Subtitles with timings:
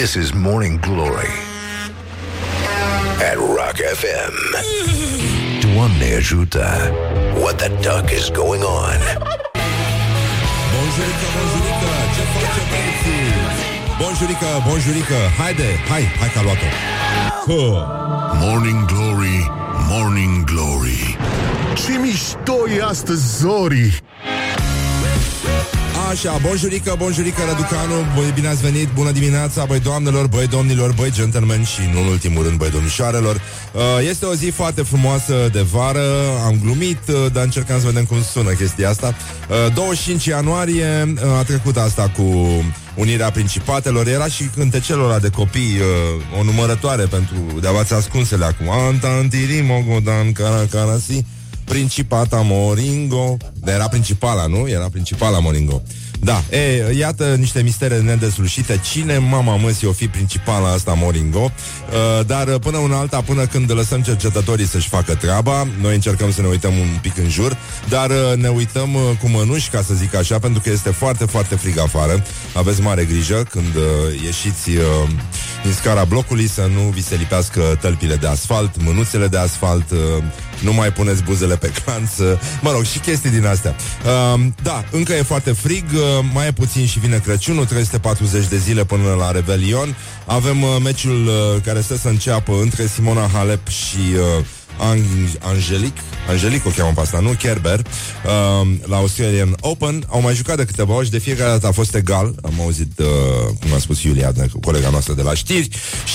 [0.00, 1.28] This is Morning Glory
[3.28, 4.34] at Rock FM.
[5.60, 6.92] Doamne ajută!
[7.42, 8.98] What the duck is going on?
[10.72, 13.28] Bonjurică, bonjurică, ce face băieții?
[14.02, 16.68] Bonjurică, bonjurică, haide, hai, hai că a luat-o
[17.46, 17.82] Huh.
[18.40, 19.50] Morning Glory,
[19.88, 21.16] Morning Glory
[21.74, 24.00] Ce mișto e astăzi, Zori!
[26.10, 31.10] Așa, bonjurică, bonjurică, Răducanu Băi, Bine ați venit, bună dimineața, băi doamnelor, băi domnilor, băi
[31.12, 33.40] gentlemen Și nu în ultimul rând, băi domnișoarelor.
[33.72, 36.02] Uh, Este o zi foarte frumoasă de vară
[36.44, 39.14] Am glumit, uh, dar încercam să vedem cum sună chestia asta.
[39.66, 42.22] Uh, 25 ianuarie uh, a trecut asta cu
[42.94, 44.06] Unirea Principatelor.
[44.06, 48.70] Era și cântecelul ăla de copii uh, O numărătoare pentru de-a ascunsele acum.
[48.70, 51.24] Antantirimogodan caracarasi
[51.70, 54.66] Principata Moringo Era principala, nu?
[54.66, 55.80] Era principala Moringo
[56.22, 58.80] Da, e, iată niște mistere nedeslușite.
[58.92, 61.38] Cine, mama măsii, o fi principala asta Moringo?
[62.18, 66.40] Uh, Dar până una alta, până când lăsăm cercetătorii să-și facă treaba Noi încercăm să
[66.40, 67.56] ne uităm un pic în jur
[67.88, 71.24] Dar uh, ne uităm uh, cu mănuși, ca să zic așa Pentru că este foarte,
[71.24, 72.24] foarte frig afară.
[72.54, 75.08] Aveți mare grijă când uh, ieșiți uh,
[75.62, 79.98] din scara blocului Să nu vi se lipească tălpile de asfalt Mânuțele de asfalt uh,
[80.60, 83.74] nu mai puneți buzele pe clanț, uh, mă rog, și chestii din astea.
[84.34, 86.00] Uh, da, încă e foarte frig, uh,
[86.32, 89.96] mai e puțin și vine Crăciunul, 340 de zile până la Rebelion.
[90.26, 93.98] Avem uh, meciul uh, care stă să înceapă între Simona Halep și
[94.38, 94.44] uh,
[94.80, 95.96] Ang- Angelic,
[96.28, 97.30] Angelic o cheamă pe asta, nu?
[97.30, 100.04] Kerber, uh, la Australian Open.
[100.08, 102.34] Au mai jucat de câteva ori și de fiecare dată a fost egal.
[102.42, 103.06] Am auzit, uh,
[103.60, 105.68] cum a spus Iulia, de- colega noastră de la știri.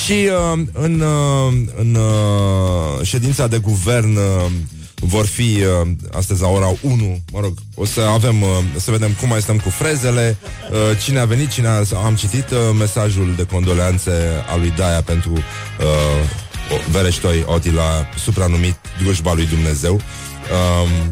[0.05, 0.11] Și
[0.53, 4.45] uh, în, uh, în uh, ședința de guvern uh,
[5.07, 5.41] vor fi
[5.81, 9.41] uh, astăzi la ora 1, mă rog, o să avem, uh, să vedem cum mai
[9.41, 10.37] stăm cu frezele,
[10.71, 14.11] uh, cine a venit, cine a, am citit uh, mesajul de condoleanțe
[14.51, 15.37] al lui Daia pentru uh,
[16.73, 19.93] o- Vereștoi Otila, supranumit Drujba lui Dumnezeu.
[19.93, 21.11] Um,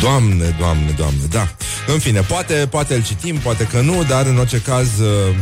[0.00, 1.48] Doamne, doamne, doamne, da.
[1.86, 5.34] În fine, poate, poate îl citim, poate că nu, dar în orice caz uh,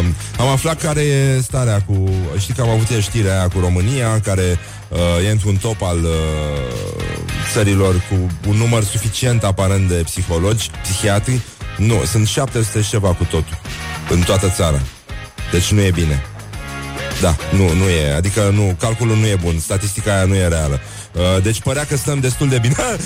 [0.00, 2.08] um, am aflat care e starea cu...
[2.38, 4.58] Știi că am avut ieri știrea aia cu România, care
[4.90, 6.10] uh, e într-un top al uh,
[7.52, 11.40] țărilor cu un număr suficient aparent de psihologi, psihiatri.
[11.76, 13.58] Nu, sunt 700 și ceva cu totul,
[14.08, 14.80] în toată țara.
[15.52, 16.22] Deci nu e bine.
[17.20, 20.80] Da, nu, nu e, adică nu, calculul nu e bun, statistica aia nu e reală.
[21.12, 22.74] Uh, deci părea că stăm destul de bine.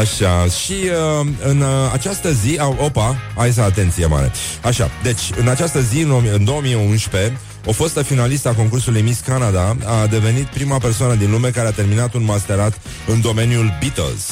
[0.00, 4.32] Așa, și uh, în uh, această zi, uh, opa, hai să atenție mare.
[4.62, 9.20] Așa, deci în această zi, în, om- în 2011, o fostă finalistă a concursului Miss
[9.20, 14.28] Canada a devenit prima persoană din lume care a terminat un masterat în domeniul Beatles.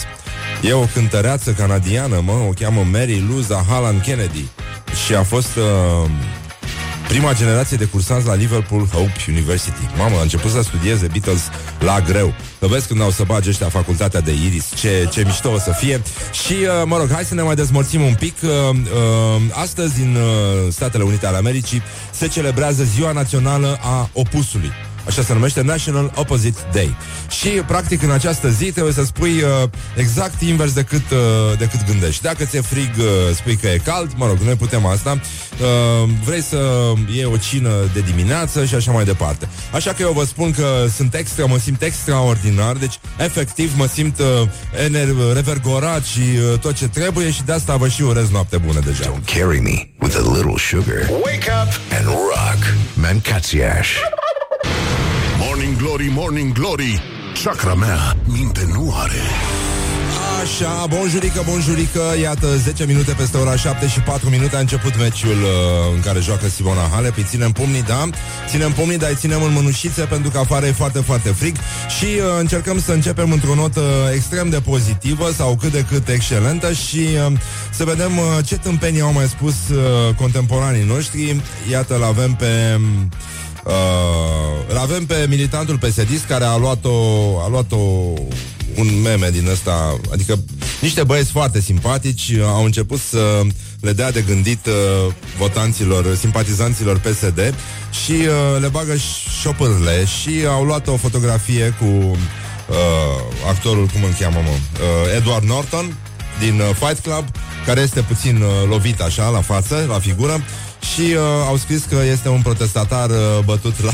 [0.63, 4.49] E o cântăreață canadiană, mă, o cheamă Mary Luza Hallan Kennedy
[5.07, 6.11] și a fost uh,
[7.11, 9.89] prima generație de cursanți la Liverpool Hope University.
[9.97, 11.43] Mamă, a început să studieze Beatles
[11.79, 12.35] la greu.
[12.59, 15.73] Să vezi când au să bage ăștia facultatea de Iris, ce, ce mișto o să
[15.79, 16.03] fie.
[16.33, 18.37] Și, uh, mă rog, hai să ne mai dezmorțim un pic.
[18.43, 24.73] Uh, uh, astăzi, în uh, Statele Unite ale Americii, se celebrează Ziua Națională a Opusului.
[25.11, 26.97] Așa se numește National Opposite Day.
[27.31, 32.23] Și, practic, în această zi trebuie să spui uh, exact invers decât, uh, decât gândești.
[32.23, 33.05] Dacă ți-e frig, uh,
[33.35, 35.21] spui că e cald, mă rog, noi putem asta.
[35.61, 39.49] Uh, vrei să iei o cină de dimineață și așa mai departe.
[39.73, 44.19] Așa că eu vă spun că sunt extra, mă simt extraordinar, deci, efectiv, mă simt
[44.19, 44.49] uh,
[44.87, 46.21] ener- revergorat și
[46.53, 49.03] uh, tot ce trebuie și de asta vă și urez noapte bună deja.
[49.03, 51.09] Don't carry me with a little sugar.
[51.25, 52.75] Wake up and rock.
[52.95, 53.89] Mancațiaș.
[55.43, 57.03] Morning Glory, Morning Glory.
[57.45, 59.21] Chakra mea, minte nu are.
[60.43, 65.31] Așa, bonjurică, bonjurică Iată, 10 minute peste ora 7 și 4 minute A început meciul
[65.31, 68.09] uh, în care joacă Simona Halep Îi ținem pumnii, da
[68.49, 71.57] Ținem pumnii, dar îi ținem în mânușițe Pentru că afară e foarte, foarte frig
[71.99, 73.83] Și uh, încercăm să începem într-o notă
[74.15, 77.33] extrem de pozitivă Sau cât de cât excelentă Și uh,
[77.71, 82.47] să vedem uh, ce tâmpenii au mai spus uh, contemporanii noștri Iată, l avem pe...
[82.75, 82.83] Uh,
[84.69, 86.91] îl avem pe militantul PSD care a luat-o,
[87.45, 87.77] a luat-o
[88.77, 90.39] un meme din ăsta, adică
[90.81, 93.41] niște băieți foarte simpatici uh, au început să
[93.81, 97.55] le dea de gândit uh, votanților, simpatizanților PSD
[98.05, 98.95] și uh, le bagă
[99.41, 102.17] șopârle și au luat o fotografie cu uh,
[103.49, 105.97] actorul, cum îl cheamă, mă, uh, Edward Norton
[106.39, 107.25] din uh, Fight Club,
[107.67, 110.45] care este puțin uh, lovit așa la față, la figură
[110.81, 113.93] și uh, au scris că este un protestatar uh, bătut la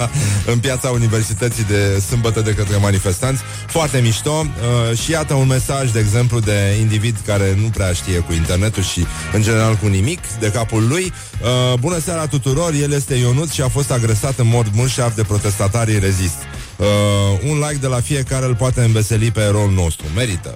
[0.52, 3.42] în piața universității de sâmbătă de către manifestanți.
[3.66, 4.30] Foarte mișto.
[4.90, 8.82] Uh, și iată un mesaj, de exemplu, de individ care nu prea știe cu internetul
[8.82, 11.12] și în general cu nimic de capul lui.
[11.42, 15.22] Uh, bună seara tuturor, el este Ionut și a fost agresat în mod murșav de
[15.22, 16.36] protestatarii rezist.
[16.80, 20.06] Uh, un like de la fiecare îl poate înveseli pe eroul nostru.
[20.14, 20.54] Merită.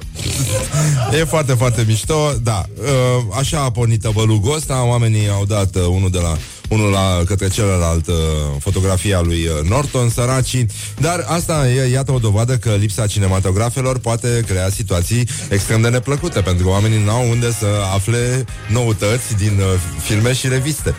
[1.21, 2.33] e foarte, foarte mișto.
[2.43, 4.85] Da, uh, așa a pornit tăvălugul ăsta.
[4.85, 6.37] Oamenii au dat uh, unul de la
[6.69, 8.15] unul la, către celălalt uh,
[8.59, 10.67] fotografia lui uh, Norton, săracii.
[11.01, 16.41] Dar asta e, iată o dovadă că lipsa cinematografelor poate crea situații extrem de neplăcute,
[16.41, 20.95] pentru că oamenii n-au unde să afle noutăți din uh, filme și reviste.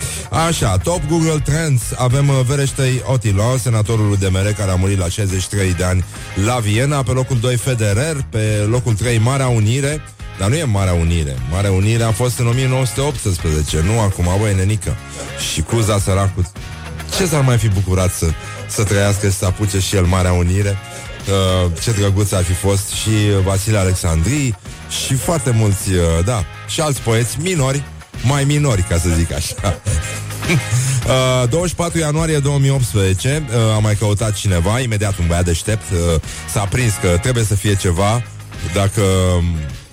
[0.48, 5.74] Așa, top Google Trends, avem uh, Vereștei Otilo, senatorul UDMR care a murit la 63
[5.74, 6.04] de ani
[6.46, 10.02] la Viena, pe locul 2 Federer, pe locul 3 Marea Unire,
[10.40, 11.36] dar nu e Marea Unire.
[11.52, 14.96] Marea Unire a fost în 1918, nu acum, băi, nenică.
[15.52, 16.46] Și Cuza săracul,
[17.18, 18.26] ce s-ar mai fi bucurat să,
[18.68, 20.78] să trăiască și să apuce și el Marea Unire?
[21.28, 23.10] Uh, ce drăguț ar fi fost și
[23.44, 24.56] Vasile Alexandrii
[25.06, 27.84] și foarte mulți, uh, da, și alți poeți minori,
[28.24, 29.56] mai minori, ca să zic așa.
[31.06, 36.22] Uh, 24 ianuarie 2018 uh, Am mai căutat cineva Imediat un băiat deștept uh,
[36.52, 38.24] S-a prins că trebuie să fie ceva
[38.74, 39.02] Dacă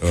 [0.03, 0.09] Uh,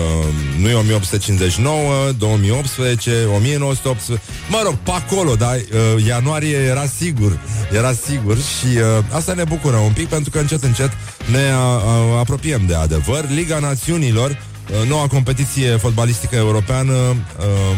[0.60, 7.40] nu e 1859, 2018, 1918, mă rog, pe acolo, dar uh, ianuarie era sigur,
[7.72, 10.92] era sigur și uh, asta ne bucură un pic pentru că încet, încet
[11.32, 13.30] ne uh, apropiem de adevăr.
[13.30, 17.78] Liga Națiunilor, uh, noua competiție fotbalistică europeană, uh,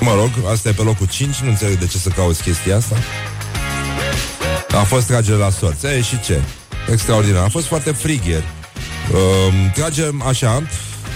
[0.00, 2.96] mă rog, asta e pe locul 5, nu înțeleg de ce să cauți chestia asta.
[4.70, 5.86] A fost tragere la sorți.
[5.86, 6.40] Ei, și ce?
[6.90, 7.44] Extraordinar.
[7.44, 8.44] A fost foarte frig ieri.
[9.12, 10.62] Uh, tragem așa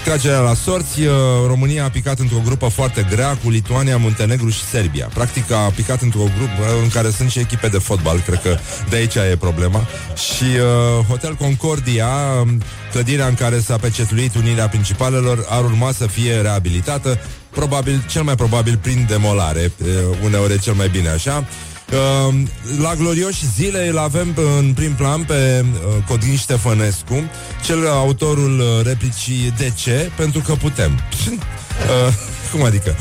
[0.05, 1.13] Tragerea la sorți, uh,
[1.47, 5.11] România a picat într-o grupă foarte grea cu Lituania, Muntenegru și Serbia.
[5.15, 8.57] Practic a picat într-o grupă în care sunt și echipe de fotbal, cred că
[8.89, 9.87] de aici e problema.
[10.15, 12.09] Și uh, Hotel Concordia,
[12.41, 12.63] um,
[12.93, 17.19] clădirea în care s-a pecetluit unirea principalelor, ar urma să fie reabilitată,
[17.51, 19.89] probabil, cel mai probabil prin demolare, uh,
[20.25, 21.47] uneori e cel mai bine așa.
[21.95, 22.35] Uh,
[22.81, 27.31] la glorioși zile îl avem în prim plan pe uh, Codin Ștefănescu,
[27.65, 30.11] cel autorul uh, replicii De ce?
[30.17, 30.91] Pentru că putem.
[31.29, 32.15] uh,
[32.55, 32.97] cum adică?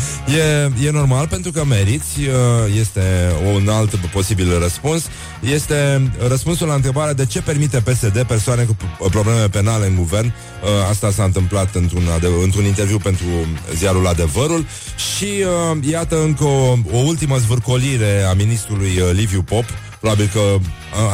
[0.79, 5.03] E, e normal pentru că meriți, uh, este un alt posibil răspuns.
[5.39, 8.75] Este răspunsul la întrebarea de ce permite PSD persoane cu
[9.09, 10.25] probleme penale în guvern.
[10.25, 12.03] Uh, asta s-a întâmplat într-un,
[12.43, 13.25] într-un interviu pentru
[13.75, 14.65] ziarul Adevărul
[15.13, 15.25] și
[15.71, 19.65] uh, iată încă o, o ultimă zvârcolire a ministrului Liviu Pop.
[19.99, 20.39] Probabil că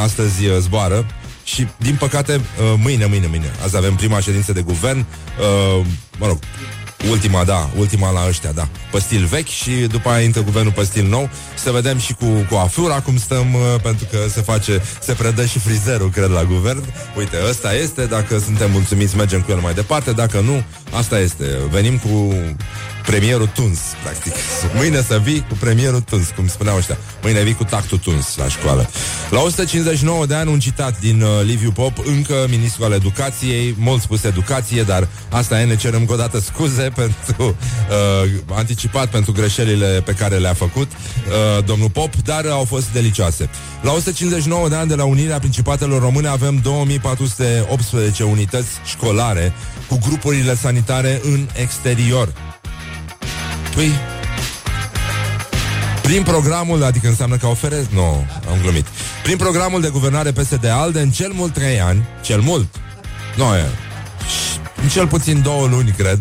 [0.02, 1.06] astăzi zboară
[1.44, 2.42] și, din păcate,
[2.78, 5.06] mâine, mâine, mâine, azi avem prima ședință de guvern,
[6.20, 6.40] mă rog,
[7.08, 8.68] Ultima, da, ultima la ăștia, da.
[8.92, 11.30] Pe stil vechi și după aia intră guvernul pe stil nou.
[11.56, 15.46] Să vedem și cu, cu afura cum stăm, uh, pentru că se face, se predă
[15.46, 16.84] și frizerul, cred, la guvern.
[17.18, 21.46] Uite, ăsta este, dacă suntem mulțumiți, mergem cu el mai departe, dacă nu, asta este.
[21.72, 22.34] Venim cu
[23.10, 24.34] premierul tuns, practic.
[24.80, 26.98] Mâine să vii cu premierul tuns, cum spuneau ăștia.
[27.22, 28.90] Mâine vii cu tactul tuns la școală.
[29.30, 34.02] La 159 de ani, un citat din uh, Liviu Pop, încă ministru al educației, mult
[34.02, 39.32] spus educație, dar asta e, ne cerem încă o dată scuze pentru uh, anticipat pentru
[39.32, 43.50] greșelile pe care le-a făcut uh, domnul Pop, dar au fost delicioase.
[43.82, 49.54] La 159 de ani de la Unirea Principatelor Române avem 2418 unități școlare
[49.90, 52.34] cu grupurile sanitare în exterior.
[53.76, 53.92] Păi,
[56.02, 57.86] prin programul, adică înseamnă că oferez?
[57.94, 58.86] Nu, no, am glumit.
[59.24, 62.76] Prin programul de guvernare PSD-ALDE, în cel mult 3 ani, cel mult,
[63.38, 63.54] nu, no,
[64.82, 66.20] în cel puțin două luni, cred,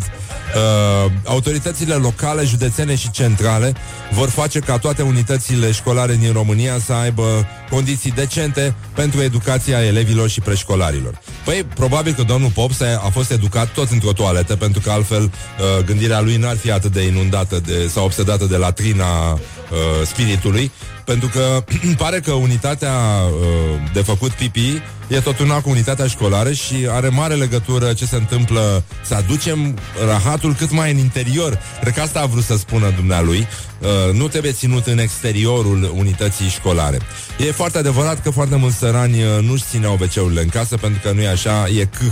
[0.54, 3.72] Uh, autoritățile locale, județene și centrale
[4.12, 10.28] vor face ca toate unitățile școlare din România să aibă condiții decente pentru educația elevilor
[10.28, 11.20] și preșcolarilor.
[11.48, 12.70] Păi, probabil că domnul Pop
[13.04, 16.92] a fost educat tot într-o toaletă, pentru că altfel uh, gândirea lui n-ar fi atât
[16.92, 19.38] de inundată de, sau obsedată de latrina
[19.70, 20.70] uh, spiritului,
[21.04, 21.64] pentru că
[22.02, 22.94] pare că unitatea
[23.24, 28.06] uh, de făcut pipi e tot una cu unitatea școlară și are mare legătură ce
[28.06, 31.58] se întâmplă să aducem rahatul cât mai în interior.
[31.80, 33.46] Cred că asta a vrut să spună dumnealui.
[33.78, 36.98] Uh, nu trebuie ținut în exteriorul unității școlare.
[37.46, 41.12] E foarte adevărat că foarte mulți sărani uh, nu-și țineau wc în casă pentru că
[41.12, 42.06] nu e așa, e câh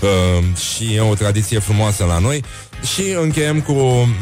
[0.00, 2.44] uh, și e o tradiție frumoasă la noi.
[2.82, 3.72] Și încheiem cu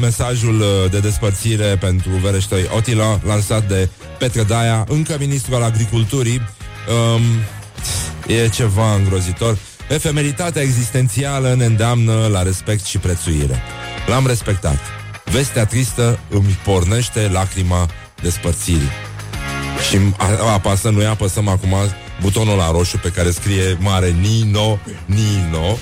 [0.01, 3.89] mesajul uh, de despărțire pentru Vereștoi Otila, lansat de
[4.19, 6.41] Petre Daia, încă ministru al agriculturii.
[7.15, 7.23] Um,
[8.27, 9.59] e ceva îngrozitor.
[9.89, 13.63] Efemeritatea existențială ne îndeamnă la respect și prețuire.
[14.07, 14.79] L-am respectat.
[15.25, 17.89] vestea tristă îmi pornește lacrima
[18.23, 18.91] despărțirii.
[19.89, 19.99] Și
[20.55, 21.75] apasă, noi apăsăm acum
[22.21, 25.79] butonul la roșu pe care scrie mare Nino, Nino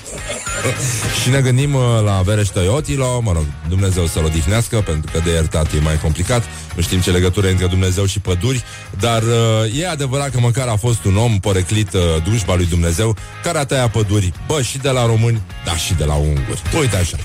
[1.21, 5.29] și ne gândim uh, la Vereș Toyotilo, mă rog, Dumnezeu să-l odihnească, pentru că de
[5.29, 6.43] iertat e mai complicat,
[6.75, 8.63] nu știm ce legătură între Dumnezeu și păduri,
[8.99, 13.15] dar uh, e adevărat că măcar a fost un om poreclit uh, drujba lui Dumnezeu,
[13.43, 16.61] care a tăiat păduri, bă, și de la români, dar și de la unguri.
[16.79, 17.17] Uite așa.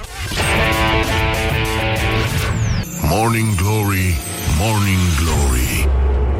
[3.00, 4.18] Morning Glory,
[4.58, 5.88] Morning Glory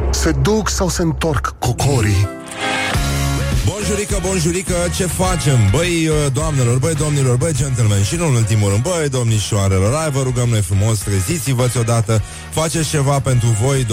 [0.09, 2.27] Se duc sau se întorc cocorii
[3.87, 5.69] Bonjurică, bonjurică, ce facem?
[5.71, 10.11] Băi, uh, doamnelor, băi, domnilor, băi, gentlemen Și nu în ultimul rând, băi, domnișoarelor Hai,
[10.11, 13.85] vă rugăm noi frumos, treziți-vă odată Faceți ceva pentru voi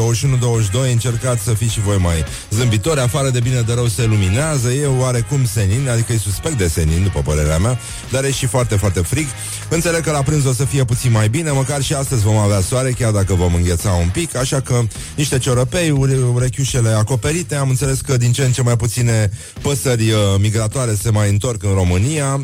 [0.88, 4.70] 21-22, încercați să fiți și voi mai zâmbitori Afară de bine de rău se luminează
[4.70, 7.78] E oarecum senin, adică e suspect de senin După părerea mea,
[8.10, 9.26] dar e și foarte, foarte frig
[9.68, 12.60] Înțeleg că la prânz o să fie puțin mai bine Măcar și astăzi vom avea
[12.60, 14.80] soare Chiar dacă vom îngheța un pic Așa că
[15.16, 15.90] niște ciorăpei,
[16.34, 19.30] urechiușele acoperite Am înțeles că din ce în ce mai puține
[19.62, 22.40] păsări uh, migratoare se mai întorc în România.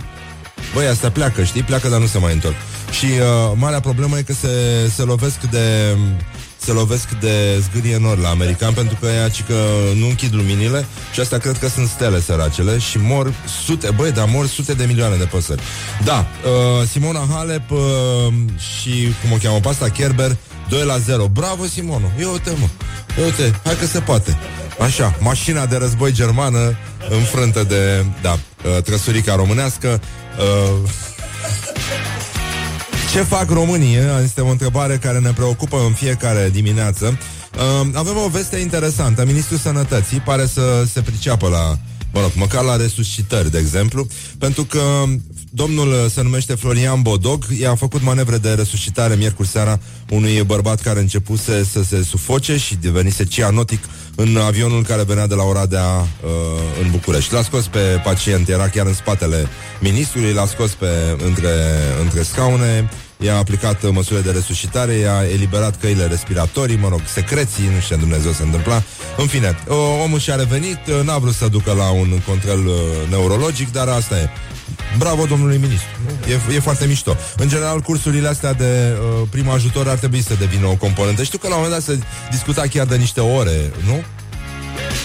[0.74, 1.62] Băi, astea pleacă, știi?
[1.62, 2.54] Pleacă, dar nu se mai întorc.
[2.90, 4.48] Și uh, marea problemă e că se,
[4.94, 5.96] se lovesc de
[6.60, 9.54] se lovesc de zgârie nori la american pentru că ea că
[9.94, 13.32] nu închid luminile și asta cred că sunt stele săracele și mor
[13.64, 15.62] sute, băi, dar mor sute de milioane de păsări.
[16.04, 17.78] Da, uh, Simona Halep uh,
[18.58, 18.90] și,
[19.22, 20.36] cum o cheamă, pasta Kerber
[20.68, 21.28] 2 la 0.
[21.28, 22.06] Bravo, Simono!
[22.18, 22.68] Eu te mă!
[23.22, 24.38] Eu te, hai că se poate.
[24.80, 26.76] Așa, mașina de război germană
[27.10, 30.00] înfrântă de, da, uh, trăsurica românească.
[30.38, 30.90] Uh,
[33.12, 33.96] ce fac românii?
[34.22, 37.18] Este o întrebare care ne preocupă în fiecare dimineață.
[37.56, 39.24] Uh, avem o veste interesantă.
[39.24, 41.78] Ministrul Sănătății pare să se priceapă la
[42.12, 44.06] mă rog, măcar la resuscitări, de exemplu,
[44.38, 44.80] pentru că
[45.50, 49.78] domnul se numește Florian Bodog, i-a făcut manevre de resuscitare miercuri seara
[50.10, 53.84] unui bărbat care începuse să se sufoce și devenise cianotic
[54.20, 56.30] în avionul care venea de la Oradea uh,
[56.82, 57.32] în București.
[57.32, 59.48] L-a scos pe pacient, era chiar în spatele
[59.80, 61.52] ministrului, l-a scos pe între,
[62.02, 67.80] între scaune, i-a aplicat măsurile de resuscitare, i-a eliberat căile respiratorii, mă rog, secreții, nu
[67.80, 68.82] știu ce Dumnezeu se întâmpla.
[69.16, 69.56] În fine,
[70.04, 72.74] omul și-a revenit, n-a vrut să ducă la un control uh,
[73.10, 74.28] neurologic, dar asta e.
[74.98, 75.88] Bravo domnului ministru.
[76.50, 77.16] E, e foarte mișto.
[77.36, 81.22] În general, cursurile astea de uh, prim ajutor ar trebui să devină o componentă.
[81.22, 84.02] Știu că la un moment dat se discuta chiar de niște ore, nu?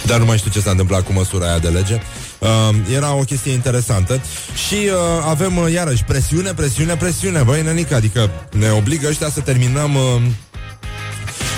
[0.05, 2.01] Dar nu mai știu ce s-a întâmplat cu măsura aia de lege.
[2.39, 2.49] Uh,
[2.93, 4.21] era o chestie interesantă
[4.67, 7.41] și uh, avem uh, iarăși presiune, presiune, presiune.
[7.41, 9.95] Băi, nenică, adică ne obligă ăștia să terminăm...
[9.95, 10.21] Uh,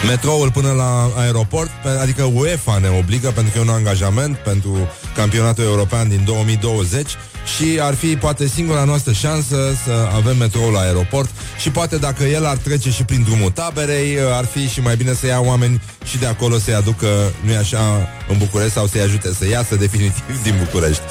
[0.07, 1.71] metroul până la aeroport,
[2.01, 4.77] adică UEFA ne obligă pentru că e un angajament pentru
[5.15, 7.11] campionatul european din 2020
[7.45, 12.23] și ar fi poate singura noastră șansă să avem metroul la aeroport și poate dacă
[12.23, 15.81] el ar trece și prin drumul taberei, ar fi și mai bine să ia oameni
[16.05, 17.07] și de acolo să-i aducă,
[17.41, 21.01] nu așa, în București sau să-i ajute să iasă definitiv din București.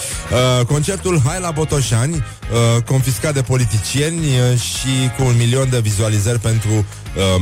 [0.60, 5.78] Uh, concertul Hai la Botoșani, uh, confiscat de politicieni uh, și cu un milion de
[5.78, 6.84] vizualizări pentru uh,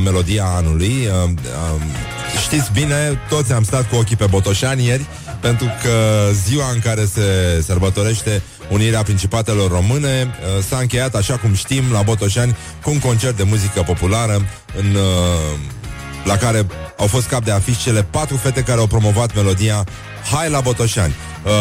[0.03, 1.07] melodia anului.
[1.23, 1.81] Uh, uh,
[2.41, 5.05] știți bine, toți am stat cu ochii pe Botoșani ieri,
[5.39, 7.21] pentru că ziua în care se
[7.65, 8.41] sărbătorește
[8.73, 13.43] Unirea Principatelor Române uh, s-a încheiat, așa cum știm, la Botoșani cu un concert de
[13.43, 14.33] muzică populară
[14.77, 15.59] în, uh,
[16.23, 16.65] la care
[16.97, 19.85] au fost cap de afiș cele patru fete care au promovat melodia
[20.31, 21.13] Hai la Botoșani.
[21.43, 21.51] Uh,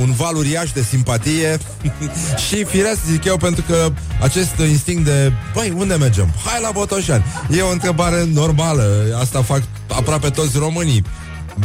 [0.00, 1.58] un val uriaș de simpatie
[2.48, 6.34] și firesc, zic eu, pentru că acest instinct de, băi, unde mergem?
[6.44, 7.24] Hai la Botoșani.
[7.50, 9.16] E o întrebare normală.
[9.20, 11.04] Asta fac aproape toți românii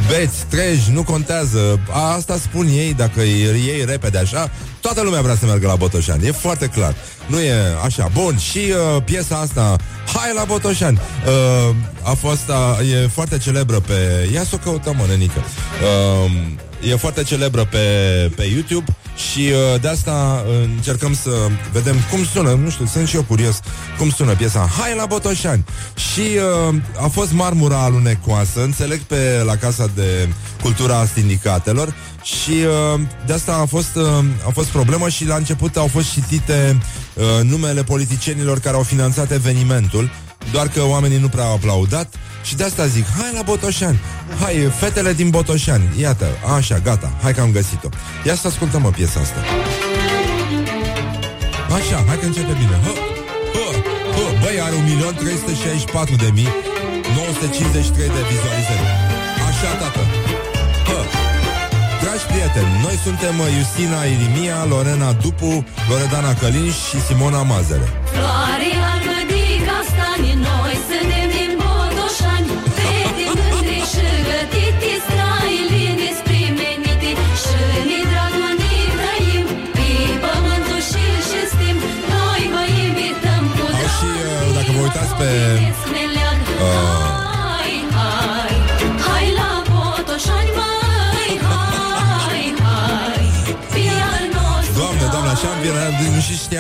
[0.08, 1.80] beți, treji, nu contează.
[2.16, 4.52] Asta spun ei, dacă iei repede așa,
[4.82, 6.28] toată lumea vrea să meargă la Botoșani.
[6.28, 6.96] E foarte clar.
[7.28, 8.10] Nu e așa.
[8.14, 9.76] Bun, și uh, piesa asta,
[10.14, 12.50] Hai la Botoșani, uh, a fost,
[12.80, 14.30] uh, e foarte celebră pe...
[14.34, 15.40] Ia să o căutăm, mă, nenică.
[16.24, 16.32] Uh,
[16.92, 17.78] e foarte celebră pe,
[18.36, 21.30] pe YouTube și uh, de asta uh, încercăm să
[21.72, 23.60] vedem cum sună, nu știu, sunt și eu curios
[23.98, 24.70] cum sună piesa.
[24.80, 25.66] Hai la Botoșani!
[25.96, 26.22] Și
[26.70, 30.30] uh, a fost marmura alunecoasă, înțeleg pe la Casa de
[30.62, 31.94] Cultura Sindicatelor.
[32.24, 32.52] Și
[32.94, 34.04] uh, de asta a fost, uh,
[34.48, 36.78] a fost problemă și la început au fost citite
[37.14, 40.10] uh, numele politicienilor care au finanțat evenimentul,
[40.52, 42.14] doar că oamenii nu prea au aplaudat
[42.48, 44.00] și de asta zic, hai la Botoșani.
[44.42, 45.86] Hai, fetele din Botoșani.
[46.00, 47.90] Iată, așa, gata, hai că am găsit-o.
[48.28, 49.40] Ia să ascultăm o piesa asta.
[51.78, 52.76] Așa, hai că începe bine.
[52.86, 52.94] Hă,
[53.56, 53.68] hă,
[54.16, 54.26] hă.
[54.42, 56.52] Băi, are 1.364.953 de mii
[57.16, 58.86] 953 de vizualizări.
[59.50, 60.04] Așa, tată.
[60.88, 61.00] Hă.
[62.02, 68.86] Dragi prieteni, noi suntem Justina Irimia, Lorena Dupu, Loredana Călin și Simona Mazere Floarea
[69.80, 71.25] asta ani Noi suntem din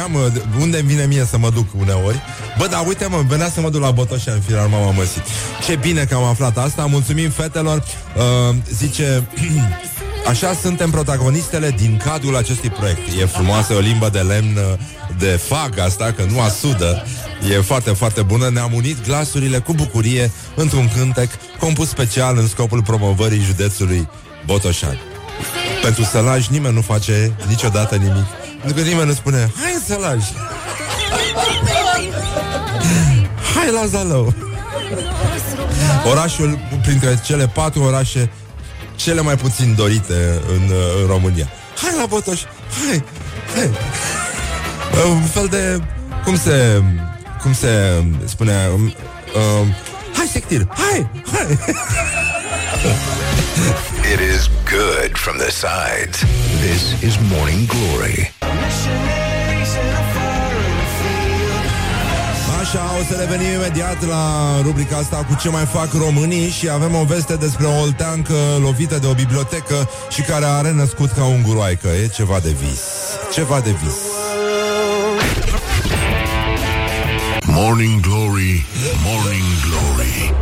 [0.05, 2.21] știam uh, de- unde îmi vine mie să mă duc uneori.
[2.57, 5.21] Bă, dar uite mă, venea să mă duc la Botoșan, firar mama măsit.
[5.65, 7.83] Ce bine că am aflat asta, mulțumim fetelor.
[8.17, 9.27] Uh, zice,
[10.31, 12.99] așa suntem protagonistele din cadrul acestui proiect.
[13.21, 14.79] E frumoasă o limbă de lemn uh,
[15.17, 17.03] de fag asta, că nu asudă.
[17.51, 18.49] E foarte, foarte bună.
[18.49, 24.09] Ne-am unit glasurile cu bucurie într-un cântec compus special în scopul promovării județului
[24.45, 24.99] Botoșani.
[25.81, 28.25] Pentru sălaj nimeni nu face niciodată nimic.
[28.65, 30.23] Pentru că nimeni nu spune, hai în sălaj,
[33.55, 34.33] hai la Zalău.
[36.09, 38.31] Orașul printre cele patru orașe
[38.95, 41.49] cele mai puțin dorite în, uh, în România.
[41.81, 42.41] Hai la Botoș,
[42.87, 43.03] hai,
[43.55, 43.69] hai.
[44.93, 45.81] Uh, Un fel de,
[46.23, 46.83] cum se,
[47.41, 49.75] cum se spune, um, um,
[50.17, 51.59] hai sectir, hai, hai.
[54.13, 56.23] It is good from the sides.
[56.61, 58.34] This is Morning Glory.
[62.59, 66.95] Așa, o să revenim imediat la rubrica asta cu ce mai fac românii și avem
[66.95, 71.41] o veste despre o olteancă lovită de o bibliotecă și care a renăscut ca un
[71.41, 71.87] guroaică.
[71.87, 72.81] E ceva de vis.
[73.33, 73.95] Ceva de vis.
[77.47, 78.65] Morning Glory,
[79.03, 80.33] Morning Glory.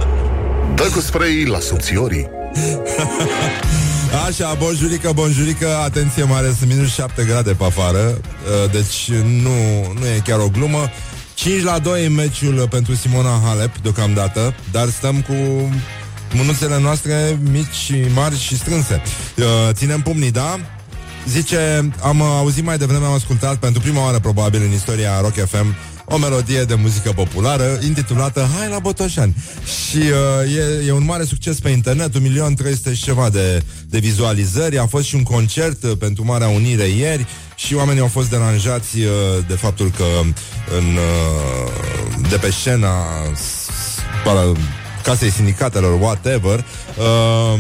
[0.76, 2.30] Dă cu spray la subțiorii.
[4.22, 9.50] Așa, bonjurică, bonjurică, atenție mare, sunt minus 7 grade pe afară, uh, deci nu,
[10.00, 10.90] nu e chiar o glumă.
[11.34, 15.34] 5 la 2 în meciul pentru Simona Halep deocamdată, dar stăm cu
[16.34, 19.02] mânuțele noastre mici și mari și strânse.
[19.38, 20.60] Uh, Ținem pumnii, da?
[21.28, 25.76] Zice, am auzit mai devreme, am ascultat pentru prima oară probabil în istoria Rock FM
[26.06, 29.36] o melodie de muzică populară intitulată Hai la Botoșani.
[29.90, 34.78] Și uh, e, e un mare succes pe internet, 1.300.000 și ceva de, de vizualizări,
[34.78, 39.00] a fost și un concert uh, pentru Marea Unire ieri și oamenii au fost deranjați
[39.00, 39.08] uh,
[39.48, 40.04] de faptul că
[40.78, 42.94] în, uh, de pe scena
[43.36, 44.00] s- s-
[45.04, 46.66] casei sindicatelor, whatever,
[46.98, 47.60] uh,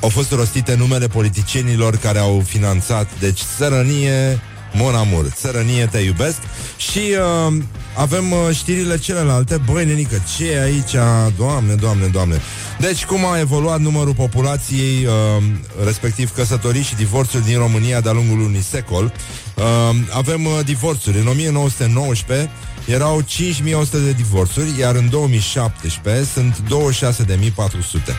[0.00, 4.40] au fost rostite numele politicienilor care au finanțat, deci sărănie,
[4.78, 6.38] Mon Amour, țărănie, te iubesc.
[6.76, 7.54] Și uh,
[7.96, 9.60] avem uh, știrile celelalte.
[9.72, 10.94] Băi, nenică, ce e aici?
[11.36, 12.40] Doamne, doamne, doamne.
[12.78, 15.42] Deci, cum a evoluat numărul populației uh,
[15.84, 19.12] Respectiv căsătorii și divorțuri din România De-a lungul unui secol?
[19.54, 19.64] Uh,
[20.10, 21.18] Avem uh, divorțuri.
[21.18, 22.50] În 1919
[22.86, 28.14] erau 5100 de divorțuri Iar în 2017 sunt 26400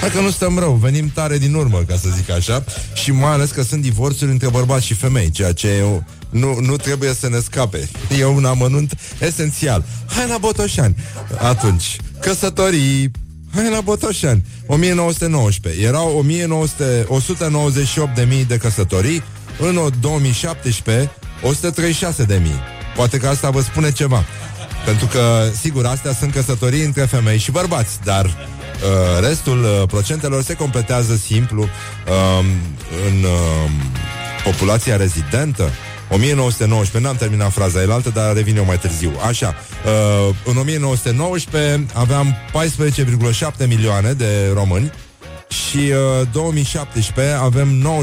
[0.00, 3.30] Hai că nu stăm rău, venim tare din urmă, ca să zic așa Și mai
[3.30, 7.28] ales că sunt divorțuri între bărbați și femei Ceea ce eu, nu, nu trebuie să
[7.28, 7.88] ne scape.
[8.18, 9.84] E un amănunt esențial.
[10.06, 10.96] Hai la Botoșani.
[11.38, 13.10] Atunci, căsătorii.
[13.54, 14.44] Hai la Botoșani.
[14.66, 17.06] 1919 Erau 1900,
[18.40, 19.22] 198.000 de căsătorii
[19.58, 21.10] În 2017
[22.26, 24.24] 136.000 Poate că asta vă spune ceva.
[24.84, 28.48] Pentru că, sigur, astea sunt căsătorii între femei și bărbați, dar
[28.82, 32.44] uh, restul uh, procentelor se completează simplu uh,
[33.06, 33.70] în uh,
[34.44, 35.70] populația rezidentă.
[36.10, 39.12] 1919, n-am terminat fraza elaltă, dar revin eu mai târziu.
[39.26, 42.36] Așa, uh, în 1919 aveam
[43.62, 44.92] 14,7 milioane de români
[45.50, 45.76] și
[46.20, 48.00] uh, 2017 avem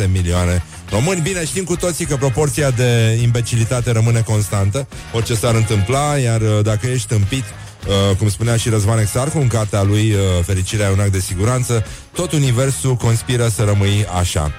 [0.00, 1.20] 19,6 milioane români.
[1.20, 6.58] Bine, știm cu toții că proporția de imbecilitate rămâne constantă, orice s-ar întâmpla, iar uh,
[6.62, 7.44] dacă ești tâmpit,
[7.88, 11.20] Uh, cum spunea și Răzvan Exarcu în cartea lui uh, Fericirea e un act de
[11.20, 14.52] siguranță, tot universul conspiră să rămâi așa.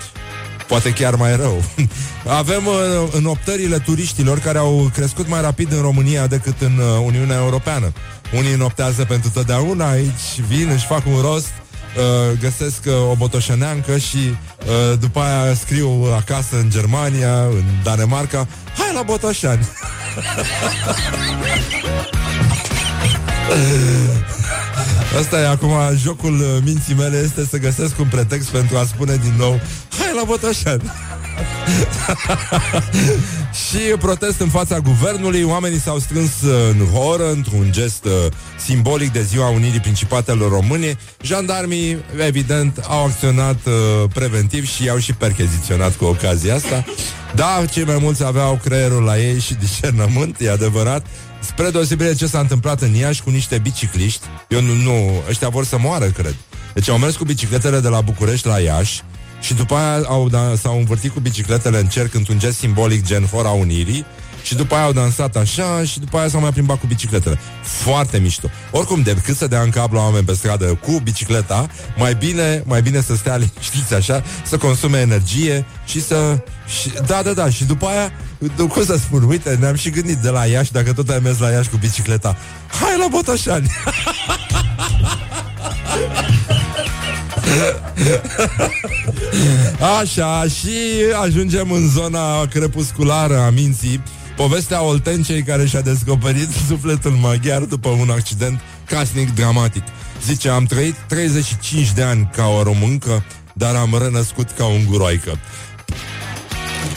[0.68, 1.64] Poate chiar mai rău.
[2.40, 2.74] Avem uh,
[3.12, 7.94] înoptările turiștilor care au crescut mai rapid în România decât în uh, Uniunea Europeană.
[8.34, 11.52] Unii noptează pentru totdeauna, aici vin, își fac un rost,
[11.98, 18.48] uh, găsesc uh, o botoșăneancă și uh, după aia scriu acasă în Germania, în Danemarca,
[18.78, 19.68] hai la Botoșani!
[25.20, 29.16] Asta e acum jocul uh, minții mele este să găsesc un pretext pentru a spune
[29.16, 29.60] din nou
[29.98, 30.92] Hai la Botoșani!
[33.68, 35.44] și protest în fața guvernului.
[35.44, 38.12] Oamenii s-au strâns uh, în horă Într-un gest uh,
[38.58, 43.74] simbolic de ziua Unirii Principatelor Române Jandarmii, evident, au acționat uh,
[44.14, 46.86] preventiv Și i-au și percheziționat cu ocazia asta.
[47.36, 51.06] Da, cei mai mulți aveau creierul la ei și discernământ, e adevărat.
[51.40, 55.66] Spre deosebire ce s-a întâmplat în Iași cu niște bicicliști, eu nu, nu, ăștia vor
[55.66, 56.36] să moară, cred.
[56.74, 59.04] Deci au mers cu bicicletele de la București la Iași
[59.46, 63.26] și după aia au, da, s-au învârtit cu bicicletele în cerc într-un gest simbolic gen
[63.26, 64.06] Hora Unirii
[64.44, 67.40] și după aia au dansat așa și după aia s-au mai plimbat cu bicicletele.
[67.62, 68.50] Foarte mișto.
[68.72, 72.82] Oricum, decât să dea în cap la oameni pe stradă cu bicicleta, mai bine, mai
[72.82, 76.44] bine să stea liniștiți așa, să consume energie și să...
[76.82, 78.12] Și, da, da, da, și după aia,
[78.56, 81.50] cum să spun, uite, ne-am și gândit de la Iași, dacă tot ai mers la
[81.50, 83.72] Iași cu bicicleta, hai la Botoșani!
[90.00, 90.78] Așa, și
[91.24, 94.04] ajungem în zona crepusculară a minții
[94.36, 99.84] Povestea Oltencei care și-a descoperit sufletul maghiar după un accident casnic dramatic.
[100.26, 105.40] Zice, am trăit 35 de ani ca o româncă, dar am renăscut ca un guroaică.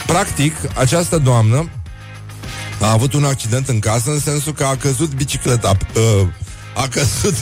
[0.05, 1.69] Practic, această doamnă
[2.81, 6.27] a avut un accident în casă în sensul că a căzut bicicleta uh,
[6.79, 7.35] a căzut.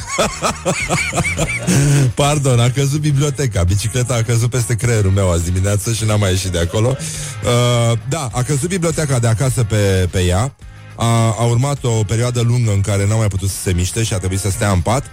[2.15, 6.30] Pardon, a căzut biblioteca Bicicleta a căzut peste creierul meu azi dimineață Și n-am mai
[6.30, 6.95] ieșit de acolo.
[6.97, 10.56] Uh, Da, a căzut biblioteca de acasă pe, pe ea.
[10.95, 14.13] A, a urmat o perioadă lungă în care n-a mai putut să se miște Și
[14.13, 15.12] a trebuit să stea în pat.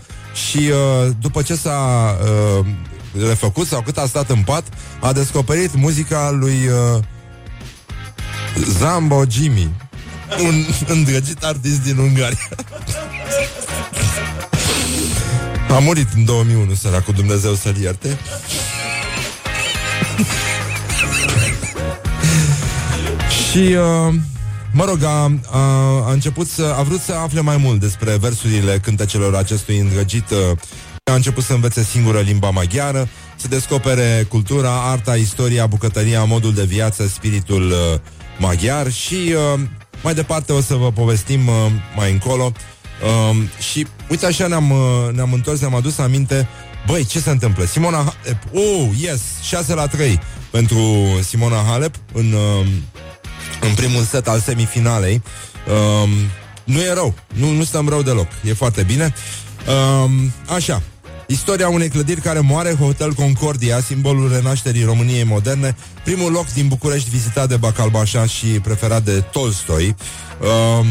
[0.48, 2.16] Și uh, după ce s-a
[2.58, 2.66] uh,
[3.28, 4.64] refăcut Sau cât a stat în pat
[5.00, 7.02] A descoperit muzica lui uh,
[8.78, 9.70] Zambo Jimmy
[10.42, 12.48] Un îndrăgit artist din Ungaria
[15.68, 16.72] a murit în 2001,
[17.05, 18.18] cu Dumnezeu să-l ierte.
[23.50, 24.14] și, uh,
[24.72, 25.59] mă rog, a, a,
[26.07, 26.74] a început să...
[26.79, 30.31] A vrut să afle mai mult despre versurile cântecelor acestui îndrăgit.
[30.31, 30.38] Uh,
[31.11, 36.64] a început să învețe singură limba maghiară, să descopere cultura, arta, istoria, bucătăria, modul de
[36.64, 38.00] viață, spiritul uh,
[38.38, 39.61] maghiar și uh,
[40.03, 41.55] mai departe o să vă povestim uh,
[41.96, 42.53] mai încolo
[43.02, 46.48] Um, și uite așa ne-am, uh, ne-am întors, ne-am adus aminte.
[46.87, 47.64] Băi, ce se întâmplă?
[47.64, 50.78] Simona Halep Oh, yes, 6 la 3 Pentru
[51.22, 52.66] Simona Halep În, uh,
[53.61, 55.22] în primul set al semifinalei.
[56.02, 56.11] Um,
[56.64, 59.14] Nu e rău, nu, nu stăm rău deloc E foarte bine.
[60.02, 60.83] Um, Așa,
[61.26, 67.10] Istoria unei clădiri care moare, Hotel Concordia, simbolul renașterii României moderne, primul loc din București
[67.10, 69.94] vizitat de Bacalbașa și preferat de Tolstoi.
[70.40, 70.86] Um,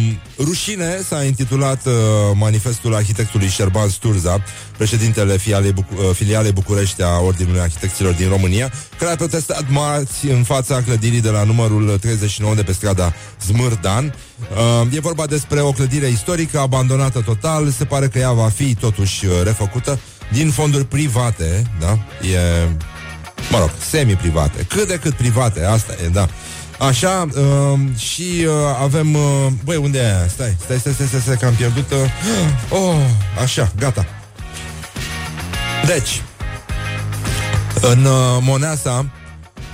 [0.46, 1.94] rușine s-a intitulat uh,
[2.34, 4.44] manifestul arhitectului Șerban Sturza,
[4.78, 10.28] președintele filialei, Buc- uh, filialei București a Ordinului Arhitecților din România, care a protestat marți
[10.28, 13.14] în fața clădirii de la numărul 39 de pe strada
[13.46, 14.16] Zmârdan.
[14.84, 18.76] Uh, e vorba despre o clădire istorică abandonată total, se pare că ea va fi
[18.76, 20.00] totuși uh, refăcută
[20.32, 21.92] din fonduri private, da?
[22.28, 22.70] E,
[23.52, 26.28] mă rog, semi-private, cât de cât private, asta e, da.
[26.80, 29.14] Așa, uh, și uh, avem...
[29.14, 30.28] Uh, băi, unde e aia?
[30.28, 31.92] Stai, stai, stai, stai, stai, stai că am pierdut...
[31.92, 31.98] Uh,
[32.80, 32.96] oh,
[33.42, 34.06] așa, gata.
[35.86, 36.22] Deci,
[37.82, 39.06] în uh, Moneasa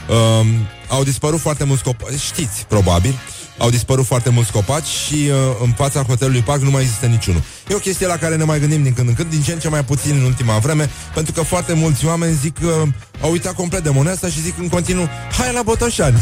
[0.10, 0.48] uh,
[0.88, 3.16] au dispărut foarte mulți copii, știți, probabil,
[3.60, 7.42] au dispărut foarte mulți copaci și uh, în fața hotelului Parc nu mai există niciunul.
[7.70, 9.60] E o chestie la care ne mai gândim din când în când, din ce în
[9.60, 12.88] ce mai puțin în ultima vreme, pentru că foarte mulți oameni zic că uh,
[13.22, 16.18] au uitat complet de moneda și zic în continuu, hai la Botoșani.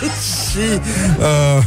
[0.50, 0.80] și
[1.18, 1.64] uh,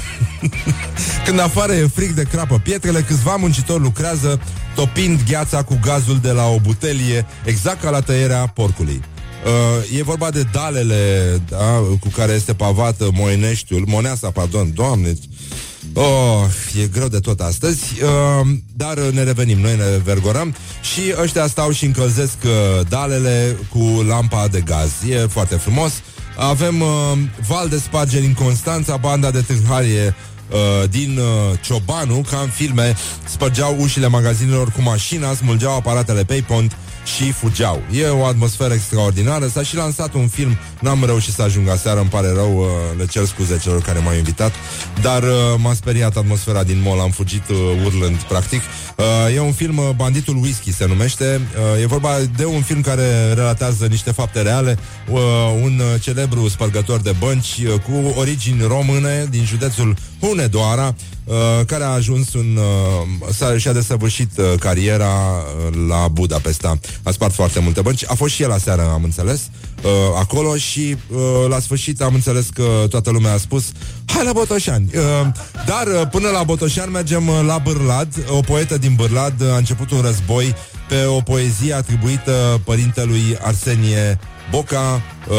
[1.25, 4.39] când afară e frig de crapă pietrele, câțiva muncitori lucrează
[4.75, 9.01] topind gheața cu gazul de la o butelie, exact ca la tăierea porcului.
[9.45, 15.13] Uh, e vorba de dalele da, cu care este pavat Moineștiul, Moneasa, pardon, doamne,
[15.93, 16.45] Oh,
[16.81, 21.71] e greu de tot astăzi, uh, dar ne revenim, noi ne vergorăm și ăștia stau
[21.71, 24.91] și încălzesc uh, dalele cu lampa de gaz.
[25.09, 25.91] E foarte frumos.
[26.37, 26.87] Avem uh,
[27.47, 30.15] val de spargeri în Constanța, banda de tâlharie
[30.51, 32.95] uh, din uh, Ciobanu, ca în filme,
[33.29, 37.81] spărgeau ușile magazinelor cu mașina, smulgeau aparatele Paypont și fugeau.
[37.91, 39.47] E o atmosferă extraordinară.
[39.47, 42.65] S-a și lansat un film, n-am reușit să ajung aseară, îmi pare rău, uh,
[42.97, 44.51] le cer scuze celor care m-au invitat,
[45.01, 48.61] dar uh, m-a speriat atmosfera din mall, am fugit uh, urlând, practic.
[48.97, 51.41] Uh, e un film, uh, Banditul Whisky se numește.
[51.75, 54.77] Uh, e vorba de un film care relatează niște fapte reale.
[55.09, 55.19] Uh,
[55.63, 61.83] un uh, celebru spărgător de bănci uh, cu origini române din județul Hunedoara, uh, care
[61.83, 62.57] a ajuns un...
[62.57, 66.79] Uh, s-a, și-a desăvârșit uh, cariera uh, la Budapesta.
[67.03, 68.03] A spart foarte multe bănci.
[68.07, 69.70] A fost și el aseară, am înțeles, uh,
[70.19, 73.63] acolo și uh, la sfârșit am înțeles că toată lumea a spus
[74.05, 74.89] hai la Botoșani.
[74.95, 75.01] Uh,
[75.65, 78.07] dar uh, până la Botoșani mergem uh, la Bârlad.
[78.27, 80.55] O poetă din Bârlad uh, a început un război
[80.87, 84.19] pe o poezie atribuită părintelui Arsenie
[84.51, 85.35] Boca, uh,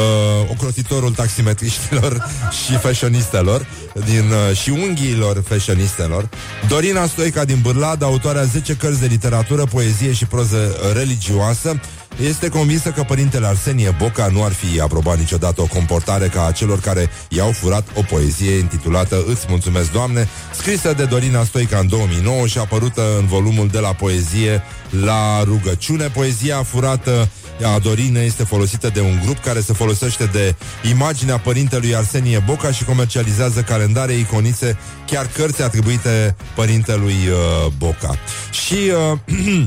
[0.51, 2.29] ocrotitorul taximetriștilor
[2.65, 3.67] și fashionistelor
[4.05, 6.29] din, uh, și unghiilor fashionistelor,
[6.69, 11.81] Dorina Stoica din Bârlad, autoarea 10 cărți de literatură, poezie și proză religioasă,
[12.21, 16.53] este convinsă că părintele Arsenie Boca nu ar fi aprobat niciodată o comportare ca a
[16.53, 21.89] celor care i-au furat o poezie intitulată Îți mulțumesc, Doamne, scrisă de Dorina Stoica în
[21.89, 26.09] 2009 și apărută în volumul de la poezie la rugăciune.
[26.09, 27.29] Poezia furată
[27.75, 30.55] a Dorinei este folosită de un grup care se folosește de
[30.89, 38.19] imaginea părintelui Arsenie Boca și comercializează calendare, iconițe, chiar cărți atribuite părintelui uh, Boca.
[38.51, 39.19] Și uh,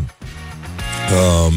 [1.47, 1.53] uh,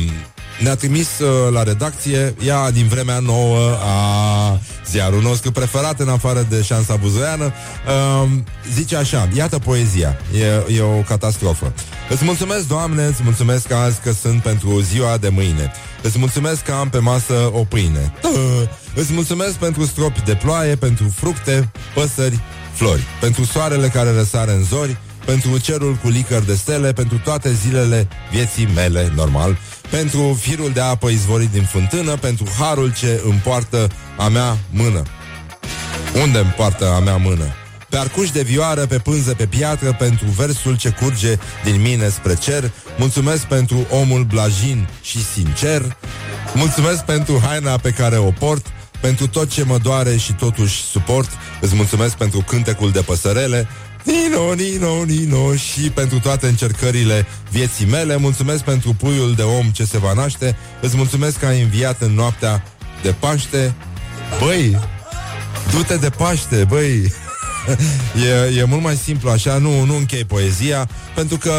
[0.59, 6.47] ne-a trimis uh, la redacție ea din vremea nouă a ziarul nostru preferat în afară
[6.49, 7.45] de șansa buzoiană.
[7.45, 8.29] Uh,
[8.73, 10.17] zice așa, iată poezia,
[10.69, 11.73] e, e o catastrofă.
[12.09, 15.73] Îți mulțumesc, Doamne, îți mulțumesc azi că sunt pentru ziua de mâine.
[16.03, 18.13] Îți mulțumesc că am pe masă o pâine.
[18.23, 22.41] Uh, îți mulțumesc pentru stropi de ploaie, pentru fructe, păsări,
[22.73, 27.53] flori, pentru soarele care răsare în zori, pentru cerul cu licăr de stele, pentru toate
[27.53, 29.59] zilele vieții mele, normal,
[29.91, 35.03] pentru firul de apă izvorit din fântână, pentru harul ce împoartă a mea mână.
[36.23, 37.45] Unde împoartă a mea mână?
[37.89, 42.35] Pe arcuș de vioară, pe pânză, pe piatră, pentru versul ce curge din mine spre
[42.35, 45.97] cer, mulțumesc pentru omul blajin și sincer,
[46.55, 48.67] mulțumesc pentru haina pe care o port,
[49.01, 53.69] pentru tot ce mă doare și totuși suport, îți mulțumesc pentru cântecul de păsărele,
[54.09, 59.85] Nino, Nino, Nino Și pentru toate încercările vieții mele Mulțumesc pentru puiul de om ce
[59.85, 60.57] se va naște.
[60.81, 62.65] Îți mulțumesc că ai înviat în noaptea
[63.03, 63.75] de Paște.
[64.41, 64.79] Băi,
[65.71, 67.13] du-te de Paște, băi.
[68.53, 71.53] E, e mult mai simplu așa, nu, nu închei poezia, pentru că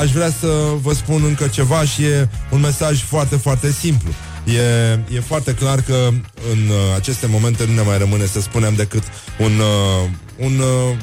[0.00, 0.46] aș vrea să
[0.82, 4.10] vă spun încă ceva și e un mesaj foarte, foarte simplu.
[4.44, 6.08] E, e foarte clar că
[6.52, 9.02] în uh, aceste momente nu ne mai rămâne să spunem decât
[9.38, 10.96] un, uh, un uh,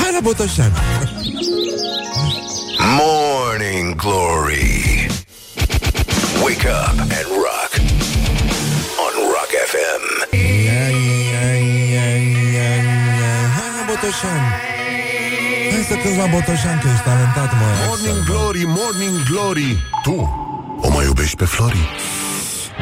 [0.00, 0.72] Hai la Botoșani!
[2.98, 5.06] Morning Glory
[6.42, 7.70] Wake up and rock
[9.04, 10.02] On Rock FM
[13.56, 14.48] Hai la Botoșani!
[15.72, 20.16] Hai să cânti la Botoșani, că ești talentat, mă Morning Glory, Morning Glory Tu
[20.80, 21.88] o mai iubești pe Flori?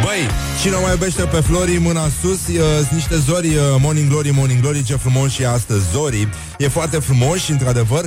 [0.03, 0.29] Băi,
[0.63, 4.31] cine o mai iubește pe Flori, mâna sus uh, Sunt niște zori, uh, Morning Glory,
[4.31, 8.05] Morning Glory Ce frumos și astăzi zori E foarte frumos și într-adevăr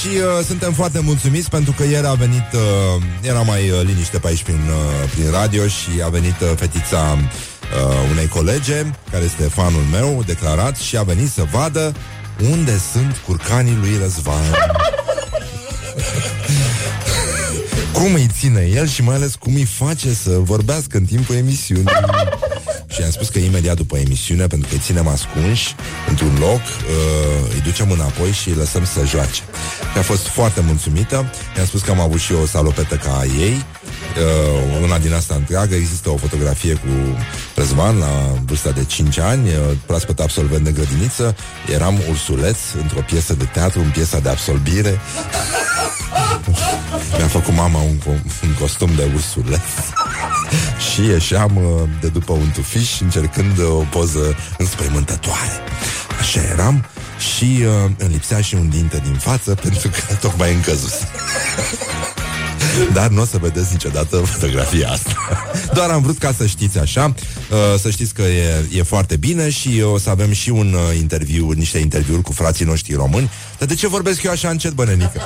[0.00, 4.18] Și uh, suntem foarte mulțumiți pentru că ieri a venit uh, Era mai uh, liniște
[4.18, 9.24] pe aici prin, uh, prin radio Și a venit uh, fetița uh, unei colege Care
[9.24, 11.94] este fanul meu, declarat Și a venit să vadă
[12.50, 14.42] unde sunt curcanii lui Răzvan
[17.94, 21.84] cum îi ține el și mai ales cum îi face să vorbească în timpul emisiunii.
[22.88, 25.74] și am spus că imediat după emisiune, pentru că îi ținem ascunși
[26.08, 29.42] într-un loc, uh, îi ducem înapoi și îi lăsăm să joace.
[29.92, 31.30] Și a fost foarte mulțumită.
[31.56, 35.34] I-am spus că am avut și eu o salopetă ca ei, uh, una din asta
[35.34, 35.74] întreagă.
[35.74, 36.88] Există o fotografie cu
[37.54, 39.54] Răzvan la vârsta de 5 ani, uh,
[39.86, 41.36] proaspăt absolvent de grădiniță.
[41.72, 45.00] Eram ursuleț într-o piesă de teatru, în piesa de absolbire.
[47.18, 49.60] Mi-a făcut mama un, co- un costum de ursuleț
[50.94, 55.60] Și ieșeam uh, de după un tufiș Încercând uh, o poză înspăimântătoare.
[56.20, 56.84] Așa eram
[57.18, 60.92] Și uh, îmi lipsea și un dinte din față Pentru că tocmai încăzus
[62.92, 65.16] dar nu o să vedeți niciodată fotografia asta.
[65.74, 69.50] Doar am vrut ca să știți așa uh, Să știți că e, e foarte bine
[69.50, 73.30] Și o să avem și un uh, interviu Niște interviuri cu frații noștri români.
[73.58, 75.20] Dar de ce vorbesc eu așa încet, bănenică?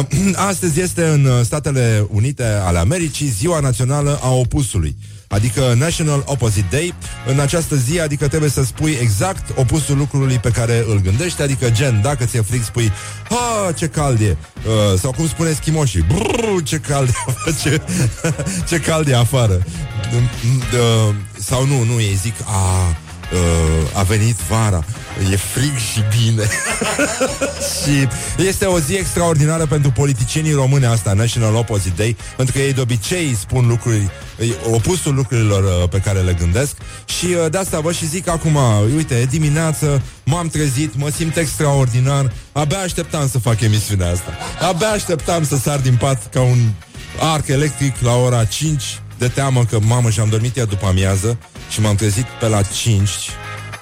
[0.00, 4.96] Uh, astăzi este în Statele Unite ale Americii Ziua Națională a Opusului
[5.34, 6.94] Adică National Opposite Day
[7.26, 11.70] În această zi, adică trebuie să spui exact Opusul lucrului pe care îl gândești Adică
[11.70, 12.92] gen, dacă ți-e frig, spui
[13.28, 14.36] Ha, ce cald e.
[14.66, 17.08] Uh, Sau cum spune schimoșii Brrr, ce cald
[17.46, 17.80] e ce,
[18.68, 19.62] ce cald e afară.
[20.14, 22.96] Uh, Sau nu, nu, ei zic A,
[23.32, 24.84] uh, a venit vara.
[25.30, 26.42] E frig și bine.
[27.82, 28.08] Și
[28.46, 32.80] este o zi extraordinară Pentru politicienii române asta National Opposite Day Pentru că ei de
[32.80, 34.10] obicei spun lucruri
[34.70, 36.76] Opusul lucrurilor uh, pe care le gândesc.
[37.18, 38.58] Și uh, de asta vă și zic acum
[38.96, 44.30] Uite, e dimineață, m-am trezit Mă simt extraordinar Abia așteptam să fac emisiunea asta.
[44.68, 46.58] Abia așteptam să sar din pat ca un
[47.20, 48.82] arc electric la ora 5
[49.18, 51.38] De teamă că, mamă, și-am dormit ea după amiază
[51.74, 53.08] Și m-am trezit pe la 5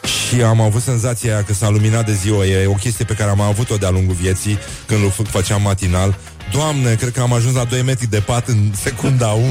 [0.04, 2.46] și am avut senzația că s-a luminat de ziua.
[2.46, 6.18] E o chestie pe care am avut-o de-a lungul vieții când îl făceam matinal.
[6.52, 9.44] Doamne, cred că am ajuns la 2 metri de pat în secunda 1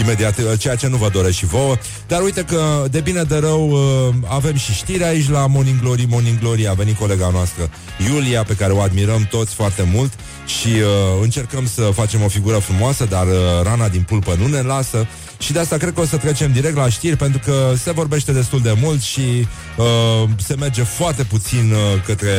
[0.00, 3.36] Imediat, uh, ceea ce nu vă doresc și vouă Dar uite că de bine de
[3.36, 7.70] rău uh, Avem și știri aici la Morning Glory Morning Glory a venit colega noastră
[8.10, 10.12] Iulia, pe care o admirăm toți foarte mult
[10.46, 14.60] Și uh, încercăm să facem o figură frumoasă Dar uh, rana din pulpă nu ne
[14.60, 15.06] lasă
[15.42, 18.32] și de asta cred că o să trecem direct la știri Pentru că se vorbește
[18.32, 22.30] destul de mult Și uh, se merge foarte puțin uh, către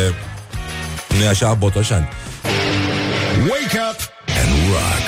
[1.17, 2.09] nu e așa, Botoșani
[3.49, 3.99] Wake up
[4.41, 5.05] and rock.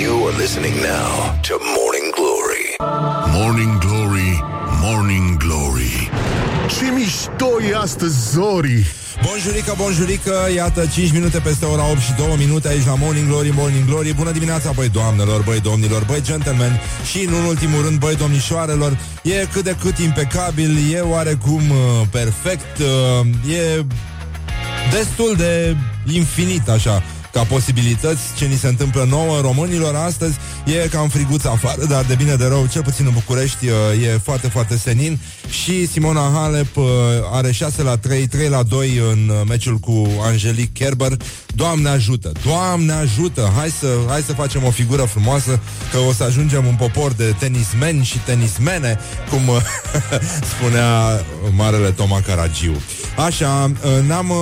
[0.00, 2.76] You are listening now to Morning Glory.
[3.32, 4.44] Morning Glory,
[4.82, 6.10] Morning Glory.
[6.78, 8.86] Ce mișto e astăzi, Zori!
[9.22, 13.50] Bonjurică, bonjurică, iată 5 minute peste ora 8 și 2 minute aici la Morning Glory,
[13.54, 14.14] Morning Glory.
[14.14, 19.46] Bună dimineața, băi doamnelor, băi domnilor, băi gentlemen Și în ultimul rând, băi domnișoarelor E
[19.52, 23.84] cât de cât impecabil, e oarecum uh, perfect uh, E
[24.90, 25.76] destul de
[26.12, 27.02] infinit așa
[27.36, 30.36] ca posibilități ce ni se întâmplă nouă românilor astăzi.
[30.64, 34.18] E cam friguț afară, dar de bine de rău, cel puțin în București uh, e
[34.22, 35.18] foarte, foarte senin
[35.50, 36.84] și Simona Halep uh,
[37.32, 41.16] are 6 la 3, 3 la 2 în uh, meciul cu Angelique Kerber.
[41.54, 42.32] Doamne ajută!
[42.44, 43.52] Doamne ajută!
[43.56, 45.60] Hai să, hai să facem o figură frumoasă
[45.92, 48.98] că o să ajungem un popor de tenismeni și tenismene,
[49.30, 49.40] cum
[50.56, 51.24] spunea
[51.56, 52.76] marele Toma Caragiu.
[53.16, 53.70] Așa,
[54.06, 54.32] ne-am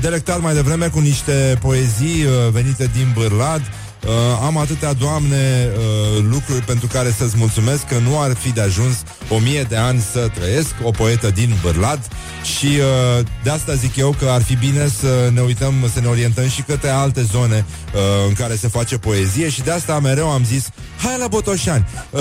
[0.00, 3.62] delectat mai devreme cu niște poezii venite din Bârlad.
[4.06, 4.12] Uh,
[4.44, 8.96] am atâtea, Doamne, uh, lucruri pentru care să-ți mulțumesc că nu ar fi de ajuns
[9.28, 12.08] o mie de ani să trăiesc, o poetă din Bârlad
[12.56, 16.06] și uh, de asta zic eu că ar fi bine să ne uităm, să ne
[16.06, 17.64] orientăm și către alte zone
[17.94, 20.68] uh, în care se face poezie și de asta mereu am zis,
[21.02, 21.86] hai la Botoșani.
[22.10, 22.20] Uh,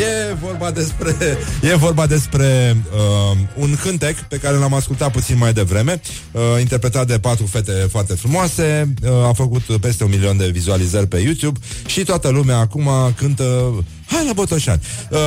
[0.00, 1.38] e vorba despre,
[1.72, 6.00] e vorba despre uh, un cântec pe care l-am ascultat puțin mai devreme,
[6.32, 11.06] uh, interpretat de patru fete foarte frumoase, uh, a făcut peste un milion de vizualizări
[11.06, 13.74] pe YouTube și toată lumea acum cântă
[14.12, 14.80] Hai la Botoșani.
[15.10, 15.18] Uh,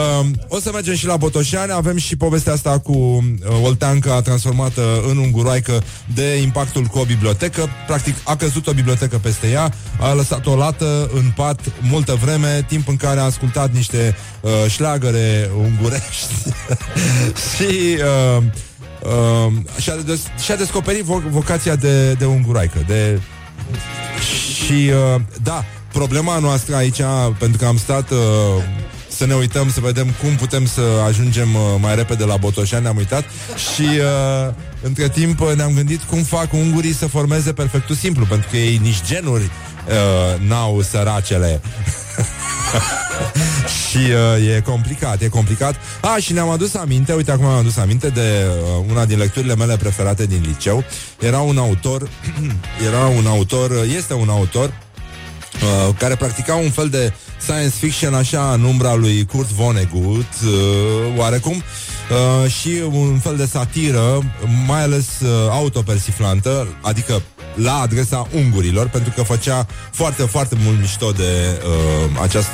[0.47, 1.71] o să mergem și la Botoșani.
[1.71, 7.69] Avem și povestea asta cu uh, Olteanca transformată în unguroaică de impactul cu o bibliotecă.
[7.87, 12.87] Practic a căzut o bibliotecă peste ea, a lăsat-o lată în pat multă vreme, timp
[12.87, 16.33] în care a ascultat niște uh, șlagăre ungurești.
[17.55, 17.97] și...
[18.37, 18.43] Uh,
[19.05, 23.21] Uh, și-a, des- și-a descoperit vo- vocația de, de unguroaică de...
[24.65, 25.65] Și uh, da,
[25.99, 27.01] problema noastră aici,
[27.39, 28.17] pentru că am stat uh,
[29.08, 32.97] să ne uităm, să vedem cum putem să ajungem uh, mai repede la Botoșani, ne-am
[32.97, 33.23] uitat
[33.73, 38.47] și uh, între timp uh, ne-am gândit cum fac ungurii să formeze perfectul simplu, pentru
[38.49, 41.62] că ei nici genuri uh, n-au săracele.
[43.89, 45.75] și uh, e complicat, e complicat.
[46.01, 49.55] A, și ne-am adus aminte, uite acum am adus aminte de uh, una din lecturile
[49.55, 50.84] mele preferate din liceu.
[51.19, 52.10] Era un autor,
[52.88, 54.73] era un autor, este un autor
[55.61, 61.17] uh, care practica un fel de science fiction așa în umbra lui Kurt Vonnegut, uh,
[61.17, 61.63] oarecum,
[62.43, 64.21] uh, și un fel de satiră,
[64.67, 67.21] mai ales uh, autopersiflantă, adică
[67.55, 72.49] la adresa ungurilor, pentru că făcea foarte, foarte mult mișto de uh, acest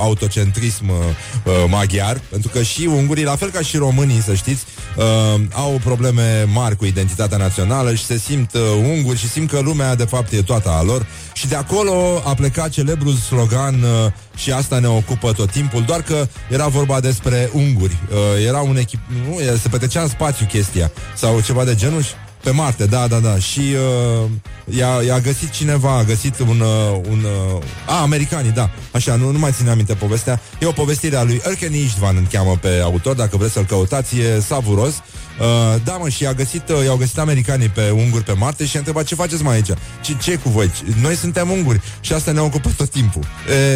[0.00, 4.64] autocentrism uh, maghiar, pentru că și ungurii, la fel ca și românii, să știți,
[4.96, 9.60] uh, au probleme mari cu identitatea națională și se simt uh, unguri și simt că
[9.60, 11.06] lumea, de fapt, e toată a lor.
[11.32, 16.02] Și de acolo a plecat celebrul slogan uh, și asta ne ocupă tot timpul, doar
[16.02, 17.96] că era vorba despre unguri.
[18.10, 19.00] Uh, era un echip...
[19.28, 22.02] Nu, se petrecea în spațiu chestia, sau ceva de genul
[22.44, 23.38] pe Marte, da, da, da.
[23.38, 24.30] Și uh,
[24.76, 26.60] i-a, i-a găsit cineva, a găsit un...
[26.60, 28.70] Uh, un uh, a, americanii, da.
[28.92, 30.40] Așa, nu, nu mai țin aminte povestea.
[30.60, 34.18] E o povestire a lui Erkeni Istvan, îl cheamă pe autor, dacă vreți să-l căutați,
[34.18, 34.92] e savuros.
[34.94, 38.76] Uh, da, mă, și a găsit, uh, i-au găsit americanii pe unguri pe Marte și
[38.76, 39.70] a întrebat ce faceți mai aici?
[40.02, 40.70] Ce, ce cu voi?
[41.00, 43.22] Noi suntem unguri și asta ne ocupă tot timpul.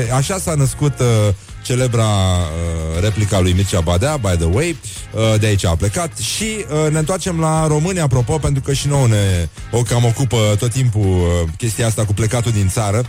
[0.07, 0.99] E, așa s-a născut...
[0.99, 1.35] Uh,
[1.69, 4.77] celebra uh, replica lui Mircea Badea, by the way,
[5.13, 8.89] uh, de aici a plecat și uh, ne întoarcem la România, apropo, pentru că și
[8.89, 13.05] nouă ne o cam ocupă tot timpul uh, chestia asta cu plecatul din țară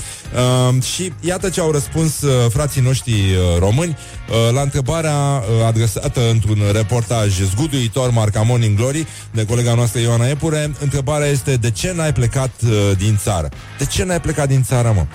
[0.70, 3.98] uh, și iată ce au răspuns uh, frații noștri uh, români
[4.30, 10.28] uh, la întrebarea uh, adresată într-un reportaj zguduitor marca Morning Glory de colega noastră Ioana
[10.28, 13.50] Epure, întrebarea este de ce n-ai plecat uh, din țară?
[13.78, 15.06] De ce n-ai plecat din țară, mă?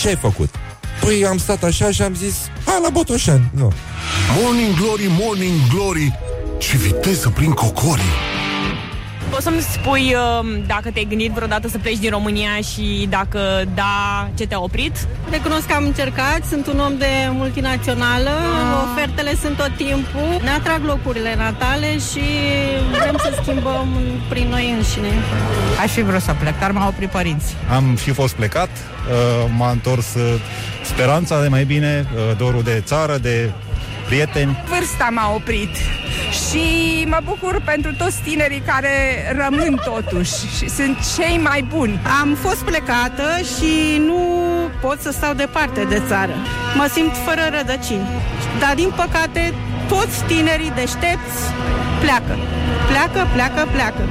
[0.00, 0.54] Ce ai făcut?
[1.00, 2.34] Păi am stat așa și am zis
[2.64, 3.50] Hai la Botoșani.
[3.54, 3.72] Nu.
[4.42, 6.18] Morning Glory, Morning Glory.
[6.58, 8.29] Ce viteză prin cocorii
[9.30, 13.40] Poți să-mi spui uh, dacă te-ai gândit vreodată să pleci din România și dacă
[13.74, 15.06] da, ce te-a oprit?
[15.30, 18.30] Recunosc că am încercat, sunt un om de multinațională,
[18.92, 22.24] ofertele sunt tot timpul, ne atrag locurile natale și
[22.98, 23.88] vrem să schimbăm
[24.28, 25.12] prin noi înșine.
[25.82, 27.56] Aș fi vrut să plec, dar m-au oprit părinții.
[27.74, 30.40] Am și fost plecat, uh, m-a întors uh,
[30.84, 33.50] speranța de mai bine, uh, dorul de țară, de
[34.10, 34.62] prieteni.
[34.68, 35.74] Vârsta m-a oprit
[36.44, 36.64] și
[37.08, 38.94] mă bucur pentru toți tinerii care
[39.42, 42.00] rămân totuși și sunt cei mai buni.
[42.20, 44.20] Am fost plecată și nu
[44.80, 46.34] pot să stau departe de țară.
[46.76, 48.08] Mă simt fără rădăcini.
[48.60, 49.54] Dar, din păcate,
[49.88, 51.38] toți tinerii deștepți
[52.00, 52.34] pleacă.
[52.88, 54.02] Pleacă, pleacă, pleacă.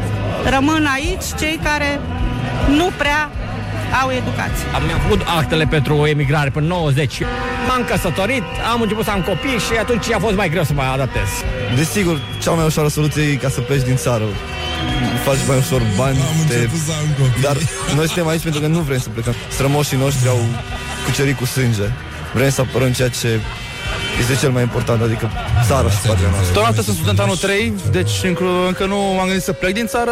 [0.50, 2.00] Rămân aici cei care
[2.78, 3.30] nu prea
[4.02, 4.66] au educație.
[4.76, 7.22] Am mi-am făcut actele pentru emigrare până 90.
[7.68, 10.82] M-am căsătorit, am început să am copii și atunci a fost mai greu să mă
[10.82, 11.28] adaptez.
[11.76, 14.24] Desigur, cea mai ușoară soluție e ca să pleci din țară.
[15.26, 16.54] Faci mai ușor bani, Am te...
[16.54, 17.42] început să am copii.
[17.42, 17.58] dar
[17.96, 19.36] noi suntem aici pentru că nu vrem să plecăm.
[19.50, 20.40] Strămoșii noștri au
[21.06, 21.88] cucerit cu sânge.
[22.34, 23.40] Vrem să apărăm ceea ce
[24.20, 25.30] este cel mai important, adică
[25.68, 26.52] țara și patria noastră.
[26.54, 30.12] Deocamdată sunt student anul 3, deci încă, încă nu m-am gândit să plec din țară.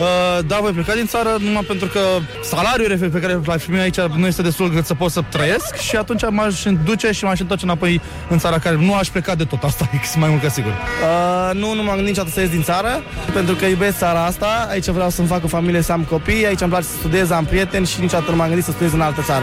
[0.00, 2.00] Uh, da, voi pleca din țară numai pentru că
[2.42, 5.96] salariul pe care l-aș primi aici nu este destul cât să pot să trăiesc și
[5.96, 9.62] atunci m-aș duce și m-aș întoarce înapoi în țara care nu aș pleca de tot
[9.62, 10.70] asta, e mai mult ca sigur.
[10.72, 14.66] Uh, nu, nu m-am gândit niciodată să ies din țară, pentru că iubesc țara asta,
[14.70, 17.44] aici vreau să-mi fac o familie, să am copii, aici îmi place să studiez, am
[17.44, 19.42] prieteni și niciodată nu m-am gândit să studiez în altă țară.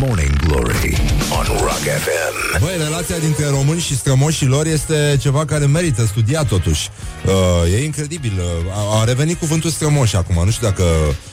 [0.00, 2.60] Morning Glory on Rock FM.
[2.60, 6.88] Băi, relația dintre români și strămoșii lor este ceva care merită studiat totuși.
[7.26, 8.32] Uh, e incredibil.
[8.66, 10.42] Uh, a revenit cuvântul strămoși acum.
[10.44, 10.82] Nu știu dacă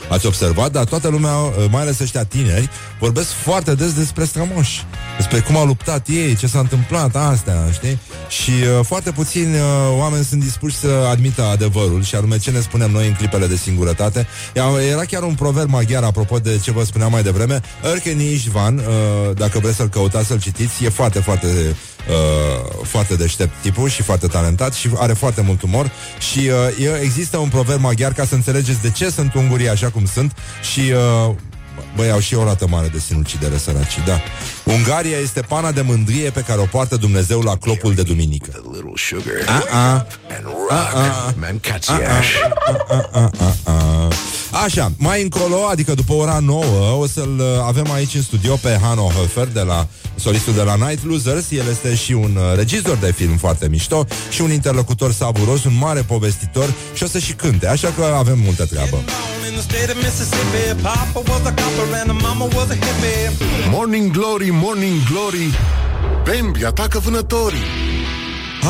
[0.10, 2.70] ați observat, dar toată lumea, uh, mai ales ăștia tineri,
[3.00, 4.86] vorbesc foarte des despre strămoși.
[5.18, 8.00] Despre cum au luptat ei, ce s-a întâmplat, astea, știi?
[8.30, 9.62] Și uh, foarte puțini uh,
[9.98, 13.56] oameni sunt dispuși să admită adevărul și anume ce ne spunem noi în clipele de
[13.56, 14.28] singurătate.
[14.56, 17.62] Ia- Era chiar un proverb maghiar, apropo de ce vă spuneam mai devreme,
[17.94, 18.84] Erkeniș Ișvan, uh,
[19.36, 21.48] dacă vreți să-l căutați, să-l citiți, e foarte, foarte
[22.10, 25.92] uh, foarte deștept tipul și foarte talentat și are foarte mult umor
[26.32, 29.90] și uh, e- există un proverb maghiar ca să înțelegeți de ce sunt ungurii așa
[29.90, 30.36] cum sunt
[30.72, 30.80] și
[31.28, 31.36] uh,
[31.96, 34.22] Băi, au și o rată mare de sinucidere săracii, da.
[34.64, 38.52] Ungaria este pana de mândrie pe care o poartă Dumnezeu la clopul de duminică.
[38.54, 40.06] A little sugar A-a.
[40.30, 40.94] and rock.
[44.52, 44.62] Mancațiaș.
[44.62, 44.64] A.
[44.64, 46.64] Așa, mai încolo, adică după ora 9,
[47.00, 50.76] o să-l uh, avem aici în studio pe Hanno Hofer, de la solistul de la
[50.76, 51.52] Night Losers.
[51.52, 55.78] El este și un uh, regizor de film foarte mișto și un interlocutor savuros, un
[55.78, 58.98] mare povestitor și o să și cânte, așa că avem multă treabă.
[63.72, 65.50] Morning Glory, Morning Glory.
[66.24, 67.89] Bambi atacă vânătorii.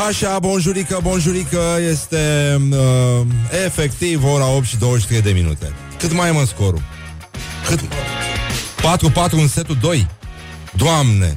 [0.08, 3.26] Așa, bonjurică, bonjurică, este uh,
[3.66, 5.74] efectiv ora 8 și 23 de minute.
[6.00, 6.82] Cât mai e mă scorul?
[7.68, 7.80] Cât?
[7.80, 10.08] 4-4 în setul 2?
[10.76, 11.34] Doamne,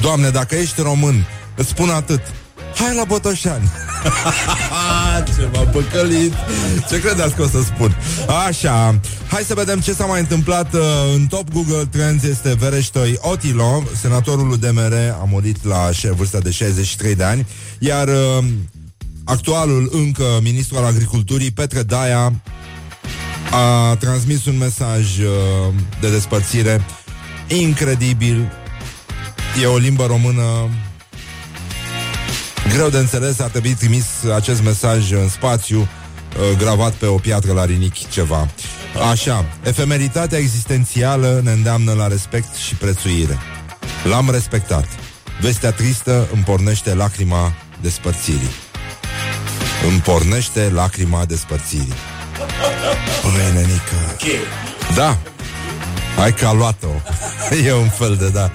[0.00, 1.26] Doamne, dacă ești român,
[1.56, 2.20] îți spun atât.
[2.74, 3.70] Hai la Botoșani.
[5.36, 6.32] Ce m-a păcălit.
[6.88, 7.96] Ce credeți că o să spun?
[8.46, 10.80] Așa, hai să vedem ce s-a mai întâmplat uh,
[11.14, 12.22] În top Google Trends.
[12.22, 17.46] Este Vereștoi Otilo Senatorul UDMR a murit la șe- vârsta de 63 de ani
[17.78, 18.44] Iar uh,
[19.24, 22.32] actualul încă ministru al agriculturii Petre Daia
[23.50, 25.26] a transmis un mesaj uh,
[26.00, 26.84] de despărțire.
[27.48, 28.52] Incredibil.
[29.62, 30.42] E o limbă română
[32.68, 34.04] greu de înțeles, ar trebui trimis
[34.34, 38.48] acest mesaj în spațiu, uh, gravat pe o piatră la rinichi ceva.
[39.10, 43.38] Așa, efemeritatea existențială ne îndeamnă la respect și prețuire.
[44.04, 44.86] L-am respectat.
[45.40, 48.50] Vestea tristă îmi pornește lacrima despărțirii.
[49.88, 51.94] Îmi pornește lacrima despărțirii.
[53.22, 54.16] Băi, nenică.
[54.94, 55.18] Da.
[56.16, 56.88] Hai că a luat-o.
[57.66, 58.50] e un fel de, da.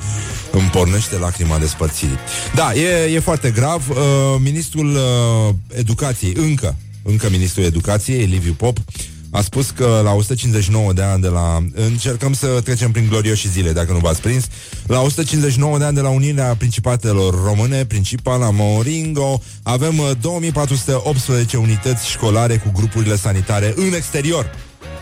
[0.57, 2.17] Îmi pornește lacrima despărțirii.
[2.55, 3.89] Da, e, e foarte grav.
[3.89, 3.95] Uh,
[4.39, 8.77] ministrul uh, Educației, încă, încă ministrul Educației, Liviu Pop,
[9.31, 11.63] a spus că la 159 de ani de la...
[11.73, 14.47] Încercăm să trecem prin glorioși zile, dacă nu v-ați prins.
[14.87, 22.09] La 159 de ani de la Unirea Principatelor Române, Principala Moringo, avem uh, 2418 unități
[22.09, 24.51] școlare cu grupurile sanitare în exterior.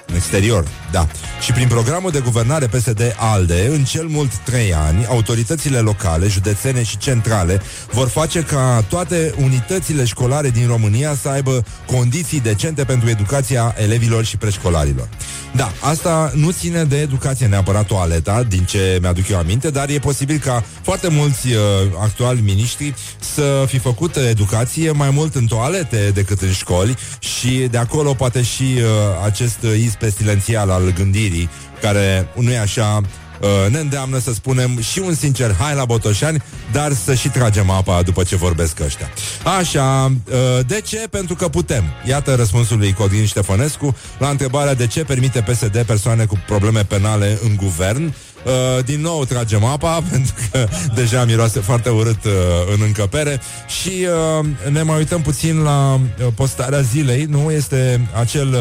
[0.08, 1.08] În exterior, da.
[1.42, 6.98] Și prin programul de guvernare PSD-ALDE, în cel mult trei ani, autoritățile locale, județene și
[6.98, 13.76] centrale vor face ca toate unitățile școlare din România să aibă condiții decente pentru educația
[13.78, 15.10] elevilor și preșcolarilor.
[15.56, 20.00] Da, asta nu ține de educație neapărat toaleta, din ce mi-aduc eu aminte, dar e
[20.00, 21.60] posibil ca foarte mulți uh,
[22.02, 27.78] actuali miniștri să fi făcut educație mai mult în toalete decât în școli și de
[27.78, 28.82] acolo poate și uh,
[29.26, 31.50] acest iz pestilențial al gândirii,
[31.82, 33.02] care nu e așa
[33.42, 37.70] uh, ne îndeamnă să spunem și un sincer hai la Botoșani, dar să și tragem
[37.70, 39.10] apa după ce vorbesc ăștia.
[39.58, 41.08] Așa, uh, de ce?
[41.10, 41.84] Pentru că putem.
[42.08, 47.40] Iată răspunsul lui Codin Ștefănescu la întrebarea de ce permite PSD persoane cu probleme penale
[47.44, 48.14] în guvern.
[48.46, 52.32] Uh, din nou tragem apa pentru că deja miroase foarte urât uh,
[52.74, 53.42] în încăpere
[53.82, 54.08] și
[54.40, 57.52] uh, ne mai uităm puțin la uh, postarea zilei, nu?
[57.52, 58.58] Este acel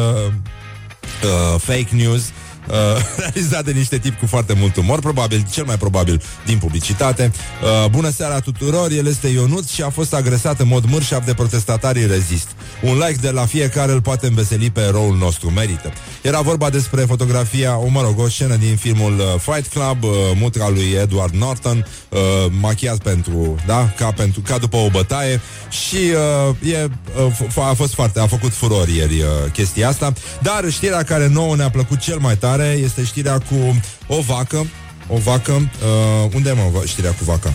[1.23, 2.21] uh, uh, fake news
[2.67, 2.75] uh,
[3.23, 7.31] realizat de niște tipi cu foarte mult umor, probabil, cel mai probabil din publicitate.
[7.63, 11.33] Uh, bună seara tuturor, el este Ionut și a fost agresat în mod mărșav de
[11.33, 12.47] protestatarii rezist.
[12.85, 15.91] Un like de la fiecare îl poate înveseli pe eroul nostru, merită.
[16.21, 20.11] Era vorba despre fotografia, o, mă rog, o scenă din filmul uh, Fight Club, uh,
[20.35, 22.19] mutra lui Edward Norton, uh,
[22.59, 26.87] machiat pentru, da, ca, pentru, ca după o bătaie și uh, e,
[27.25, 31.27] uh, f- a fost foarte, a făcut furor ieri uh, chestia asta, dar știrea care
[31.27, 34.65] nouă ne-a plăcut cel mai tare este știrea cu o vacă,
[35.07, 37.53] o vacă, uh, unde e mă va- știrea cu vaca?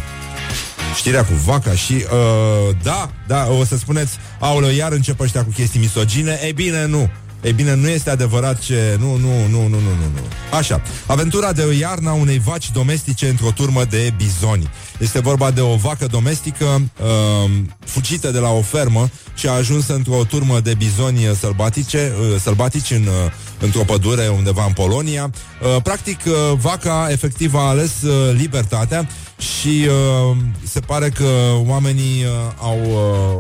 [0.97, 5.51] Știrea cu vaca și uh, da, da, o să spuneți, aoleu, iar încep ăștia cu
[5.51, 7.11] chestii misogine, ei bine, nu.
[7.43, 8.97] Ei bine, nu este adevărat ce...
[8.99, 10.57] Nu, nu, nu, nu, nu, nu, nu.
[10.57, 10.83] Așa.
[11.07, 14.71] Aventura de iarna unei vaci domestice într-o turmă de bizoni.
[14.99, 19.89] Este vorba de o vacă domestică uh, fugită de la o fermă și a ajuns
[19.89, 25.31] într-o turmă de bizoni sălbatice, uh, sălbatici în, uh, într-o pădure undeva în Polonia.
[25.63, 29.09] Uh, practic, uh, vaca efectiv a ales uh, libertatea
[29.41, 30.37] și uh,
[30.69, 31.29] se pare că
[31.67, 32.79] oamenii uh, au,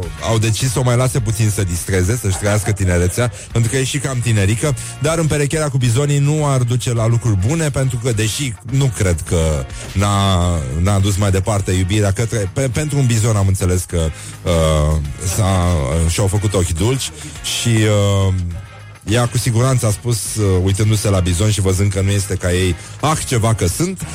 [0.00, 3.76] uh, au decis să o mai lase puțin să distreze, să-și trăiască tinerețea, pentru că
[3.76, 7.98] e și cam tinerică, dar împerecherea cu bizonii nu ar duce la lucruri bune, pentru
[8.02, 12.50] că, deși nu cred că n-a, n-a dus mai departe iubirea către...
[12.52, 14.10] Pe, pentru un bizon am înțeles că
[14.42, 14.96] uh,
[15.36, 15.66] s-a,
[16.04, 17.10] uh, și-au făcut ochi dulci
[17.42, 17.68] și...
[17.68, 18.34] Uh,
[19.08, 22.52] ea cu siguranță a spus, uh, uitându-se la bizon și văzând că nu este ca
[22.52, 24.00] ei, ah, ceva că sunt.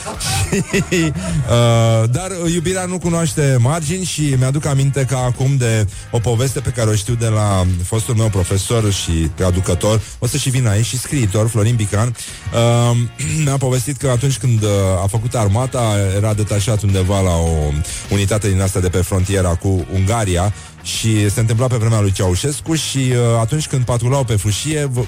[0.72, 6.60] și, uh, dar iubirea nu cunoaște margini și mi-aduc aminte că acum de o poveste
[6.60, 10.70] pe care o știu de la fostul meu profesor și traducător, o să și vină
[10.70, 12.16] aici și scriitor, Florin Bican,
[12.54, 12.98] uh,
[13.46, 14.70] mi-a povestit că atunci când uh,
[15.04, 17.72] a făcut armata, era detașat undeva la o
[18.12, 20.54] unitate din asta de pe frontiera cu Ungaria
[20.86, 24.98] și se întâmpla pe vremea lui Ceaușescu și uh, atunci când patrulau pe fâșie, v-
[24.98, 25.06] uh,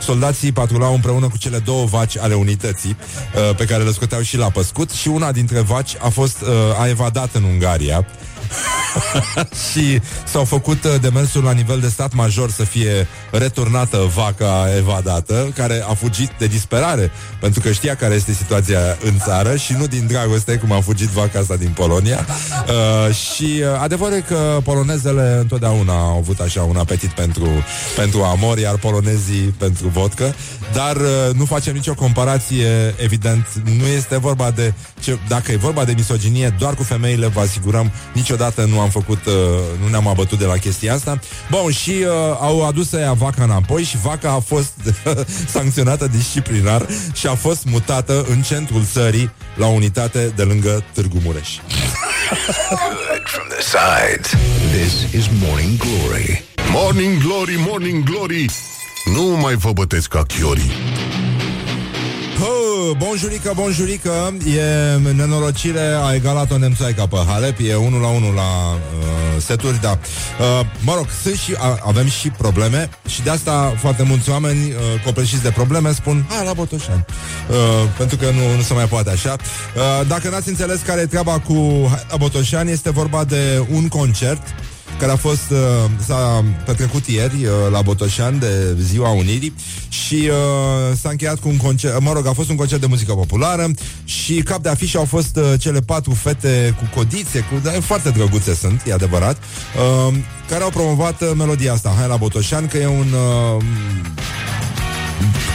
[0.00, 4.36] soldații patrulau împreună cu cele două vaci ale unității uh, pe care le scoteau și
[4.36, 6.48] la păscut și una dintre vaci a fost uh,
[6.80, 8.06] a evadat în Ungaria
[9.70, 15.52] și s-au făcut uh, demersul la nivel de stat major să fie returnată vaca evadată,
[15.54, 19.86] care a fugit de disperare, pentru că știa care este situația în țară și nu
[19.86, 22.26] din dragoste, cum a fugit vaca asta din Polonia.
[22.68, 27.48] Uh, și uh, adevărul e că polonezele întotdeauna au avut așa un apetit pentru,
[27.96, 30.34] pentru amor, iar polonezii pentru vodcă,
[30.72, 33.46] dar uh, nu facem nicio comparație, evident,
[33.78, 37.90] nu este vorba de, ce, dacă e vorba de misoginie, doar cu femeile vă asigurăm,
[38.12, 39.34] niciodată nu am făcut, uh,
[39.82, 41.18] nu ne-am abătut de la chestia asta.
[41.50, 42.06] Bun, și uh,
[42.40, 44.72] au adus ea vaca înapoi și vaca a fost
[45.54, 51.18] sancționată disciplinar și a fost mutată în centrul țării la o unitate de lângă Târgu
[51.24, 51.48] Mureș.
[52.70, 54.30] Good from the sides.
[54.72, 56.44] This is Morning Glory.
[56.72, 58.44] Morning Glory, Morning Glory.
[59.04, 60.70] Nu mai vă bătesc ca chiorii.
[62.80, 68.42] Oh, bonjurică, bonjurică E nenorocire, a egalat-o nemțoaica pe Halep E 1 la 1 la
[68.42, 69.90] uh, seturi, da.
[69.90, 74.70] Uh, Mă rog, sunt și, a, avem și probleme Și de asta foarte mulți oameni
[74.70, 77.04] uh, Copleșiți de probleme spun Hai la Botoșani.
[77.50, 77.56] Uh,
[77.96, 79.36] Pentru că nu, nu se mai poate așa.
[79.76, 83.88] Uh, Dacă n-ați înțeles care e treaba cu Hai la Botoșani Este vorba de un
[83.88, 84.42] concert
[85.00, 85.58] care a fost, uh,
[86.06, 89.54] s-a petrecut ieri uh, la Botoșan de Ziua Unirii
[89.88, 93.12] și uh, s-a încheiat cu un concert, mă rog, a fost un concert de muzică
[93.12, 93.70] populară
[94.04, 98.10] și cap de afișă au fost uh, cele patru fete cu codițe, cu, da, foarte
[98.10, 100.14] drăguțe sunt, e adevărat, uh,
[100.48, 103.62] care au promovat uh, melodia asta, Hai la Botoșan, că e un uh,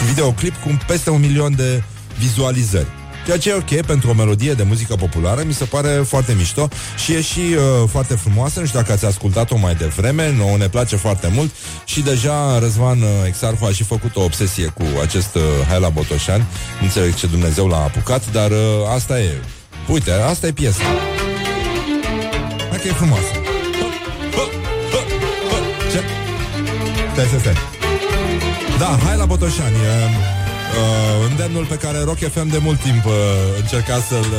[0.07, 1.83] videoclip cu peste un milion de
[2.19, 3.04] vizualizări.
[3.25, 6.67] Ceea ce e ok pentru o melodie de muzică populară, mi se pare foarte mișto
[6.97, 10.67] și e și uh, foarte frumoasă, nu știu dacă ați ascultat-o mai devreme, nouă ne
[10.67, 11.51] place foarte mult
[11.85, 15.89] și deja Răzvan uh, Exarhu a și făcut o obsesie cu acest uh, Hai la
[15.89, 16.45] Botoșani,
[16.79, 18.57] nu înțeleg ce Dumnezeu l-a apucat, dar uh,
[18.95, 19.41] asta e.
[19.87, 20.83] Uite, asta e piesa.
[22.69, 23.31] Hai că e frumoasă.
[25.91, 26.03] Ce?
[27.13, 27.53] Stai, stai, stai.
[28.77, 29.75] Da, hai la Botoșani.
[29.75, 33.13] Uh, uh, îndemnul pe care Rock FM de mult timp uh,
[33.61, 34.29] încerca să-l...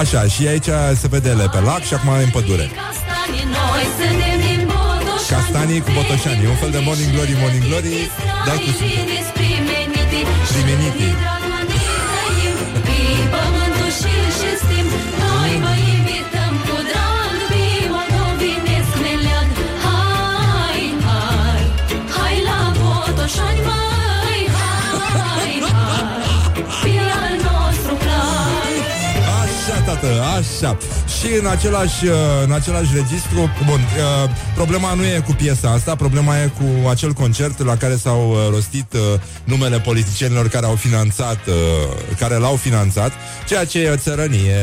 [0.00, 0.70] Așa, și aici
[1.00, 2.70] se vede ele pe lac și acum e în pădure.
[2.82, 7.64] Castanii noi suntem din Botoșani Castanii cu botoșani, e un fel de morning glory, morning
[7.68, 8.10] glory,
[8.46, 8.68] dar cu...
[8.70, 9.18] Israelii
[29.98, 30.76] Așa, tată, așa.
[31.18, 32.12] Și în același, uh,
[32.44, 37.12] în același registru, bun, uh, problema nu e cu piesa asta, problema e cu acel
[37.12, 39.00] concert la care s-au uh, rostit uh,
[39.44, 41.54] numele politicienilor care au finanțat, uh,
[42.18, 43.12] care l-au finanțat,
[43.46, 44.56] ceea ce e țărănie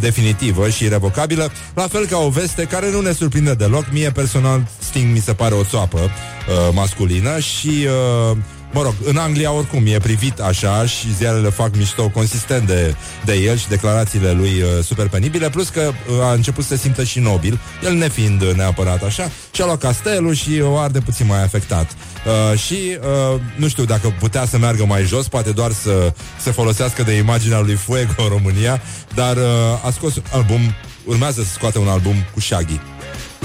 [0.00, 3.84] definitivă și irrevocabilă, la fel ca o veste care nu ne surprinde deloc.
[3.92, 7.86] Mie personal Sting mi se pare o țoapă uh, masculină și
[8.30, 8.36] uh,
[8.72, 12.94] Mă rog, în Anglia oricum e privit așa și ziarele fac mișto consistent de,
[13.24, 16.82] de el și declarațiile lui uh, super penibile, plus că uh, a început să se
[16.82, 21.26] simtă și nobil, el nefiind uh, neapărat așa, și-a luat castelul și o arde puțin
[21.26, 21.90] mai afectat.
[21.92, 22.98] Uh, și
[23.34, 27.12] uh, nu știu dacă putea să meargă mai jos, poate doar să se folosească de
[27.12, 28.82] imaginea lui Fuego în România,
[29.14, 30.60] dar uh, a scos un album,
[31.04, 32.80] urmează să scoate un album cu Shaggy.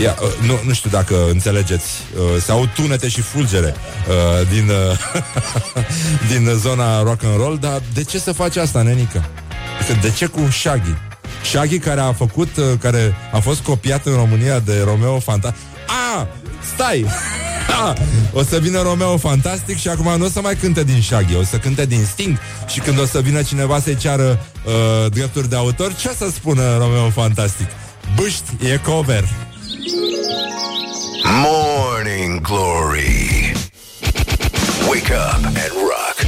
[0.02, 1.86] Ia, uh, nu, nu știu dacă înțelegeți
[2.16, 3.76] uh, Se aud tunete și fulgere
[4.10, 4.98] uh, Din uh,
[6.32, 9.26] Din zona rock and roll Dar de ce să faci asta, nenică?
[9.80, 10.96] Adică de ce cu Shaggy?
[11.44, 15.62] Shaggy care a făcut uh, Care a fost copiat în România De Romeo Fantastic
[16.16, 16.26] Ah,
[16.74, 17.06] stai
[17.86, 17.98] Ah,
[18.34, 21.44] o să vină Romeo Fantastic și acum nu o să mai cânte din Shaggy, o
[21.44, 22.38] să cânte din Sting
[22.68, 26.32] și când o să vină cineva să-i ceară uh, drepturi de autor, ce o să
[26.34, 27.68] spună Romeo Fantastic?
[28.16, 29.24] Bâști, e cover.
[31.42, 33.52] Morning Glory.
[34.90, 36.24] Wake up and rock.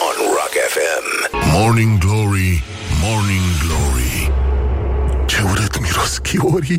[0.00, 1.52] On Rock FM.
[1.52, 2.62] Morning Glory,
[3.02, 4.30] Morning Glory.
[5.26, 6.78] Ce urât miros chiorii.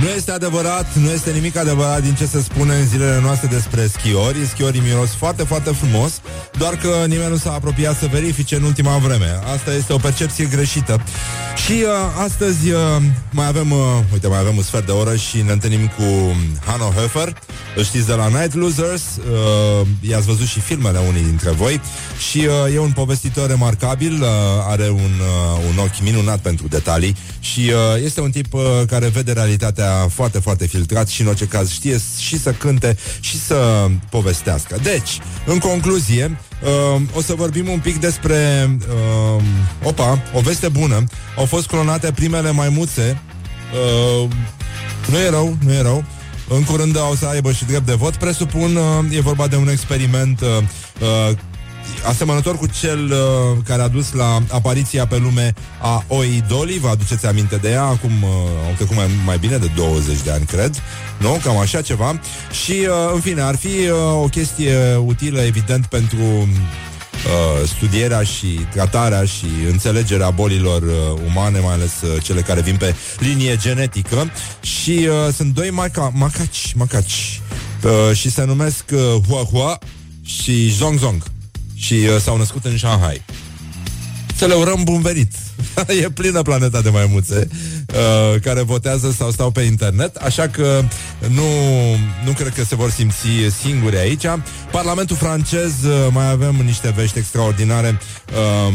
[0.00, 3.86] Nu este adevărat, nu este nimic adevărat din ce se spune în zilele noastre despre
[3.86, 4.46] schiori.
[4.46, 6.20] Schiorii miros foarte, foarte frumos,
[6.58, 9.40] doar că nimeni nu s-a apropiat să verifice în ultima vreme.
[9.54, 11.02] Asta este o percepție greșită.
[11.64, 12.80] Și uh, astăzi uh,
[13.30, 13.78] mai avem, uh,
[14.12, 16.36] uite, mai avem un sfert de oră și ne întâlnim cu
[16.66, 17.28] Hanno Höfer.
[17.76, 21.80] Îl știți de la Night Losers, uh, i-ați văzut și filmele unii dintre voi
[22.30, 24.28] și uh, e un povestitor remarcabil, uh,
[24.68, 29.08] are un, uh, un ochi minunat pentru detalii și uh, este un tip uh, care
[29.08, 33.86] vede realitatea foarte, foarte filtrat și în orice caz știe și să cânte și să
[34.10, 34.78] povestească.
[34.82, 36.38] Deci, în concluzie,
[36.94, 39.42] uh, o să vorbim un pic despre uh,
[39.82, 41.04] opa, o veste bună.
[41.36, 43.20] Au fost clonate primele maimuțe
[44.22, 44.28] uh,
[45.06, 46.04] nu e rău, nu e rău.
[46.48, 48.16] În curând o să aibă și drept de vot.
[48.16, 50.48] Presupun, uh, e vorba de un experiment uh,
[51.00, 51.36] uh,
[52.06, 56.78] asemănător cu cel uh, care a dus la apariția pe lume a Oi Dolly.
[56.78, 57.82] Vă aduceți aminte de ea?
[57.82, 58.28] Acum uh,
[58.66, 60.82] au trecut mai, mai bine de 20 de ani, cred.
[61.18, 61.40] Nu?
[61.42, 62.20] Cam așa ceva.
[62.64, 66.48] Și, uh, în fine, ar fi uh, o chestie utilă, evident, pentru
[67.26, 72.76] uh, studierea și tratarea și înțelegerea bolilor uh, umane, mai ales uh, cele care vin
[72.76, 74.30] pe linie genetică.
[74.60, 77.40] Și uh, sunt doi maca- macaci, macaci
[77.82, 79.78] uh, și se numesc uh, Hua Hua
[80.22, 81.22] și Zong Zong
[81.86, 83.22] și uh, s-au născut în Shanghai.
[84.36, 85.32] Să le urăm bun venit!
[86.04, 90.82] e plină planeta de maimuțe uh, care votează sau stau pe internet, așa că
[91.28, 91.42] nu,
[92.24, 93.26] nu cred că se vor simți
[93.62, 94.24] singuri aici.
[94.70, 97.98] Parlamentul francez, uh, mai avem niște vești extraordinare,
[98.68, 98.74] uh,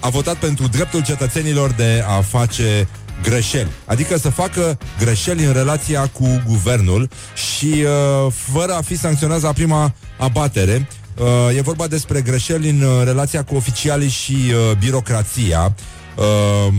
[0.00, 2.88] a votat pentru dreptul cetățenilor de a face
[3.22, 9.42] greșeli, adică să facă greșeli în relația cu guvernul și uh, fără a fi sancționați
[9.42, 10.88] la prima abatere.
[11.20, 15.74] Uh, e vorba despre greșeli în uh, relația cu oficialii și uh, birocrația.
[16.16, 16.74] Uh,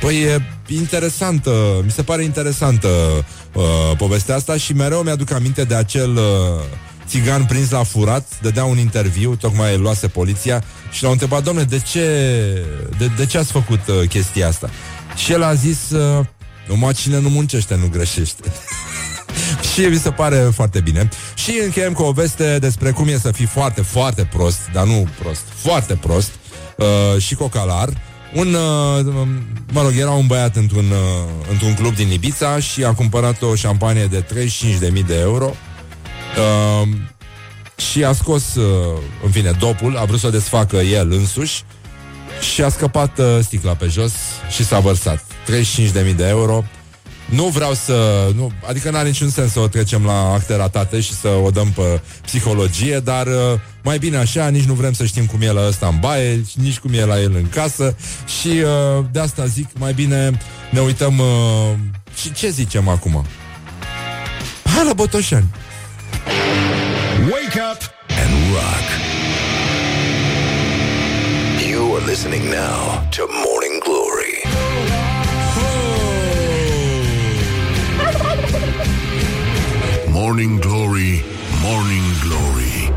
[0.00, 2.88] Păi e interesantă, mi se pare interesantă
[3.52, 3.62] uh,
[3.96, 6.22] povestea asta și mereu mi-aduc aminte de acel uh,
[7.06, 11.62] țigan prins la furat, dădea un interviu, tocmai îl luase poliția și l-au întrebat, domne,
[11.62, 12.06] de ce,
[12.98, 14.70] de, de ce ați făcut uh, chestia asta?
[15.16, 16.26] Și el a zis, uh,
[16.68, 18.42] numai cine nu muncește nu greșește.
[19.62, 21.08] și Și mi se pare foarte bine.
[21.34, 25.08] Și încheiem cu o veste despre cum e să fii foarte, foarte prost, dar nu
[25.22, 26.30] prost, foarte prost
[26.76, 27.88] uh, și cocalar.
[28.34, 29.26] Un, uh,
[29.72, 33.54] mă rog, era un băiat într-un, uh, într-un club din Ibiza și a cumpărat o
[33.54, 35.54] șampanie de 35.000 de euro
[36.36, 36.88] uh,
[37.76, 41.62] și a scos, uh, în fine, dopul, a vrut să o desfacă el însuși
[42.52, 44.12] și a scăpat uh, sticla pe jos
[44.50, 45.24] și s-a vărsat.
[46.06, 46.64] 35.000 de euro.
[47.30, 48.28] Nu vreau să...
[48.36, 51.70] Nu, adică n-are niciun sens să o trecem la acte ratate și să o dăm
[51.70, 53.32] pe psihologie, dar uh,
[53.82, 56.78] mai bine așa, nici nu vrem să știm cum e la ăsta în baie, nici
[56.78, 57.96] cum e la el în casă
[58.40, 60.38] și uh, de asta zic, mai bine
[60.70, 61.18] ne uităm...
[61.18, 61.74] Uh,
[62.20, 63.26] și ce zicem acum?
[64.74, 65.48] Hai la Botoșani!
[67.20, 67.80] Wake up
[68.22, 68.86] and rock.
[71.70, 73.59] You are listening now to Morning
[80.12, 81.24] Morning Glory,
[81.62, 82.92] Morning Glory.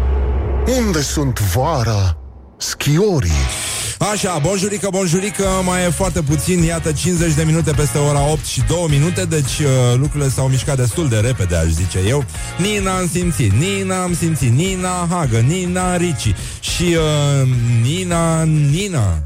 [0.79, 2.17] Unde sunt vara?
[2.57, 3.31] Schiorii.
[4.11, 8.61] Așa, bonjurică, bonjurică, mai e foarte puțin, iată 50 de minute peste ora 8 și
[8.67, 12.25] 2 minute, deci uh, lucrurile s-au mișcat destul de repede, aș zice eu.
[12.57, 17.47] Nina am simțit, Nina am simțit, Nina Hagă, Nina Ricci și uh,
[17.81, 19.23] Nina, Nina,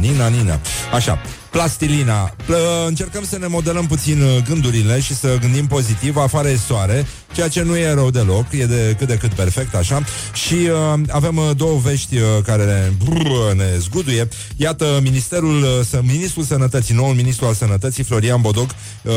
[0.00, 0.58] Nina, Nina.
[0.94, 1.18] Așa,
[1.50, 2.34] plastilina.
[2.46, 2.52] Pl-
[2.86, 6.16] încercăm să ne modelăm puțin uh, gândurile și să gândim pozitiv.
[6.16, 9.74] Afară e soare, ceea ce nu e rău deloc, e de cât de cât perfect,
[9.74, 10.02] așa.
[10.32, 14.28] Și uh, avem uh, două vești uh, care ne, brr, ne zguduie.
[14.56, 18.66] Iată, Ministerul, uh, să- Ministrul Sănătății, noul Ministru al Sănătății, Florian Bodog,
[19.02, 19.12] uh,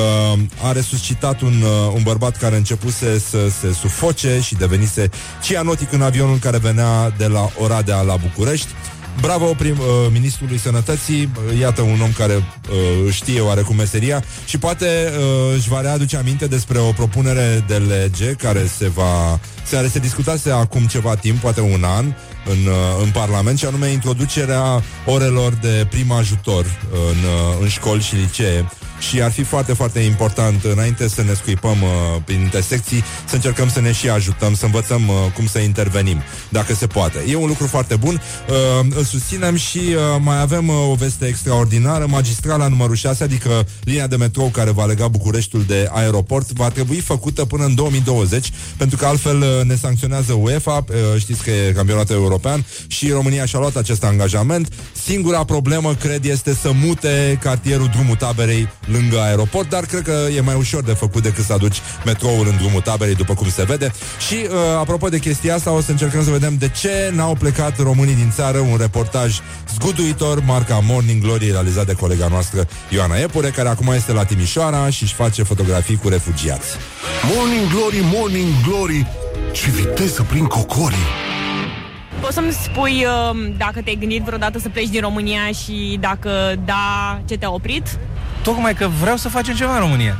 [0.64, 5.10] a resuscitat un, uh, un bărbat care începuse să se sufoce și devenise
[5.44, 8.68] cianotic în avionul care venea de la Oradea la București.
[9.22, 14.58] Bravo prim, uh, ministrului sănătății, uh, iată un om care uh, știe oarecum meseria și
[14.58, 19.76] poate uh, își va readuce aminte despre o propunere de lege care se va se,
[19.76, 22.06] care se discutase acum ceva timp, poate un an,
[22.46, 28.02] în, uh, în Parlament, și anume introducerea orelor de prim ajutor în, uh, în școli
[28.02, 28.66] și licee.
[29.10, 33.70] Și ar fi foarte, foarte important, înainte să ne scuipăm uh, prin intersecții, să încercăm
[33.70, 37.24] să ne și ajutăm, să învățăm uh, cum să intervenim, dacă se poate.
[37.28, 41.26] E un lucru foarte bun, uh, îl susținem și uh, mai avem uh, o veste
[41.26, 46.70] extraordinară, magistrala numărul 6, adică linia de metrou care va lega Bucureștiul de aeroport, va
[46.70, 51.50] trebui făcută până în 2020, pentru că altfel uh, ne sancționează UEFA, uh, știți că
[51.50, 54.74] e campionatul european și România și-a luat acest angajament.
[55.04, 60.42] Singura problemă, cred, este să mute cartierul drumul taberei lângă aeroport, dar cred că e
[60.42, 63.92] mai ușor de făcut decât să aduci metroul în drumul taberei, după cum se vede.
[64.28, 67.80] Și, uh, apropo de chestia asta, o să încercăm să vedem de ce n-au plecat
[67.80, 69.40] românii din țară, un reportaj
[69.74, 74.90] zguduitor, marca Morning Glory, realizat de colega noastră Ioana Epure, care acum este la Timișoara
[74.90, 76.76] și își face fotografii cu refugiați.
[77.36, 79.08] Morning Glory, Morning Glory.
[79.52, 81.08] Ce viteză prin cocorii.
[82.22, 86.30] Poți să-mi spui uh, dacă te-ai gândit vreodată să pleci din România și dacă
[86.66, 88.00] da, ce te-a oprit?
[88.44, 90.18] Tocmai că vreau să facem ceva în România.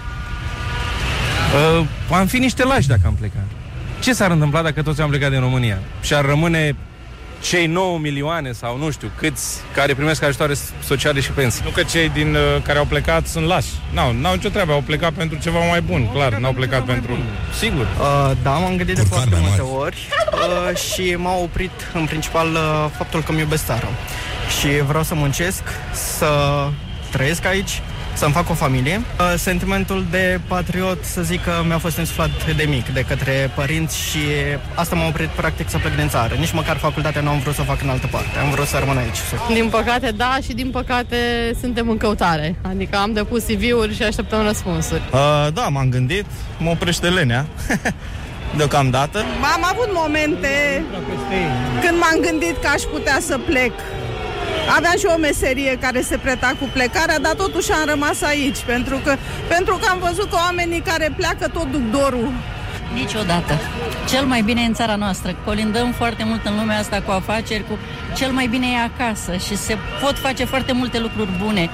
[1.80, 3.46] Uh, am fi niște lași dacă am plecat.
[4.00, 5.80] Ce s-ar întâmpla dacă toți am plecat din România?
[6.02, 6.76] Și ar rămâne
[7.42, 10.54] cei 9 milioane sau nu știu câți care primesc ajutoare
[10.84, 11.62] sociale și pensii.
[11.64, 13.68] Nu că cei din uh, care au plecat sunt lași.
[13.94, 17.18] N-au, n-au nicio treabă, au plecat pentru ceva mai bun, clar, n-au plecat pentru...
[17.60, 17.82] Sigur.
[18.00, 22.86] Uh, da, m-am gândit de foarte multe ori uh, și m-a oprit în principal uh,
[22.98, 23.88] faptul că mi iubesc țara.
[24.60, 25.64] Și vreau să muncesc,
[25.94, 26.28] să
[27.12, 27.82] trăiesc aici,
[28.14, 29.02] să-mi fac o familie.
[29.20, 34.00] Uh, sentimentul de patriot, să zic că mi-a fost insuflat de mic de către părinți
[34.00, 34.20] și
[34.76, 36.36] asta m-a oprit practic să plec din țară.
[36.36, 38.78] Nici măcar facultatea nu am vrut să o fac în altă parte, am vrut să
[38.80, 39.18] rămân aici.
[39.54, 41.18] Din păcate da și din păcate
[41.60, 42.56] suntem în căutare.
[42.62, 45.02] Adică am depus CV-uri și așteptăm răspunsuri.
[45.12, 46.26] Uh, da, m-am gândit,
[46.58, 47.46] mă oprește lenea.
[48.58, 49.20] Deocamdată.
[49.56, 50.84] Am avut momente
[51.82, 53.72] când m-am gândit că aș putea să plec.
[54.68, 59.02] Aveam și o meserie care se preta cu plecarea, dar totuși am rămas aici, pentru
[59.04, 59.16] că,
[59.48, 62.32] pentru că am văzut că oamenii care pleacă tot duc dorul.
[62.94, 63.60] Niciodată.
[64.10, 65.36] Cel mai bine e în țara noastră.
[65.46, 67.78] Colindăm foarte mult în lumea asta cu afaceri, cu
[68.16, 71.70] cel mai bine e acasă și se pot face foarte multe lucruri bune.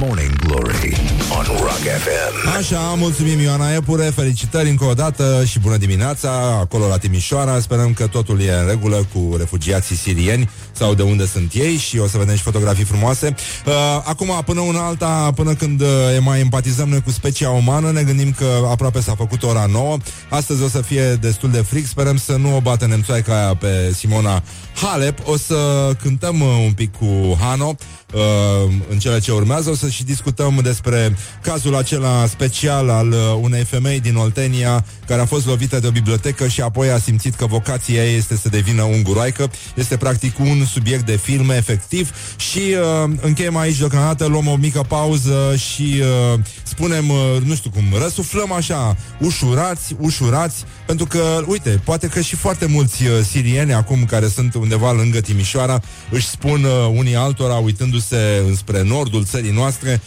[0.00, 0.96] Morning Glory
[1.38, 2.56] on Rock FM.
[2.56, 7.60] Așa, mulțumim Ioana Epure, felicitări încă o dată și bună dimineața acolo la Timișoara.
[7.60, 11.98] Sperăm că totul e în regulă cu refugiații sirieni sau de unde sunt ei și
[11.98, 13.34] o să vedem și fotografii frumoase.
[13.66, 13.72] Uh,
[14.04, 15.86] acum, până una alta, până când uh,
[16.20, 19.96] mai empatizăm noi cu specia umană, ne gândim că aproape s-a făcut ora 9.
[20.28, 23.92] Astăzi o să fie destul de fric, sperăm să nu o bată nemțoaica aia pe
[23.94, 24.42] Simona
[24.74, 25.18] Halep.
[25.28, 27.74] O să cântăm uh, un pic cu Hano
[28.14, 29.70] uh, în cele ce urmează.
[29.70, 35.20] O să și discutăm despre cazul acela special al uh, unei femei din Oltenia care
[35.20, 38.48] a fost lovită de o bibliotecă și apoi a simțit că vocația ei este să
[38.48, 39.50] devină unguroaică.
[39.74, 44.84] Este practic un subiect de film efectiv și uh, încheiem aici deocamdată, luăm o mică
[44.88, 46.02] pauză și
[46.34, 52.20] uh, spunem, uh, nu știu cum, răsuflăm așa, ușurați, ușurați, pentru că, uite, poate că
[52.20, 57.16] și foarte mulți uh, sirieni acum care sunt undeva lângă Timișoara își spun uh, unii
[57.16, 60.00] altora, uitându-se înspre nordul țării noastre,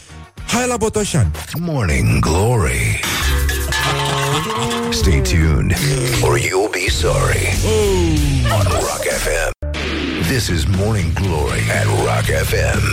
[0.47, 1.32] hai la Botoșani!
[1.59, 2.99] Morning Glory.
[4.89, 5.76] Stay tuned,
[6.22, 7.53] or you'll be sorry.
[8.57, 9.81] On Rock FM.
[10.32, 12.84] This is Morning Glory at Rock FM.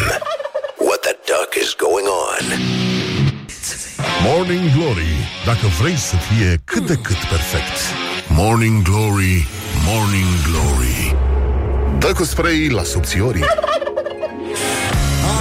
[0.79, 2.43] What the duck is going on?
[4.23, 5.13] Morning Glory,
[5.45, 7.79] dacă vrei să fie cât de cât perfect.
[8.29, 9.47] Morning Glory,
[9.87, 11.17] Morning Glory.
[11.99, 13.45] Dă cu spray la subțiorii.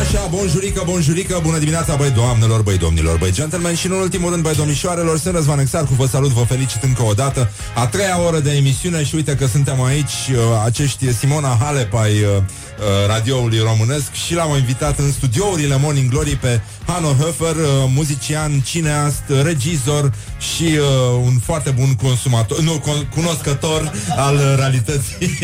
[0.07, 4.43] Așa, bonjurică, bonjurică, bună dimineața, băi doamnelor, băi domnilor, băi gentlemen și în ultimul rând,
[4.43, 8.39] băi domnișoarelor, sunt Răzvan Exarcu, vă salut, vă felicit încă o dată, a treia oră
[8.39, 13.59] de emisiune și uite că suntem aici, uh, acești Simona Halep ai uh, uh, radioului
[13.59, 20.13] românesc și l-am invitat în studiourile Morning Glory pe Hano Höfer, uh, muzician, cineast, regizor
[20.55, 25.37] și uh, un foarte bun consumator, nu, con- cunoscător al realității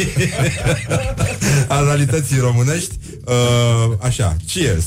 [1.76, 2.93] al realității românești.
[3.26, 4.86] Uh, așa, cheers!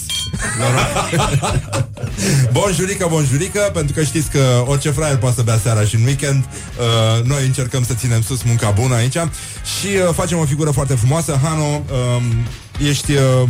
[2.53, 6.45] bonjurică, bonjurică, pentru că știți că orice fraier poate să bea seara și în weekend.
[6.45, 9.16] Uh, noi încercăm să ținem sus munca bună aici
[9.78, 11.41] și uh, facem o figură foarte frumoasă.
[11.43, 12.22] Hano, uh,
[12.89, 13.12] ești...
[13.12, 13.49] Uh,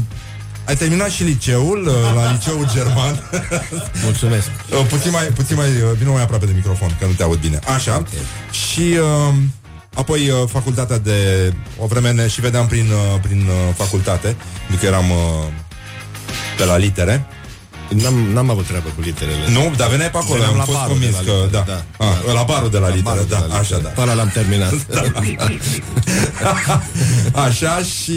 [0.66, 3.22] ai terminat și liceul, uh, la liceul german.
[4.04, 4.46] Mulțumesc.
[4.70, 7.38] Uh, puțin mai, puțin mai, uh, vină mai aproape de microfon, că nu te aud
[7.38, 7.58] bine.
[7.74, 7.96] Așa.
[7.96, 8.20] Okay.
[8.50, 9.34] Și uh,
[9.96, 11.52] apoi uh, facultatea de...
[11.78, 15.16] O vreme ne și vedeam prin, uh, prin uh, facultate, pentru că eram uh,
[16.56, 17.26] pe la litere.
[17.88, 19.50] N-am, n-am avut treabă cu literele.
[19.52, 21.30] Nu, dar veneai pe acolo, Veneam am la fost barul convins de că...
[21.30, 22.06] la litere, Da, da.
[22.06, 23.60] Ah, la barul de la La litere, barul de da, la litere.
[23.60, 23.88] așa, da.
[23.88, 24.72] Pe ăla l-am terminat.
[27.46, 28.10] Așa și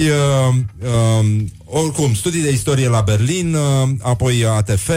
[0.49, 1.25] uh, uh,
[1.71, 4.89] oricum, studii de istorie la Berlin, uh, apoi ATF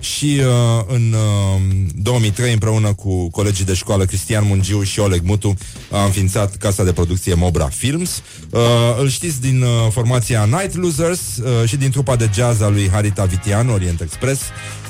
[0.00, 1.60] și uh, în uh,
[1.94, 5.54] 2003 împreună cu colegii de școală Cristian Mungiu și Oleg Mutu
[5.90, 8.22] a înființat casa de producție Mobra Films.
[8.50, 8.60] Uh,
[8.98, 12.90] îl știți din uh, formația Night Losers uh, și din trupa de jazz a lui
[12.90, 14.42] Harita Vitian, Orient Express.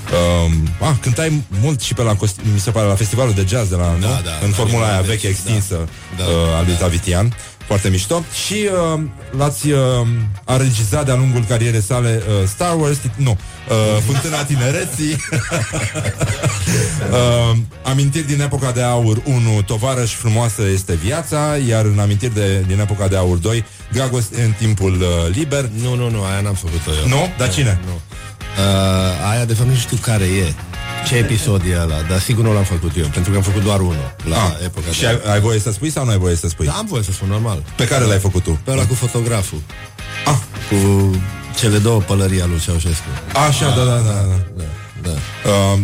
[0.05, 3.69] Uh, ah, cântai mult și pe la, costi- mi se pare, la festivalul de jazz
[3.69, 4.07] de la, nu?
[4.07, 7.37] da, în la formula aia nivel veche de- extinsă da, uh, a lui Tavitian.
[7.67, 8.25] Foarte mișto.
[8.47, 9.01] Și uh,
[9.37, 9.81] l-ați uh,
[10.45, 15.17] a regizat de-a lungul carierei sale uh, Star Wars, tit- nu, uh, Fântâna Tinereții,
[17.11, 22.65] uh, Amintiri din epoca de aur 1, Tovarăș frumoasă este viața, iar în Amintiri de,
[22.67, 25.71] din epoca de aur 2, Dragoste în timpul uh, liber.
[25.83, 27.09] Nu, nu, nu, aia n-am făcut-o eu.
[27.09, 27.29] Nu?
[27.39, 27.79] Dar cine?
[27.87, 27.93] Nu.
[27.93, 30.55] Uh, aia, de fapt, nu știu care e.
[31.07, 33.81] Ce episod e ăla, dar sigur nu l-am făcut eu, pentru că am făcut doar
[33.81, 36.35] unul la Ah, epoca și de ai, ai voie să spui sau nu ai voie
[36.37, 36.67] să spui?
[36.67, 37.63] Da, am voie să spun normal.
[37.77, 38.61] Pe care l-ai făcut tu?
[38.65, 39.59] Pe ăla cu fotograful.
[40.27, 40.35] Ah.
[40.71, 41.11] Cu
[41.59, 43.05] cele două pălării al lui Ceaușescu.
[43.49, 44.01] Așa, da, da, da.
[44.01, 44.23] da.
[44.57, 44.63] Da,
[45.03, 45.11] da.
[45.51, 45.79] Uh,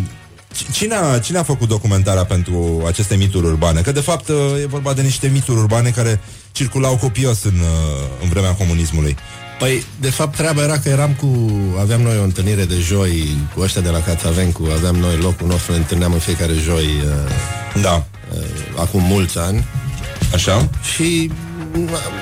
[0.54, 3.80] c- Cine a, cine a făcut documentarea pentru aceste mituri urbane?
[3.80, 6.20] Că de fapt uh, e vorba de niște mituri urbane care
[6.52, 9.16] circulau copios în, uh, în vremea comunismului.
[9.61, 11.50] Păi, de fapt, treaba era că eram cu...
[11.80, 15.72] Aveam noi o întâlnire de joi cu ăștia de la Cațavencu, aveam noi locul nostru,
[15.72, 18.06] ne întâlneam în fiecare joi uh, Da.
[18.34, 18.44] uh,
[18.76, 19.64] acum mulți ani.
[20.34, 20.68] Așa?
[20.94, 21.30] Și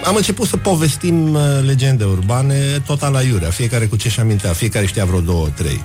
[0.05, 4.53] am început să povestim uh, legende urbane total la iurea, fiecare cu ce și amintea,
[4.53, 5.82] fiecare știa vreo două, trei.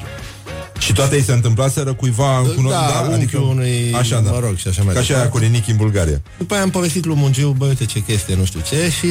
[0.84, 4.32] Și toate îi se întâmplaseră cuiva în cuno- Da, unchiul unui, Așa, da.
[4.32, 5.46] mă rog, și așa mai Ca și aia departe.
[5.48, 6.22] cu Rinichi în Bulgaria.
[6.38, 9.08] După aia am povestit lui Mungiu, bă, uite ce chestie, nu știu ce, și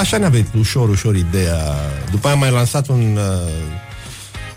[0.00, 1.58] așa ne-a venit ușor, ușor ideea.
[2.10, 3.50] După aia am mai lansat un, uh,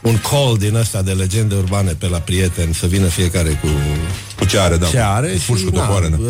[0.01, 3.67] un call din ăsta de legende urbane pe la prieteni, să vină fiecare cu
[4.37, 4.87] Cu ce are, da.
[4.87, 6.17] ce are Cu furși și, cu topoare, da.
[6.19, 6.27] uh,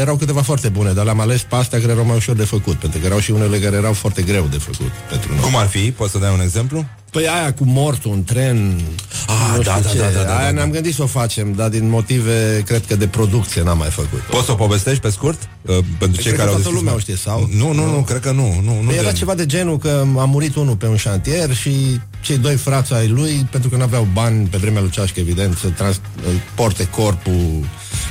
[0.00, 2.74] erau câteva foarte bune, dar le-am ales pe astea care erau mai ușor de făcut,
[2.74, 5.40] pentru că erau și unele care erau foarte greu de făcut pentru noi.
[5.40, 5.90] Cum ar fi?
[5.90, 6.84] Poți să dai un exemplu?
[7.10, 8.80] Păi aia cu mortul, un tren
[9.26, 10.12] Ah, nu da, știu da, ce.
[10.12, 10.50] da, da, da, Aia da.
[10.50, 14.18] ne-am gândit să o facem Dar din motive, cred că de producție n-am mai făcut
[14.30, 15.48] Poți să o povestești pe scurt?
[15.62, 17.48] Uh, pentru cei cred care că au toată deschis lumea mai- o știe, sau?
[17.56, 18.60] Nu, nu, nu, cred că nu.
[18.64, 21.54] nu, nu Păi era de- ceva de genul că a murit unul pe un șantier
[21.54, 25.20] și cei doi frați ai lui, pentru că nu aveau bani pe vremea lui Ceașcă,
[25.20, 27.43] evident, să transporte corpul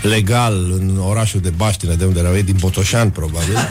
[0.02, 3.58] legal în orașul de Baștină, de unde erau ei, din Botoșan, probabil.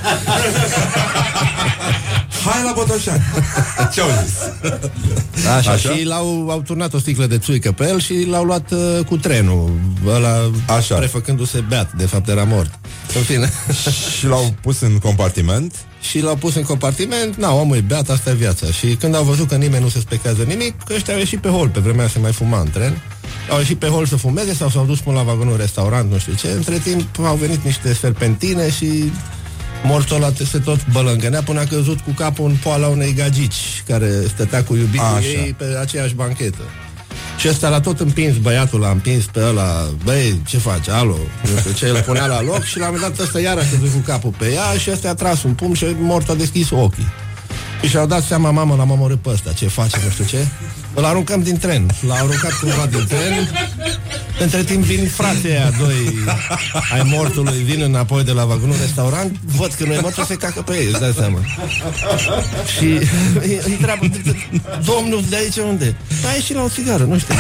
[2.44, 3.22] Hai la Botoșan!
[3.92, 4.38] Ce-au zis?
[5.46, 5.70] Așa, Așa?
[5.70, 9.04] Așa, și l-au au turnat o sticlă de țuică pe el și l-au luat uh,
[9.06, 9.70] cu trenul,
[10.06, 10.94] ăla Așa.
[10.94, 12.78] prefăcându-se beat, de fapt era mort.
[13.16, 13.52] În fine.
[14.18, 15.74] și l-au pus în compartiment?
[16.00, 18.66] Și l-au pus în compartiment, na, omul e beat, asta e viața.
[18.66, 21.48] Și când au văzut că nimeni nu se spechează nimic, că ăștia au ieșit pe
[21.48, 23.02] hol, pe vremea se mai fuma în tren,
[23.50, 26.32] au ieșit pe hol să fumeze sau s-au dus până la vagonul restaurant, nu știu
[26.32, 26.48] ce.
[26.48, 29.12] Între timp au venit niște serpentine și
[29.84, 34.08] mortul ăla se tot bălângănea până a căzut cu capul în poala unei gagici care
[34.28, 35.28] stătea cu iubitul Așa.
[35.28, 36.62] ei pe aceeași banchetă.
[37.38, 41.16] Și ăsta l-a tot împins, băiatul l-a împins pe ăla, băi, ce faci, alo?
[41.52, 43.60] Nu știu ce, îl punea la loc și la un moment dat ăsta iar a
[43.70, 46.70] căzut cu capul pe ea și ăsta a tras un pumn și mortul a deschis
[46.70, 47.06] ochii.
[47.82, 50.46] Și și-au dat seama, mamă, l-am omorât pe ăsta, ce face, nu știu ce.
[50.94, 51.90] Îl aruncăm din tren.
[52.06, 53.50] L-a aruncat cumva din tren.
[54.40, 56.14] Între timp vin frații aia doi
[56.92, 60.62] ai mortului, vin înapoi de la vagonul restaurant, văd că nu e mortul, se cacă
[60.62, 61.38] pe ei, îți dai seama.
[62.76, 62.84] Și
[63.40, 64.10] îi îi întreabă,
[64.84, 65.96] domnul, de aici unde?
[66.30, 67.34] A ieșit la o țigară, nu știu.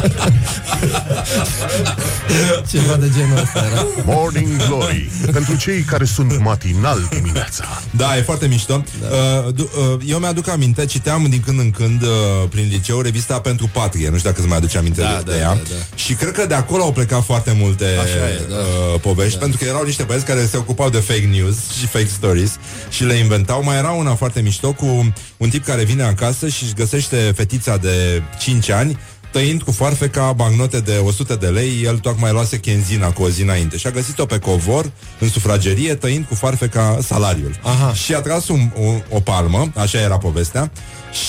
[2.70, 3.86] Ceva de genul ăsta era.
[4.04, 8.84] Morning Glory Pentru cei care sunt matinal dimineața Da, e foarte mișto.
[9.00, 9.06] Da.
[9.46, 12.08] Uh, du- uh, eu mi-aduc aminte, citeam din când în când uh,
[12.50, 14.08] prin liceu revista pentru patrie.
[14.10, 15.48] Nu știu dacă îți mai aduce aminte Da, de, da, de ea.
[15.54, 15.74] da, da.
[15.94, 18.54] Și cred că de acolo au plecat foarte multe Așa e, da.
[18.56, 19.38] uh, povești, Da.
[19.38, 22.52] pentru că erau niște băieți care se ocupau de fake news și fake stories
[22.90, 23.62] și le inventau.
[23.64, 27.76] Mai era una foarte mișto cu un tip care vine acasă și își găsește fetița
[27.76, 28.98] de 5 ani
[29.30, 33.42] tăind cu foarfeca bancnote de 100 de lei, el tocmai luase chenzina cu o zi
[33.42, 37.58] înainte și a găsit-o pe covor, în sufragerie, tăind cu foarfeca salariul.
[37.62, 37.94] Aha.
[37.94, 40.70] Și a tras un, un, o palmă, așa era povestea,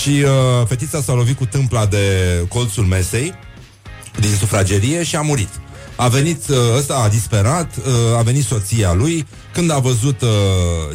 [0.00, 2.06] și uh, fetița s-a lovit cu tâmpla de
[2.48, 3.34] colțul mesei
[4.20, 5.48] din sufragerie și a murit.
[5.96, 10.28] A venit, uh, ăsta a disperat, uh, a venit soția lui, când a văzut uh,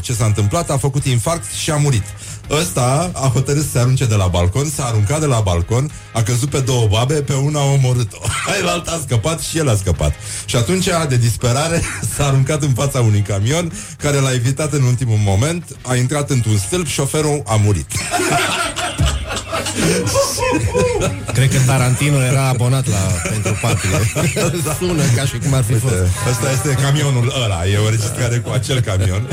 [0.02, 2.04] ce s-a întâmplat, a făcut infarct și a murit.
[2.50, 6.22] Ăsta a hotărât să se arunce de la balcon, s-a aruncat de la balcon, a
[6.24, 8.18] căzut pe două babe, pe una a omorât-o.
[8.54, 10.14] Ailaltă a scăpat și el a scăpat.
[10.46, 11.82] Și atunci, de disperare,
[12.16, 16.58] s-a aruncat în fața unui camion care l-a evitat în ultimul moment, a intrat într-un
[16.58, 17.92] stâlp, șoferul a murit.
[21.34, 22.98] Cred că Tarantino era abonat la
[23.30, 24.12] pentru patrie.
[24.80, 25.94] Sună ca și cum ar fi fost.
[26.32, 29.28] Asta este camionul ăla, e o registrare cu acel camion.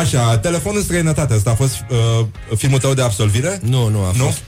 [0.00, 1.74] Așa, telefonul în străinătate, asta a fost
[2.20, 2.26] uh,
[2.56, 3.60] filmul tău de absolvire?
[3.62, 4.24] Nu, nu, a Nu?
[4.24, 4.38] fost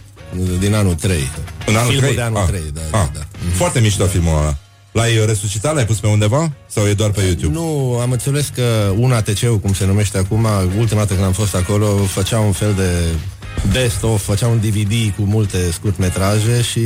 [0.58, 1.30] din anul 3.
[1.66, 2.14] În anul Filmul 3?
[2.14, 2.46] de anul Ah.
[2.48, 3.06] 3, da, Ah.
[3.12, 3.20] da, da.
[3.56, 4.56] Foarte mișto filmul ăla.
[4.92, 6.52] L-ai uh, resuscitat, l-ai pus pe undeva?
[6.70, 7.54] Sau e doar pe YouTube?
[7.54, 10.46] Nu, am înțeles că un ATC-ul, cum se numește acum,
[10.78, 12.90] ultima dată când am fost acolo, făcea un fel de
[13.72, 16.80] best-of, făcea un DVD cu multe scurtmetraje și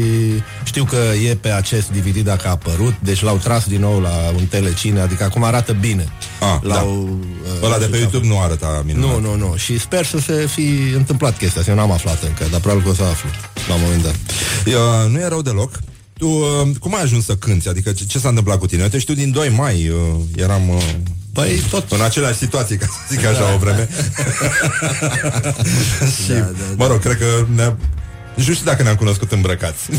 [0.64, 0.96] știu că
[1.28, 5.00] e pe acest DVD dacă a apărut, deci l-au tras din nou la un telecine,
[5.00, 6.08] adică acum arată bine.
[6.40, 7.18] Ah, L-au,
[7.60, 7.66] da.
[7.66, 9.10] Ăla de pe YouTube nu arăta minunat.
[9.10, 9.56] Nu, nu, nu.
[9.56, 11.72] Și sper să se fi întâmplat chestia asta.
[11.72, 13.28] Eu n-am aflat încă, dar probabil că o să aflu
[13.68, 14.14] la un moment dat.
[14.66, 15.80] Uh, nu e rău deloc.
[16.18, 17.68] Tu, uh, cum ai ajuns să cânti?
[17.68, 18.82] Adică ce, ce s-a întâmplat cu tine?
[18.82, 20.68] Uite, știu, din 2 mai uh, eram...
[20.68, 20.82] Uh,
[21.32, 23.52] Păi tot În aceleași situații, ca să zic așa Da.
[23.54, 23.88] o vreme
[26.24, 26.44] Și, Da, da,
[26.76, 27.24] mă rog, cred că
[27.54, 27.72] ne
[28.34, 29.78] nici nu știu dacă ne-am cunoscut îmbrăcați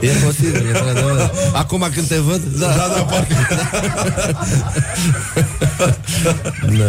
[0.00, 1.30] E posibil, într-adevăr.
[1.52, 2.66] Acum când te văd, da.
[2.66, 3.34] Da, da, parcă
[6.62, 6.84] Da.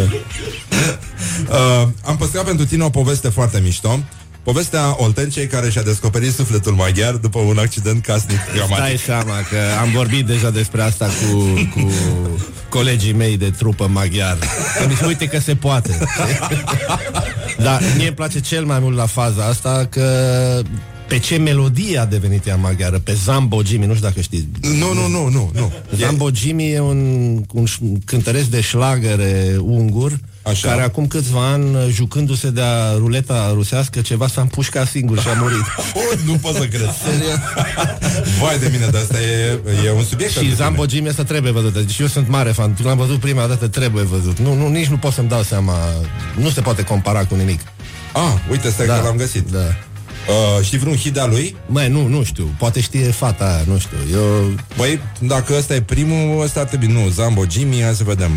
[1.49, 3.99] uh, Am păstrat pentru tine o poveste foarte mișto
[4.43, 8.99] Povestea Oltencei care și-a descoperit sufletul maghiar după un accident casnic Stai dramatic.
[8.99, 11.37] seama că am vorbit deja despre asta cu,
[11.79, 11.91] cu
[12.69, 14.37] colegii mei de trupă maghiar.
[14.79, 15.97] Că mi se uite că se poate.
[17.57, 20.07] Dar mie îmi place cel mai mult la faza asta că
[21.07, 22.99] pe ce melodie a devenit ea maghiară?
[22.99, 24.45] Pe Zambo Jimmy, nu știu dacă știți.
[24.61, 25.71] Nu, nu, nu, nu, nu.
[25.97, 26.97] Zambo Jimmy e un,
[27.53, 30.67] un ș- cântăresc de șlagăre ungur Așa.
[30.67, 35.65] care acum câțiva ani, jucându-se de-a ruleta rusească, ceva s-a împușcat singur și a murit.
[35.93, 36.89] Oh, nu pot să cred
[38.39, 41.51] Vai de mine, dar asta e, e un subiect Și pentru Zambo Jimmy asta trebuie
[41.51, 41.73] văzut.
[41.73, 42.75] Deci eu sunt mare fan.
[42.83, 44.39] L-am văzut prima dată, trebuie văzut.
[44.39, 45.73] Nu, nu, nici nu pot să-mi dau seama.
[46.35, 47.59] Nu se poate compara cu nimic.
[47.59, 47.71] tine.
[48.25, 48.95] Ah, uite, stai Da.
[48.99, 49.57] că l-am găsit Da.
[49.57, 51.55] uh, Știi vreun hit de-a lui?
[51.65, 52.55] Mai nu, nu știu.
[52.57, 53.97] Poate știe fata aia, nu știu.
[54.11, 54.53] Eu...
[54.77, 58.31] Băi, dacă ăsta e primul, ăsta ar trebui Nu, Zambo Jimmy, hai să vedem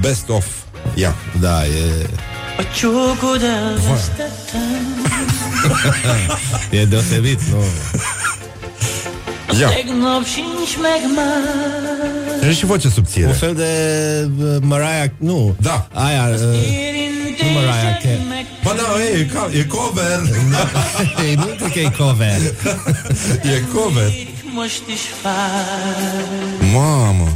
[0.00, 0.46] Best of
[0.94, 2.06] Ia Da, e...
[6.80, 7.62] e deosebit, nu?
[9.60, 13.68] Ia Tegnap sincs meg már Și și voce subțire Un fel de
[14.44, 15.56] uh, Mariah, nu.
[15.60, 15.88] Da.
[15.92, 18.46] Aia, uh, Érintés Mariah Carey.
[18.64, 18.82] Ba da,
[19.14, 20.20] e, e, ca- e cover.
[21.26, 22.38] Ei, nu cred că e cover.
[23.56, 24.10] e cover.
[26.72, 27.28] Mamă.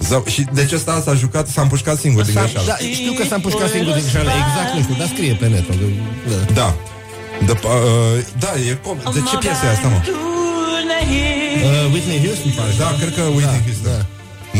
[0.00, 2.66] Zau, și deci ăsta s-a jucat, s-a împușcat singur din S-a- greșeală.
[2.66, 4.30] Da, știu că s-a împușcat singur din greșeală.
[4.42, 5.66] Exact, nu știu, dar scrie pe net.
[5.68, 6.52] Da.
[6.60, 6.68] Da.
[7.46, 9.02] De, uh, da, e cover.
[9.16, 10.00] De ce piesă e asta, mă?
[10.04, 12.74] Uh, Whitney Houston, parcă.
[12.82, 13.92] Da, cred că Whitney Houston.
[13.92, 13.98] Da.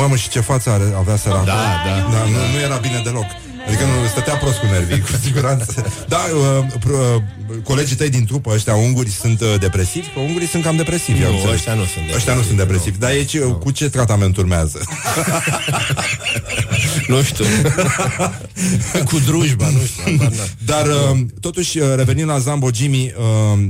[0.00, 1.44] Mamă, și ce față are, avea sărac.
[1.44, 1.94] Da, da.
[2.12, 3.28] da nu, nu era bine deloc.
[3.66, 5.86] Adică nu stătea prost cu nervii, cu siguranță.
[6.08, 7.22] Da, uh, pr- uh,
[7.64, 10.06] colegii tăi din trupă, ăștia unguri, sunt uh, depresivi?
[10.08, 11.20] Că ungurii sunt cam depresivi.
[11.20, 11.54] Nu, am înțeles.
[11.54, 12.98] ăștia nu sunt depresivi, Ăștia nu sunt depresivi.
[12.98, 14.80] Dar aici, uh, cu ce tratament urmează?
[17.08, 17.44] Nu știu.
[19.10, 20.02] cu drujba, nu știu.
[20.16, 20.48] habar n-am.
[20.64, 23.66] Dar, uh, totuși, uh, revenind la Zambo Jimmy, uh, b- uh,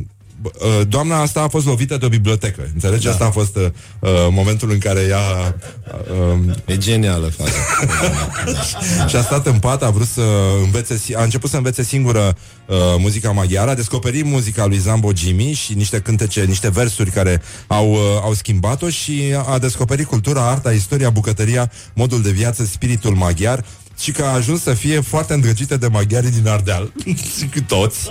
[0.89, 2.70] doamna asta a fost lovită de o bibliotecă.
[2.74, 3.05] Înțelegi?
[3.05, 3.11] Da.
[3.11, 3.62] Asta a fost uh,
[3.99, 5.55] uh, momentul în care ea...
[6.11, 7.51] Uh, E genială faza.
[9.09, 10.22] și a stat în pat, a vrut să
[10.62, 12.36] învețe, si- a început să învețe singură
[12.66, 17.43] uh, muzica maghiară, a descoperit muzica lui Zambo Jimmy și niște cântece, niște versuri care
[17.66, 23.14] au, uh, au schimbat-o și a descoperit cultura, arta, istoria, bucătăria, modul de viață, spiritul
[23.14, 23.64] maghiar
[23.99, 26.93] și că a ajuns să fie foarte îndrăgită de maghiarii din Ardeal.
[27.53, 28.11] Cu toți.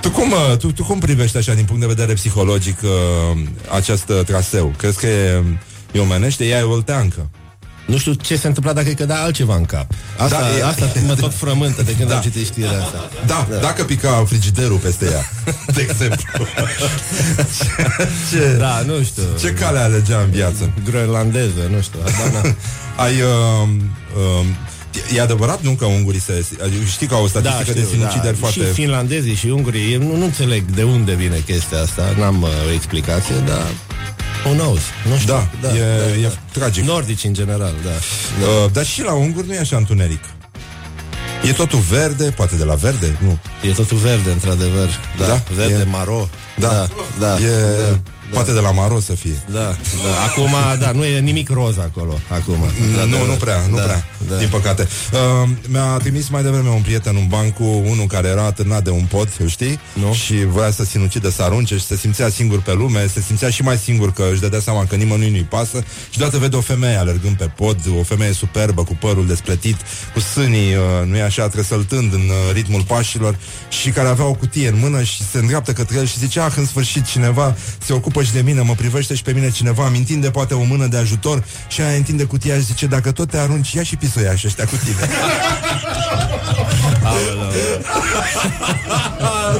[0.00, 2.90] tu, cum, uh, tu, tu cum privești așa din punct de vedere psihologic uh,
[3.70, 4.74] acest uh, traseu?
[4.76, 5.44] Crezi că e,
[5.92, 6.44] e omenește?
[6.44, 7.30] Ea e olteancă.
[7.86, 9.86] Nu știu ce se întâmpla dacă îi cădea altceva în cap.
[10.18, 12.14] Asta, Da, da, e- asta mă tot frământă de când Da.
[12.14, 13.10] am citit știrea asta.
[13.26, 15.30] Da, da, dacă pica frigiderul peste ea,
[15.74, 16.46] de exemplu.
[18.30, 19.22] ce, Da, nu știu.
[19.40, 20.70] ce cale alegea în viață?
[20.84, 21.98] Groenlandeză, nu știu.
[22.04, 22.56] habar n-am.
[23.04, 23.12] Ai...
[23.20, 23.68] Uh,
[24.40, 24.46] uh,
[25.16, 26.44] e adevărat, nu, că ungurii se...
[26.62, 28.58] Adică știi că au o statistică de sinucideri foarte...
[28.60, 32.42] Da, Și finlandezii și ungurii, eu nu, nu înțeleg de unde vine chestia asta, n-am
[32.42, 33.66] uh, o explicație, dar
[34.44, 34.80] who knows?
[35.08, 35.48] Nu știu.
[35.60, 36.84] Da, e- e tragic.
[36.84, 37.90] Nordici în general, da.
[37.90, 40.20] Uh, dar și la unguri nu e așa întuneric.
[41.48, 43.38] E totul verde, poate de la verde, nu.
[43.68, 44.88] E totul verde, într-adevăr.
[45.18, 45.42] Da, Da?
[45.54, 46.28] verde, E- maro.
[46.58, 46.86] Da, da,
[47.18, 47.48] da, e,
[47.90, 47.98] da.
[48.32, 49.42] Poate de la maro să fie.
[49.52, 50.22] Da, da.
[50.26, 52.56] Acum, da, nu e nimic roz acolo, acum.
[52.96, 54.36] Da, nu, da, nu prea, nu da, prea, da.
[54.36, 54.88] din păcate.
[55.12, 58.90] Uh, mi-a trimis mai devreme un prieten un ban cu unul care era atârnat de
[58.90, 59.78] un pod, îl știi?
[59.92, 60.12] Nu.
[60.12, 63.62] Și voia să sinucidă, să arunce și se simțea singur pe lume, se simțea și
[63.62, 66.96] mai singur că își dădea seama că nimănui nu-i pasă și deodată vede o femeie
[66.96, 69.76] alergând pe pod, o femeie superbă, cu părul despletit,
[70.14, 73.36] cu sânii, uh, nu e așa, trăsăltând în uh, ritmul pașilor
[73.68, 76.52] și care avea o cutie în mână și se îndreaptă către el și zice, ah,
[76.56, 79.98] în sfârșit cineva se ocupă și de mine, mă privește și pe mine cineva, îmi
[79.98, 83.38] întinde poate o mână de ajutor și aia întinde cutia și zice, dacă tot te
[83.38, 85.08] arunci, ia și pisoia și ăștia cu tine.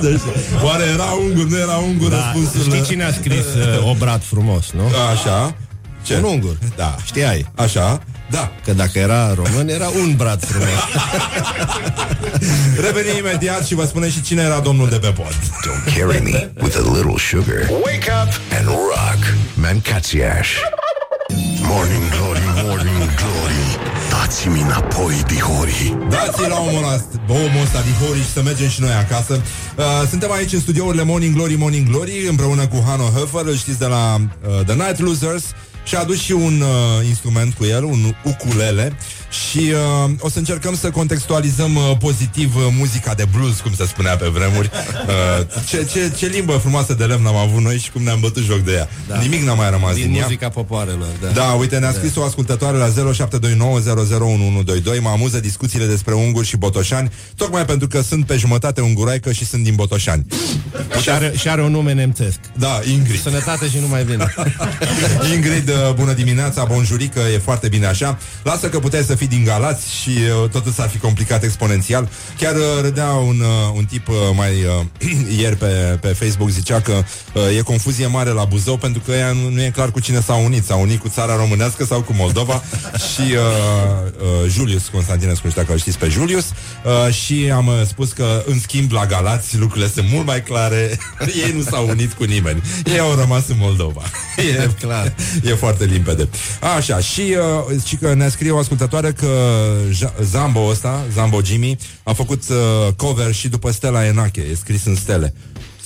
[0.03, 0.21] deci,
[0.65, 2.73] oare era ungur, nu era ungur Da, răspunsul?
[2.73, 4.83] știi cine a scris uh, obrat frumos, nu?
[5.13, 5.55] Așa.
[6.03, 6.17] Ce?
[6.17, 6.57] Un ungur.
[6.77, 7.47] Da, știai.
[7.55, 8.53] Așa, da.
[8.65, 10.69] Că dacă era român, era un brat frumos.
[12.85, 15.33] Revenim imediat și vă spune și cine era domnul de pe pod.
[15.33, 17.69] Don't carry me with a little sugar.
[17.85, 19.21] Wake up and rock.
[19.55, 20.49] Mancațiaș.
[21.63, 23.79] Morning glory, morning glory.
[24.11, 25.97] Dați-mi înapoi, dihori.
[26.09, 29.41] Dați la omul ăsta, omul ăsta dihori și să mergem și noi acasă.
[29.77, 33.79] Uh, suntem aici în studiourile Morning Glory, Morning Glory, împreună cu Hano Höfer, îl știți
[33.79, 35.45] de la uh, The Night Losers.
[35.85, 38.97] Și a adus și un uh, instrument cu el, un ukulele
[39.33, 39.73] Și
[40.05, 44.17] uh, o să încercăm să contextualizăm uh, pozitiv uh, muzica de blues, cum se spunea
[44.17, 44.71] pe vremuri
[45.07, 48.43] uh, ce, ce, ce limbă frumoasă de lemn am avut noi și cum ne-am bătut
[48.43, 49.17] joc de ea Da.
[49.17, 51.29] Nimic n-a mai rămas din, Din ea muzica popoarelor, da.
[51.29, 52.93] da, uite, ne-a scris o ascultătoare la 0729001122
[55.01, 59.47] Mă amuză discuțiile despre unguri și botoșani Tocmai pentru că sunt pe jumătate unguroaică și
[59.47, 60.27] sunt din botoșani
[61.01, 62.39] Și are, și are un nume nemțesc.
[62.59, 64.35] Da, Ingrid Sănătate și nu mai vine.
[65.35, 69.45] Ingrid, uh, bună dimineața, bonjurică, e foarte bine așa Lasă că puteai să fii din
[69.45, 72.09] Galați și uh, totul s-ar fi complicat exponențial.
[72.39, 75.11] Chiar uh, râdea un, uh, un tip uh, mai uh,
[75.41, 76.93] ieri pe, pe Facebook Zicea că
[77.33, 80.21] uh, e confuzie mare la Buzău Pentru că ea nu, nu e clar cu cine
[80.21, 80.65] s-a unit.
[80.65, 82.63] S-a unit cu țara românească sau cu Moldova
[83.13, 83.37] Și uh,
[84.21, 86.45] uh, Julius Constantinescu, știu dacă îl știți pe Julius.
[86.85, 90.99] Uh, Și am uh, spus că în schimb la Galați lucrurile sunt mult mai clare.
[91.45, 92.63] Ei nu s-au unit cu nimeni.
[92.85, 94.03] Ei au rămas în Moldova.
[94.37, 95.15] E clar.
[95.51, 96.29] E foarte limpede.
[96.77, 97.37] Așa, și,
[97.71, 99.29] uh, și că ne scrie o ascultătoare Că
[100.01, 104.85] Ja- Zambo ăsta, Zambo Jimmy A făcut uh, cover și după Stella Enache E scris
[104.85, 105.35] în stele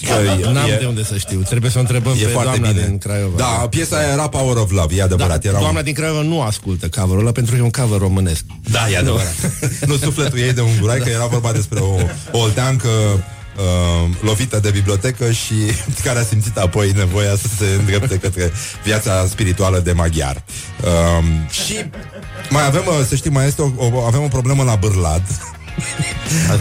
[0.06, 1.40] Că N-am e- de unde să știu.
[1.40, 2.86] Trebuie să o întrebăm E pe foarte doamna bine.
[2.86, 3.36] din Craiova.
[3.36, 5.42] Da, piesa aia era Power of Love, e adevărat.
[5.42, 5.84] Da, era doamna un...
[5.84, 8.44] din Craiova nu ascultă cover-ul ăla pentru că e un cover românesc.
[8.70, 9.34] Da, e adevărat.
[9.86, 11.94] nu sufletul ei de ungurai, că era vorba despre o,
[12.32, 12.88] o olteancă
[13.56, 15.54] uh, lovită de bibliotecă și
[16.04, 18.52] care a simțit apoi nevoia să se îndrepte către
[18.84, 20.42] viața spirituală de maghiar.
[20.82, 21.84] Uh, și
[22.50, 25.55] mai avem, uh, să știi, mai este o, o, avem o problemă la Bârlad.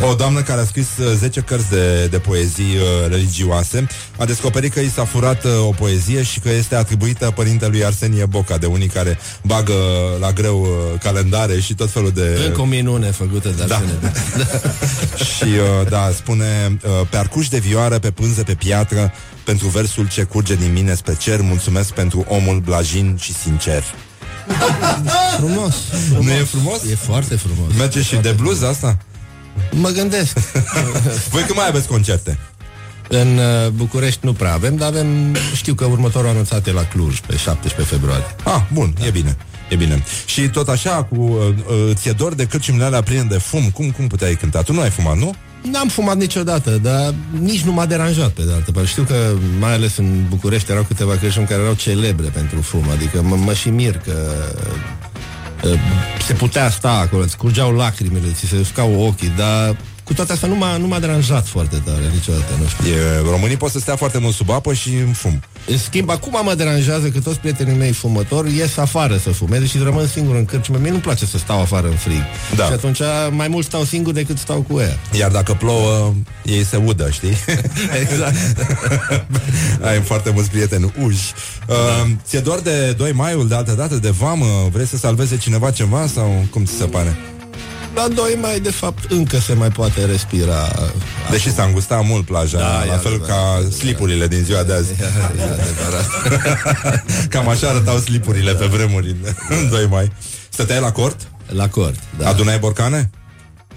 [0.02, 3.88] O doamnă care a scris uh, 10 cărți de, de poezii uh, religioase
[4.18, 8.26] a descoperit că i s-a furat uh, o poezie și că este atribuită părintelui Arsenie
[8.26, 9.74] Boca, de unii care bagă
[10.20, 12.44] la greu uh, calendare și tot felul de...
[12.46, 13.76] Încă o minune făcută de Da.
[13.76, 14.12] Arsene.
[15.36, 19.14] și uh, da, spune uh, Pe arcuș de vioară, pe pânză, pe piatră
[19.44, 23.84] Pentru versul ce curge din mine spre cer Mulțumesc pentru omul blajin și sincer
[25.38, 25.76] frumos,
[26.20, 26.84] Nu e frumos?
[26.92, 27.74] E foarte frumos.
[27.78, 28.98] Merge și de blues asta?
[29.72, 30.40] Mă gândesc.
[31.32, 32.40] Voi când mai aveți concerte?
[33.08, 37.20] În uh, București nu prea avem, dar avem, știu că următorul anunțat e la Cluj,
[37.20, 38.36] pe 17 februarie.
[38.44, 39.38] Ah, bun, e bine.
[39.70, 40.04] E bine.
[40.26, 43.92] Și tot așa, cu uh, uh, ți-e dor de cârciumile alea pline de fum, cum,
[43.92, 44.62] cum puteai cânta?
[44.62, 45.36] Tu nu ai fumat, nu?
[45.72, 48.90] N-am fumat niciodată, dar nici nu m-a deranjat pe de altă parte.
[48.90, 49.16] Știu că
[49.60, 53.54] mai ales în București erau câteva creștini care erau celebre pentru fum, adică mă, mă
[53.54, 54.14] și mir că
[55.64, 55.80] uh,
[56.26, 59.76] se putea sta acolo, îți curgeau lacrimile, ți se uscau ochii, dar
[60.06, 62.94] cu toate astea nu m-a, nu m-a deranjat foarte tare niciodată, nu știu.
[62.94, 65.42] E, românii pot să stea foarte mult sub apă și în fum.
[65.68, 69.78] În schimb, acum mă deranjează că toți prietenii mei fumători ies afară să fumeze și
[69.78, 70.78] rămân singur în cârciumă.
[70.78, 72.22] Mie nu-mi place să stau afară în frig.
[72.56, 72.66] Da.
[72.66, 73.00] Și atunci
[73.30, 75.00] mai mult stau singur decât stau cu ea.
[75.20, 76.14] Iar dacă plouă,
[76.44, 77.38] ei se udă, știi?
[78.02, 78.36] exact.
[79.88, 81.34] Ai foarte mulți prieteni uși.
[81.68, 84.70] Uh, ți-e doar de 2 maiul, de altă dată, de vamă?
[84.72, 87.18] Vrei să salveze cineva ceva sau cum ți se pare?
[87.96, 90.68] La 2 mai, de fapt, încă se mai poate respira.
[91.32, 93.28] Deși s-a îngustat mult plaja, Da, la e fel adevărat.
[93.28, 94.92] ca slipurile din ziua de azi.
[94.92, 96.06] E adevărat.
[97.30, 99.16] Cam așa arătau slipurile pe vremuri
[99.50, 100.12] în 2 mai.
[100.50, 101.28] Stăteai la cort?
[101.48, 102.28] La cort, da.
[102.30, 103.10] Adunai borcane?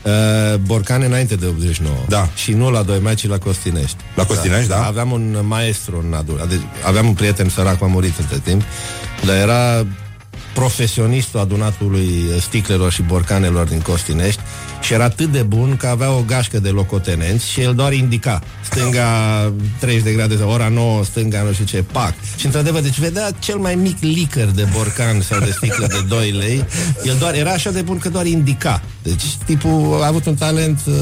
[0.03, 2.29] Uh, Borcane înainte de 89 Da.
[2.35, 4.85] Și nu la 2 mai, ci la Costinești La Costinești, da?
[4.85, 8.63] Aveam un maestru în adunare deci, Aveam un prieten sărac, a murit între timp
[9.27, 9.87] Dar era
[10.59, 12.09] profesionistul adunatului
[12.41, 14.41] sticlelor și borcanelor din Costinești
[14.81, 18.43] și era atât de bun că avea o gașcă de locotenenți și el doar indica
[18.71, 19.09] stânga
[19.81, 22.15] 30 de grade, ora 9, stânga nu știu ce, pac.
[22.37, 26.31] Și într-adevăr, deci vedea cel mai mic licăr de borcan sau de sticlă de 2
[26.31, 26.65] lei,
[27.05, 28.83] el doar era așa de bun că doar indica.
[29.03, 30.95] Deci tipul a avut un talent uh,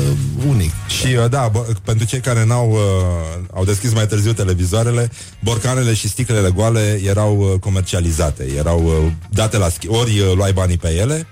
[0.48, 0.72] unic.
[1.00, 5.10] Și uh, da, bă, pentru cei care n-au uh, au deschis mai târziu televizoarele,
[5.40, 9.12] borcanele și sticlele goale erau uh, comercializate, erau uh,
[9.47, 11.27] date la schi- ori uh, luai banii pe ele,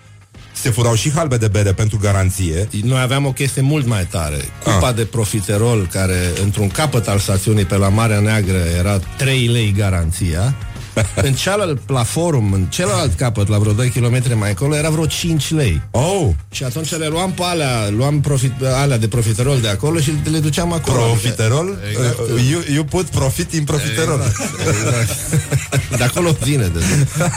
[0.52, 2.68] se furau și halbe de bere pentru garanție.
[2.82, 4.36] Noi aveam o chestie mult mai tare.
[4.64, 9.72] Cupa de profiterol, care într-un capăt al stațiunii pe la Marea Neagră era 3 lei
[9.76, 10.54] garanția.
[11.26, 15.06] în cealalt, la forum, în celălalt capăt, la vreo 2 km mai acolo, era vreo
[15.06, 15.80] 5 lei.
[15.90, 16.28] Oh!
[16.50, 20.38] Și atunci le luam pe alea, luam profit, alea de profiterol de acolo și le
[20.38, 20.96] duceam acolo.
[20.98, 21.78] Profiterol?
[21.90, 22.18] Exact.
[22.18, 24.20] Uh, you, you put profit in profiterol.
[24.68, 25.16] Exact.
[25.98, 26.66] De acolo vine.
[26.66, 26.78] De,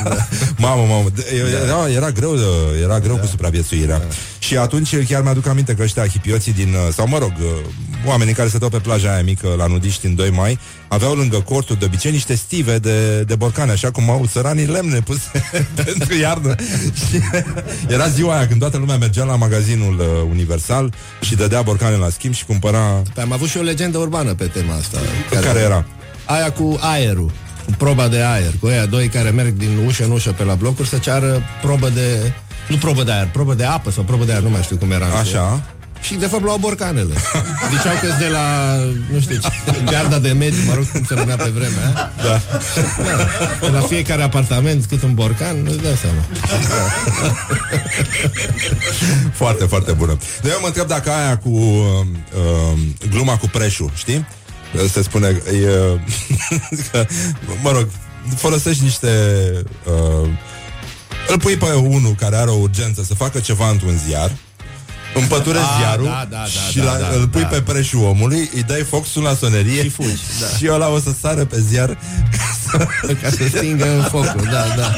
[0.57, 1.25] Mamă, mamă, de-
[1.63, 2.41] era, era greu, uh,
[2.83, 4.01] era greu cu supraviețuirea.
[4.39, 7.45] Și atunci chiar mi-aduc aminte că ăștia hipioții din, uh, sau mă rog, uh,
[8.05, 11.75] oamenii care stăteau pe plaja aia mică la nudiști în 2 mai, aveau lângă cortul
[11.79, 15.43] de obicei niște stive de, de borcane, așa cum au țăranii lemne puse
[15.83, 16.55] pentru iarnă.
[16.93, 17.19] Și
[17.87, 22.09] era ziua aia când toată lumea mergea la magazinul uh, Universal și dădea borcane la
[22.09, 23.01] schimb și cumpăra...
[23.13, 24.97] Păi am avut și o legendă urbană pe tema asta.
[25.41, 25.85] Care era?
[26.25, 27.31] Aia cu aerul.
[27.65, 28.53] Cu proba de aer.
[28.59, 31.89] Cu aia doi care merg din ușă în ușă pe la blocuri să ceară probă
[31.89, 32.33] de...
[32.69, 34.91] Nu probă de aer, probă de apă sau probă de aer, nu mai știu cum
[34.91, 35.05] era.
[35.05, 35.63] Așa.
[36.01, 37.13] Și de fapt luau borcanele.
[37.71, 38.75] Ziceau că de la,
[39.11, 39.49] nu știu, ce,
[39.85, 42.11] garda de mediu, mă rog cum se numea pe vremea aia.
[42.23, 42.41] Da.
[43.61, 43.69] Da.
[43.69, 46.21] La fiecare apartament cât un borcan, nu-ți dai seama.
[49.33, 50.17] Foarte, foarte bună.
[50.41, 52.05] Dar eu mă întreb dacă aia cu uh,
[52.73, 52.79] uh,
[53.09, 54.27] gluma cu preșul, știi?
[54.91, 55.39] Se spune e,
[56.91, 57.05] că,
[57.61, 57.87] mă rog,
[58.35, 59.09] folosești niște
[59.85, 60.29] uh,
[61.27, 64.31] îl pui pe unul care are o urgență să facă ceva într-un ziar
[65.21, 67.47] împăturezi Ah, ziarul da, da, da, și da, la, da, îl pui da.
[67.47, 70.57] pe preșul omului, îi dai foc, sun la sonerie Și fugi, da.
[70.57, 71.97] și ăla o să sară pe ziar
[73.21, 74.91] Ca să stingă în focul, da, da.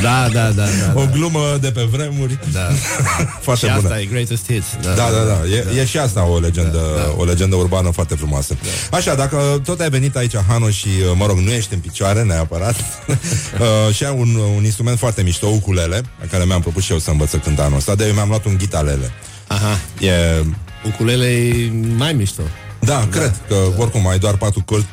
[0.00, 1.00] Da, da, da, da.
[1.00, 2.38] o glumă de pe vremuri.
[2.52, 2.60] Da.
[3.46, 3.88] Foarte și bună.
[3.88, 4.66] asta e greatest hits.
[4.82, 5.40] Da, da, da.
[5.76, 6.80] E, e și asta o legendă,
[7.16, 8.56] o legendă urbană foarte frumoasă.
[8.90, 12.74] Așa, dacă tot ai venit aici, Hano, și, mă rog, nu ești în picioare neapărat,
[13.08, 16.98] uh, și ai un, un instrument foarte mișto, ukulele, pe care mi-am propus și eu
[16.98, 19.12] să învăț să cânt anul ăsta, de eu mi-am luat un ghitalele.
[19.54, 19.78] Aha.
[20.00, 20.44] E...
[20.86, 22.42] Ukulele e mai mișto.
[22.80, 24.84] Da, cred că oricum ai doar patru col.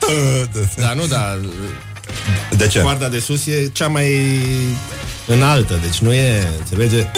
[0.77, 1.39] Da, nu, da.
[2.57, 2.79] De ce?
[2.79, 4.11] Coarda de sus e cea mai
[5.27, 7.11] înaltă, deci nu e, înțelege?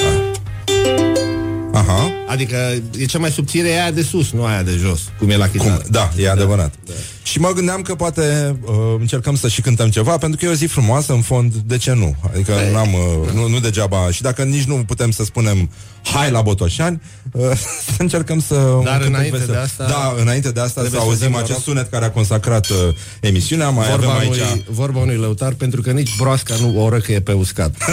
[1.74, 2.12] Aha.
[2.28, 2.56] Adică
[2.98, 5.48] e cea mai subțire e aia de sus, nu aia de jos, cum e la
[5.48, 5.74] chitară.
[5.74, 5.84] Cum?
[5.90, 6.74] Da, e adevărat.
[6.86, 6.94] Da.
[7.24, 10.54] Și mă gândeam că poate uh, încercăm să și cântăm ceva, pentru că e o
[10.54, 12.16] zi frumoasă, în fond, de ce nu?
[12.34, 12.72] Adică Păi.
[12.72, 14.12] n-am, uh, nu, nu degeaba.
[14.12, 15.70] Și dacă nici nu putem să spunem
[16.04, 17.02] hai la Botoșani,
[17.32, 17.52] uh,
[17.86, 18.56] să încercăm să...
[18.84, 19.54] Dar cântăm înainte vesel.
[19.54, 21.64] de asta- Da, înainte de asta să Trebuie să auzim dăm acest noroc.
[21.64, 22.76] sunet care a consacrat uh,
[23.20, 23.70] emisiunea.
[23.70, 24.40] Mai Vorba avem aici...
[24.42, 27.76] unui, vorba unui lăutar, pentru că nici broasca nu o răcăie pe uscat.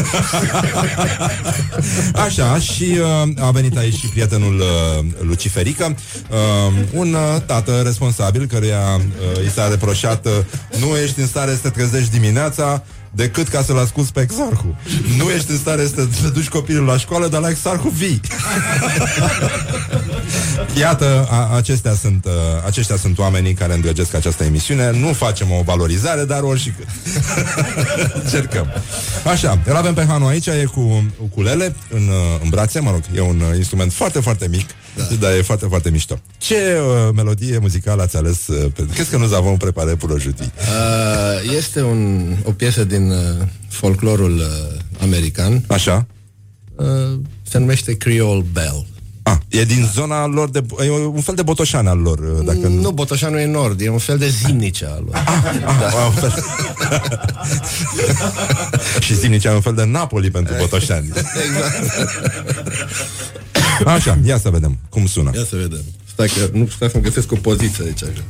[2.15, 5.97] Așa, și uh, a venit aici și prietenul uh, Luciferică,
[6.31, 6.37] uh,
[6.93, 10.33] un uh, tată responsabil căruia uh, i s-a reproșat uh,
[10.81, 14.77] nu ești în stare să te trezești dimineața decât ca să-l asculti pe exarhul.
[15.17, 18.21] Nu ești în stare să te duci copilul la școală, dar la exarhul vii.
[20.81, 22.33] Iată, a, acestea sunt, uh,
[22.67, 24.91] aceștia sunt oamenii care îndrăgesc această emisiune.
[24.91, 26.89] Nu facem o valorizare, dar oricât.
[28.23, 28.67] Încercăm.
[29.25, 33.01] Așa, îl avem pe Hanu aici, e cu ukulele în, uh, în brațe, mă rog,
[33.15, 35.15] e un uh, instrument foarte, foarte mic, da.
[35.21, 36.21] dar e foarte, foarte mișto.
[36.39, 38.47] Ce uh, melodie muzicală ați ales?
[38.47, 40.53] Uh, pentru Qu'est-ce que nous avons préparé pour aujourd'hui?
[40.59, 43.19] Uh, este un, o piesă din uh,
[43.69, 45.65] folclorul uh, american.
[45.67, 46.07] Așa.
[46.75, 46.87] Uh,
[47.43, 48.87] se numește Creole Bell.
[49.23, 50.63] Ah, e din zona lor de...
[50.85, 52.81] E un fel de botoșan al lor, uh, dacă nu...
[52.81, 55.15] Nu, Botoșanul e nord, e un fel de zimnice al lor.
[55.15, 56.45] Ah, un fel...
[59.05, 61.07] și Zimnicea e un fel de Napoli pentru botoșani.
[61.07, 62.01] exact.
[63.87, 65.31] Așa, ia să vedem cum sună.
[65.35, 65.83] Ia să vedem.
[66.13, 68.03] Stai că nu stai să-mi găsesc o poziție aici.
[68.03, 68.23] Așa.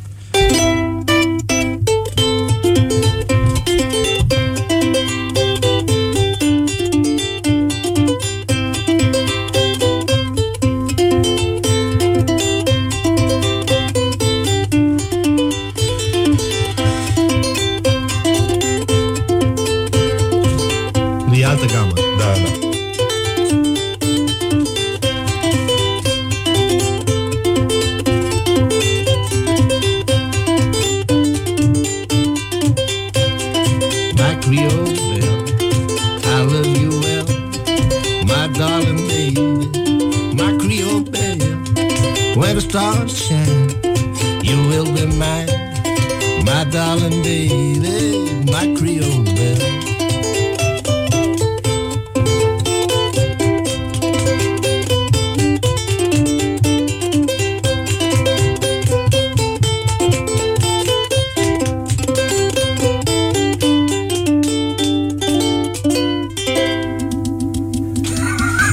[47.31, 49.69] Baby, my Creole belle.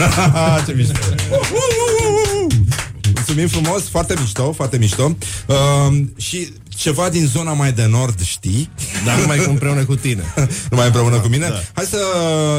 [0.65, 0.93] Ce mișto.
[3.13, 5.17] Mulțumim frumos, foarte mișto, foarte mișto.
[5.47, 5.55] Uh,
[6.17, 8.70] și ceva din zona mai de nord, știi?
[9.06, 10.24] Dar numai cu- împreună cu tine.
[10.70, 11.48] numai împreună cu mine?
[11.48, 11.62] Da.
[11.74, 11.98] Hai să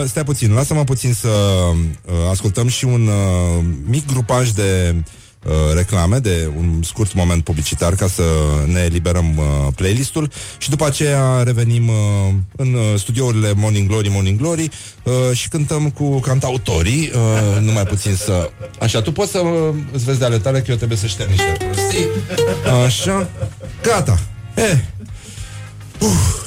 [0.09, 5.03] stai puțin, lasă-mă puțin să uh, ascultăm și un uh, mic grupaj de uh,
[5.75, 8.23] reclame, de un scurt moment publicitar ca să
[8.67, 9.45] ne eliberăm uh,
[9.77, 11.95] playlistul și după aceea revenim uh,
[12.57, 14.69] în uh, studiourile Morning Glory, Morning Glory
[15.03, 18.51] uh, și cântăm cu cantautorii, uh, numai puțin să...
[18.81, 21.31] Așa, tu poți să uh, îți vezi de ale tale că eu trebuie să șterg
[21.31, 22.07] niște prostii.
[22.85, 23.29] Așa,
[23.83, 24.19] gata.
[24.55, 24.79] Eh.
[26.01, 26.47] Uf.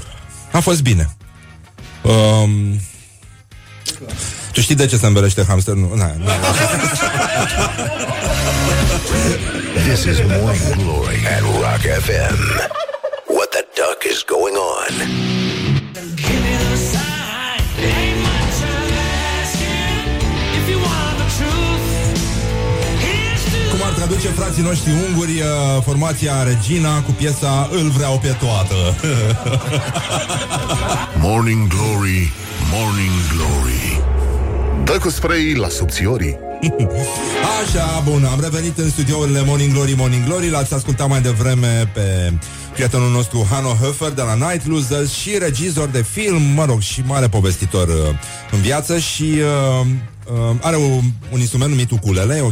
[0.52, 1.16] A fost bine.
[2.04, 2.80] Um,
[4.52, 5.74] tu știi de ce se învelește hamster?
[5.74, 6.32] Nu, na, na.
[8.72, 12.38] This is Morning Glory at Rock FM.
[13.28, 16.02] What the duck is going on?
[23.72, 28.76] Cum ar traduce frații noștri unguri uh, formația Regina cu piesa Îl vreau pe toată.
[31.28, 32.32] Morning Glory,
[32.74, 34.02] Morning Glory.
[34.84, 36.38] Dă cu spray la subțiorii.
[37.62, 40.50] Așa, bun, am revenit în studiourile Morning Glory, Morning Glory.
[40.50, 42.34] L-ați ascultat mai devreme pe
[42.74, 47.02] prietenul nostru Hanno Höfer de la Night Losers Și regizor de film, mă rog, și
[47.06, 47.96] mare povestitor uh,
[48.52, 49.86] în viață Și uh,
[50.50, 51.02] uh, are un,
[51.32, 52.50] un instrument numit ukulele E o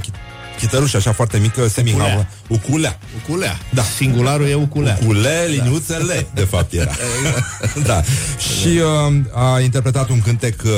[0.60, 2.30] chi- chitărușă așa foarte mică, semi Uculea.
[2.48, 3.60] Uculea Uculea.
[3.73, 3.81] Da.
[3.81, 4.98] Singularul e uculea.
[5.02, 6.91] Ucule, liniuțele, de fapt era.
[7.90, 8.02] da.
[8.38, 10.72] Și uh, a interpretat un cântec uh,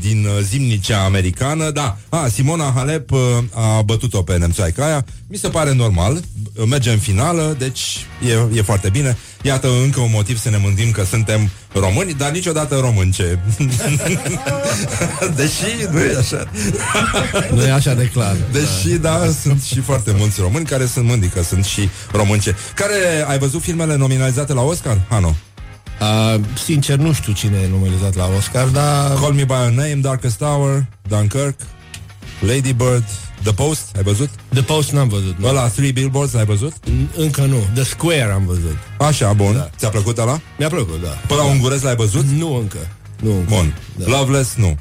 [0.00, 1.70] din uh, zimnicea americană.
[1.70, 3.18] Da, a, Simona Halep uh,
[3.54, 5.04] a bătut-o pe nemțoaica aia.
[5.30, 6.12] Mi se pare normal.
[6.12, 9.16] Uh, Merge în finală, deci e, e foarte bine.
[9.42, 13.38] Iată încă un motiv să ne mândim că suntem români, dar niciodată românce.
[15.36, 16.50] Deși nu e așa.
[17.54, 18.36] Nu e așa de clar.
[18.52, 22.56] Deși, da, sunt și foarte mulți români care sunt mândri că sunt și românce.
[22.74, 25.36] Care, ai văzut filmele nominalizate la Oscar, Hano?
[26.00, 29.18] Uh, sincer, nu știu cine e nominalizat la Oscar, dar...
[29.20, 31.60] Call Me By Your Name, Darkest Hour, Dunkirk,
[32.40, 33.04] Lady Bird,
[33.42, 34.28] The Post, ai văzut?
[34.52, 35.34] The Post n-am văzut.
[35.38, 35.46] Nu.
[35.48, 36.72] Ăla, Three Billboards, l-ai văzut?
[37.16, 37.56] Încă nu.
[37.74, 38.76] The Square am văzut.
[38.98, 39.52] Așa, bun.
[39.54, 39.70] Da.
[39.78, 40.40] Ți-a plăcut ăla?
[40.58, 41.08] Mi-a plăcut, da.
[41.26, 42.24] Până la ungurez l-ai văzut?
[42.24, 42.78] Nu încă.
[43.22, 43.44] Nu încă.
[43.54, 43.74] Bun.
[43.96, 44.18] Da.
[44.18, 44.78] Loveless, nu.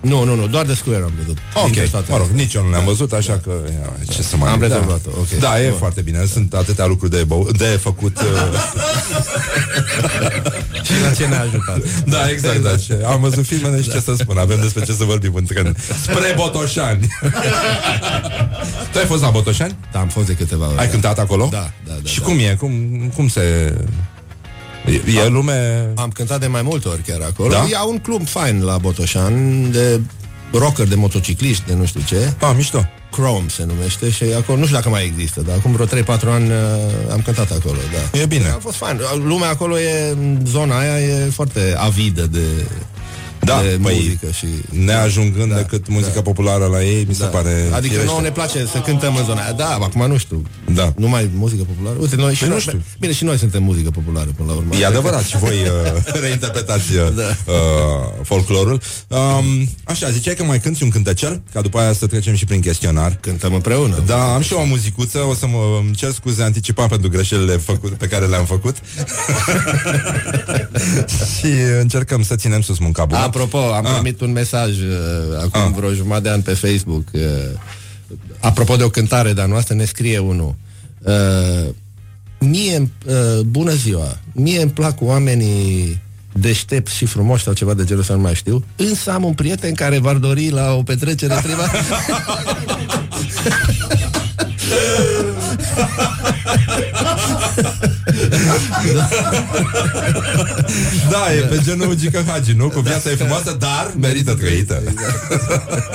[0.00, 1.36] Nu, nu, nu, doar The Square am văzut.
[1.64, 2.42] Dintre Ok, toate mă rog, astea.
[2.42, 4.50] nici eu nu le-am văzut, așa că ia, ce să mai...
[4.50, 4.66] Am da.
[4.66, 5.28] rezolvat-o, ok.
[5.40, 5.78] Da, e Bun.
[5.78, 6.24] foarte bine.
[6.26, 8.20] Sunt atâtea lucruri de, bău- de făcut.
[8.26, 8.26] uh,
[10.96, 12.04] Și la ce ne-a ajutat.
[12.04, 12.76] da, exact, da.
[12.76, 14.38] Ce- Am văzut filmele și ce să spun.
[14.38, 15.72] Avem despre ce să vorbim între
[16.02, 17.06] Spre Botoșani.
[18.92, 19.76] tu ai fost la Botoșani?
[19.92, 20.78] Da, am fost de câteva ori.
[20.78, 20.90] Ai da.
[20.92, 21.48] cântat acolo?
[21.50, 22.08] Da, da, da.
[22.08, 22.24] Și da.
[22.26, 22.56] cum e?
[22.58, 22.72] Cum,
[23.14, 23.74] cum se...
[24.86, 25.88] E, e lume...
[25.96, 27.48] Am cântat de mai multe ori chiar acolo.
[27.50, 27.66] Da?
[27.70, 30.00] E un club fain la Botoșan de
[30.52, 32.32] rocker, de motocicliști, de nu știu ce.
[32.40, 32.88] Ah, mișto.
[33.10, 35.88] Chrome se numește și acolo, nu știu dacă mai există, dar acum vreo 3-4
[36.24, 36.54] ani uh,
[37.12, 38.18] am cântat acolo, da.
[38.18, 38.48] E bine.
[38.48, 39.00] A fost fain.
[39.24, 40.16] Lumea acolo e,
[40.46, 42.66] zona aia e foarte avidă de,
[43.40, 44.46] Da, de păi, muzică și...
[44.84, 46.22] Neajungând da, decât muzica da.
[46.22, 47.28] populară la ei, mi se Da.
[47.28, 48.04] pare Adică firește.
[48.04, 49.52] nouă ne place să cântăm în zona aia.
[49.52, 50.42] Da, acum nu știu.
[50.74, 50.92] Da.
[50.96, 51.96] Numai muzică populară.
[52.00, 52.82] Uite, noi și Păi nu noi, știu.
[52.98, 54.74] Bine, și noi suntem muzică populară până la urmă.
[54.76, 57.22] E adevărat și voi uh, reinterpretați uh, Da.
[57.52, 57.54] uh,
[58.22, 58.80] folclorul.
[59.08, 62.60] Um, așa, ziceai că mai cânti un cântecel, ca după aia să trecem și prin
[62.60, 63.16] chestionar.
[63.20, 64.02] Cântăm împreună.
[64.06, 67.56] Da, am și eu o muzicuță, o să mă îmi cer scuze anticipat pentru greșelile
[67.56, 68.76] făcut, pe care le-am făcut.
[71.38, 71.46] și
[71.80, 73.20] încercăm să ținem sus munca bună.
[73.30, 73.92] Apropo, am Ah.
[73.92, 74.86] primit un mesaj uh,
[75.38, 75.72] acum Ah.
[75.76, 77.04] vreo jumătate de an pe Facebook.
[77.12, 77.20] Uh,
[78.40, 80.54] apropo de o cântare de-a noastră, ne scrie unul.
[81.02, 81.68] Uh,
[82.38, 86.00] mie, uh, bună ziua, mie îmi plac oamenii
[86.32, 89.74] deștepți și frumoși sau ceva de genul să nu mai știu, însă am un prieten
[89.74, 91.78] care v-ar dori la o petrecere privată.
[101.10, 102.68] Da, e pe genul Gică Hagi, nu?
[102.68, 104.82] Cu viața e frumoasă, dar merită trăită.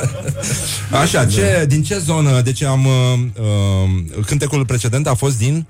[1.01, 2.41] Așa, ce, din ce zonă?
[2.41, 2.85] Deci am...
[2.85, 5.65] Uh, uh, cântecul precedent a fost din...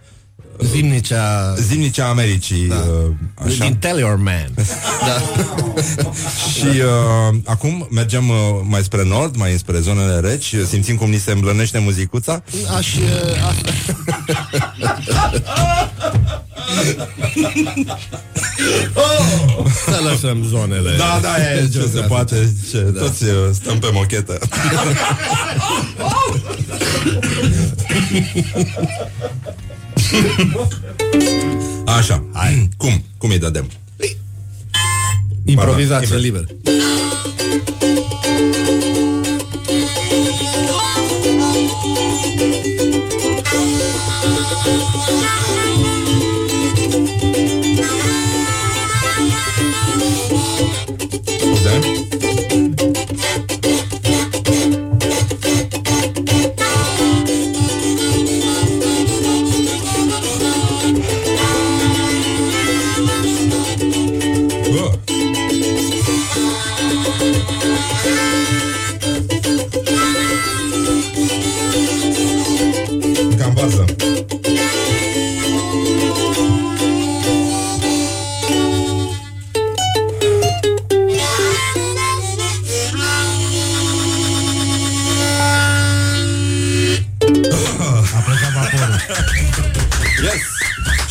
[0.59, 1.53] Zimnicea...
[1.57, 2.67] Zimnicea Americii.
[2.67, 2.75] Da.
[2.75, 3.11] Uh,
[3.45, 3.55] așa.
[3.59, 4.49] Din Tell Your Man.
[5.07, 5.21] da.
[6.51, 11.17] Și uh, acum mergem uh, mai spre nord, mai spre zonele reci, simțim cum ni
[11.17, 12.43] se îmblănește muzicuța.
[12.77, 12.95] Aș...
[12.95, 13.01] Uh,
[13.49, 13.71] asta.
[19.85, 20.95] Să lăsăm zonele.
[20.97, 22.07] Da, da, e, ce se geografice.
[22.07, 22.99] poate, ce, da.
[22.99, 24.39] toți uh, stăm pe mochetă.
[31.98, 32.69] Așa, hai.
[32.77, 33.03] cum?
[33.18, 33.69] Cum îi dădem?
[35.45, 36.44] Improvizație Ba da, liber.
[36.61, 36.72] Da?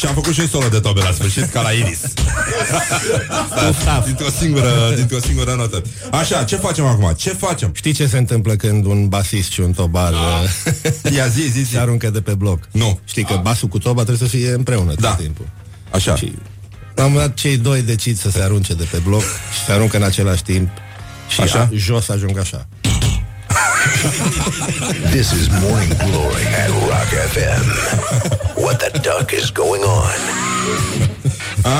[0.05, 2.01] Și am făcut și un solo de tobe la sfârșit, ca la Iris.
[3.85, 5.83] da, dintr-o singură, dintr-o singură notă.
[6.11, 7.13] Așa, ce facem acum?
[7.17, 7.71] Ce facem?
[7.75, 11.71] Știi ce se întâmplă când un basist și un tobar uh, Ia zi, zi, zi.
[11.71, 12.69] se aruncă de pe bloc?
[12.71, 13.01] Nu.
[13.05, 15.09] Știi că basul cu toba trebuie să fie împreună Da.
[15.09, 15.47] tot timpul.
[15.91, 16.17] Așa.
[16.17, 16.33] Și
[16.95, 19.73] la un moment dat cei doi decid să se arunce de pe bloc și se
[19.73, 20.69] aruncă în același timp
[21.29, 21.61] și Așa?
[21.61, 22.67] A, jos ajung așa.
[25.11, 27.65] This is Morning Glory at Rock FM.
[28.63, 30.19] What the duck is going on?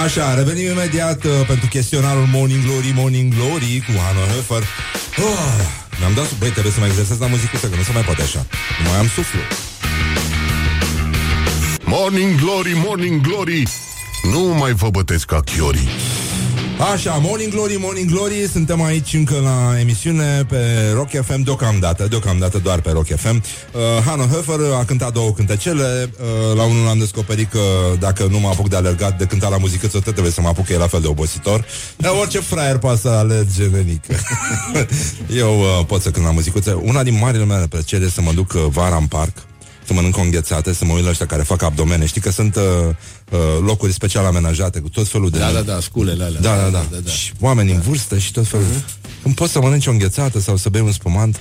[0.05, 4.63] Așa, revenim imediat uh, pentru chestionarul Morning Glory, Morning Glory cu Hanno Höfer.
[5.19, 5.55] Oh,
[5.99, 8.47] mi-am dat, băi, trebuie să mă exersez la muzicuță, că nu se mai poate așa.
[8.83, 9.41] Nu mai am suflu.
[11.85, 13.63] Morning Glory, Morning Glory
[14.33, 15.89] Nu mai vă bătesc ca chiorii
[16.79, 22.59] Așa, Morning Glory, Morning Glory Suntem aici încă la emisiune Pe Rock FM deocamdată Deocamdată
[22.59, 26.99] doar pe Rock FM uh, Hanno Höfer a cântat două cântecele uh, La unul am
[26.99, 27.61] descoperit că
[27.99, 30.67] Dacă nu mă apuc de alergat de cântat la muzică Tot trebuie să mă apuc
[30.67, 31.65] că e la fel de obositor.
[31.97, 34.15] Dar orice fraier poate să alerge nenică.
[35.43, 36.81] Eu uh, pot să cânt la muzicuță.
[36.83, 39.37] Una din marile mele plăceri este să mă duc uh, vara în parc
[39.87, 42.07] să mănânc o înghețată, să mă uit la ăștia care fac abdomene.
[42.07, 42.63] Știi că sunt uh,
[43.31, 45.39] uh, locuri special amenajate cu tot felul de...
[45.39, 46.41] Da, da, da, sculele alea.
[46.41, 46.71] Da, da, da.
[46.71, 47.11] da, da, da.
[47.11, 48.67] Și oameni în vârstă și tot felul.
[49.23, 51.41] Când poți să mănânci o înghețată sau să bei un spumant,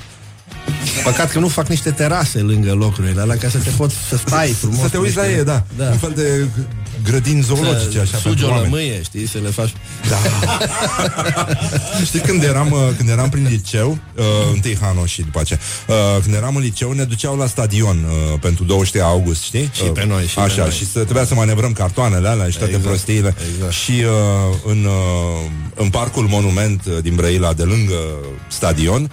[1.04, 4.48] Păcat că nu fac niște terase lângă locurile alea ca să te poți să stai
[4.48, 4.80] frumos.
[4.80, 5.64] Să te uiți la niște- ei, da.
[5.78, 5.90] da.
[5.90, 6.48] Un fel de
[7.04, 8.64] grădini zoologice, așa, Sugi pentru o oameni.
[8.74, 9.74] lămâie, știi, să le faci...
[10.10, 10.18] Da.
[12.06, 15.96] Știi când eram, uh, când eram prin liceu, uh, întâi Hano și după aceea, uh,
[16.22, 19.70] când eram în liceu, ne duceau la stadion uh, pentru 23 august, știi?
[19.74, 20.72] Și pe noi, și pe Așa, noi.
[20.72, 23.36] și să trebuia să manevrăm cartoanele alea și toate Exact, prostiile.
[23.56, 23.72] exact.
[23.74, 27.96] Și uh, în, uh, în parcul monument uh, din Brăila, de lângă
[28.48, 29.12] stadion,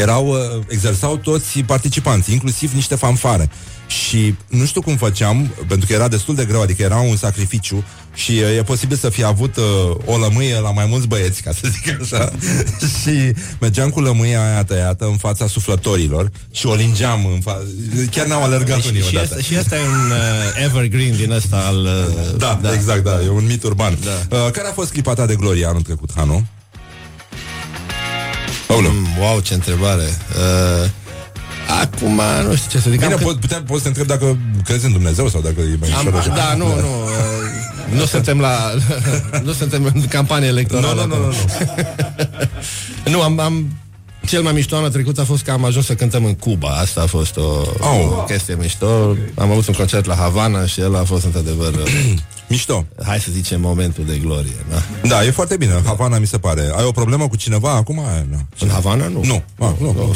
[0.00, 3.50] erau, uh, exersau toți participanții, inclusiv niște fanfare.
[3.88, 7.84] Și nu știu cum făceam, pentru că era destul de greu, adică era un sacrificiu
[8.14, 9.64] și uh, e posibil să fi avut uh,
[10.04, 12.32] o lămâie la mai mulți băieți, ca să zic așa.
[13.00, 17.62] și mergeam cu lămâia aia tăiată în fața suflătorilor și o lingeam în fa-
[18.10, 19.34] Chiar n-am alergat și, unii și, odată.
[19.34, 21.76] asta, și asta e un uh, evergreen din ăsta al...
[21.76, 23.98] Uh, Da, da, exact, da, e un mit urban.
[24.04, 24.36] Da.
[24.36, 26.44] Uh, care a fost clipa ta de glorie anul trecut, Hanu?
[28.90, 30.02] Mm, wow, ce întrebare.
[30.02, 30.90] Uh,
[31.68, 33.00] acum, nu știu ce să zic.
[33.00, 35.76] Bine, Am po- putem, poți să te întreb dacă crezi în Dumnezeu sau dacă e
[35.80, 36.34] mai Am, ușor așa.
[36.34, 36.72] da, nu, nu.
[36.72, 38.74] Uh, nu suntem la...
[39.46, 41.04] nu suntem în campanie electorală.
[41.08, 41.32] Nu, nu, nu, nu,
[43.04, 43.10] nu.
[43.12, 43.68] nu, am, am...
[44.28, 46.68] Cel mai mișto anul trecut a fost că am ajuns să cântăm în Cuba.
[46.68, 47.40] Asta a fost o,
[47.80, 48.16] Oh.
[48.18, 49.16] o chestie mișto.
[49.34, 51.74] Am avut un concert la Havana și el a fost într-adevăr...
[51.84, 52.14] uh,
[52.48, 52.86] Mișto.
[53.04, 54.64] Hai să zicem momentul de glorie.
[54.70, 55.08] Da?
[55.08, 55.80] Da, e foarte bine.
[55.84, 56.60] Havana mi se pare.
[56.76, 58.00] Ai o problemă cu cineva acum?
[58.30, 58.38] Nu.
[58.58, 59.20] În Havana nu.
[59.24, 59.42] Nu.
[59.58, 59.92] Ah, nu.
[59.92, 60.14] nu.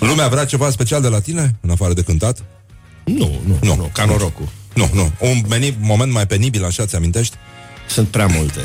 [0.08, 2.38] Lumea vrea ceva special de la tine, în afară de cântat?
[3.04, 4.48] Nu, nu, nu, nu ca norocul.
[4.74, 5.10] Nu, nu.
[5.20, 7.36] Un meni- moment mai penibil, așa, ți amintești?
[7.86, 8.60] Sunt prea multe.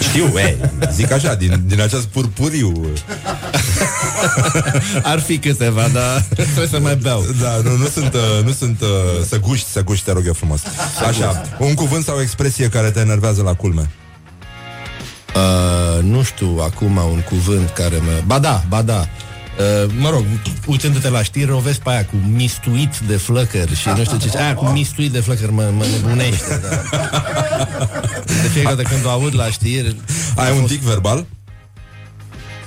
[0.00, 0.56] Știu, ei,
[0.92, 2.92] zic așa, din, din acest purpuriu.
[5.02, 7.24] Ar fi câteva, dar trebuie să mai beau.
[7.40, 8.88] Da, nu, nu sunt, uh, nu sunt uh,
[9.28, 10.60] să guști, să guști, te rog eu frumos.
[11.08, 13.90] Așa, un cuvânt sau o expresie care te enervează la culme.
[15.34, 18.22] Uh, nu știu acum un cuvânt care mă...
[18.26, 19.08] Ba da, ba da.
[19.58, 20.24] Uh, mă rog,
[20.66, 24.38] uitându-te la știri, o vezi pe aia cu mistuit de flăcări și nu știu ce...
[24.38, 26.82] Aia cu mistuit de flăcări mă, mă nebunește, da.
[28.26, 29.96] De fiecare dată când o aud la știri...
[30.36, 31.26] Ai un tic verbal?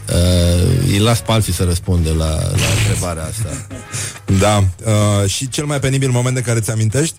[0.09, 3.67] Uh, îi las pe alții să răspundă la, la întrebarea asta.
[4.39, 4.63] Da.
[4.91, 7.15] Uh, și cel mai penibil moment de care ți amintești?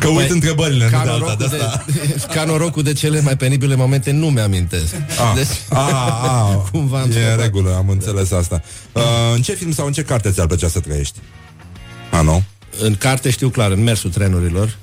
[0.00, 1.84] Că uit Păi, întrebările, nu ca de alta, norocul de asta.
[1.86, 4.94] de, ca norocul de cele mai penibile momente nu mi-amintesc.
[4.94, 5.88] Ah, Deci, ah,
[6.22, 7.40] ah, Cumva am e în scăpat.
[7.40, 8.62] regulă, am înțeles asta.
[8.92, 9.02] Uh,
[9.34, 11.18] în ce film sau în ce carte ți-ar plăcea să trăiești?
[12.10, 12.42] A, nu?
[12.78, 14.76] În carte știu clar, în mersul trenurilor.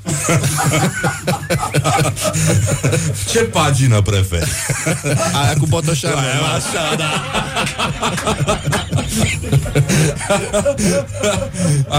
[3.31, 4.51] Ce pagină preferi?
[5.34, 6.11] Aia cu Botoșan.
[6.55, 7.23] Așa, da.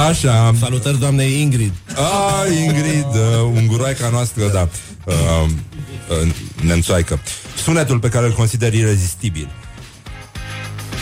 [0.09, 0.55] Așa.
[0.61, 1.73] Salutări doamnei Ingrid.
[1.95, 4.69] Ah, Ingrid, uh, unguroaica noastră, da.
[5.05, 5.15] Uh,
[6.23, 6.29] uh,
[6.63, 7.21] nemțoaică.
[7.63, 9.49] Sunetul pe care îl consider irezistibil.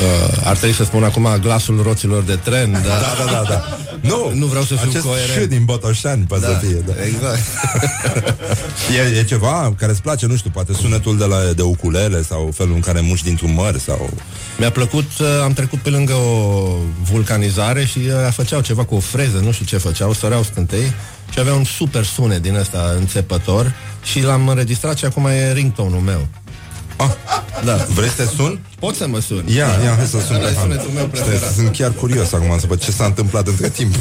[0.01, 2.83] Uh, ar trebui să spun acum glasul roților de tren, dar...
[2.83, 3.79] Da, da, da, da.
[4.01, 5.43] Nu, Nu vreau să fiu acest coerent.
[5.43, 6.93] ș din Botoșani poate Da, să fie, da.
[7.05, 7.41] exact.
[9.15, 12.51] E, e ceva care îți place, nu știu, poate sunetul de, la, de ukulele sau
[12.55, 14.11] felul în care muși dintr-un măr sau...
[14.59, 16.69] Mi-a plăcut, uh, am trecut pe lângă o
[17.11, 20.93] vulcanizare și uh, făceau ceva cu o freză, nu știu ce făceau, săreau scântei
[21.33, 26.01] și avea un super sunet din ăsta înțepător și l-am înregistrat și acum e ringtone-ul
[26.03, 26.27] meu.
[26.97, 27.11] Ah,
[27.65, 27.87] Da.
[27.95, 28.61] vrei să te sun?
[28.79, 29.45] Pot să mă sun.
[29.49, 30.63] Ia, ia, hai să sun Ăla pe e Han.
[30.63, 31.55] sunetul meu Stai, preferat.
[31.55, 33.95] Sunt chiar curios acum să văd ce s-a întâmplat între timp.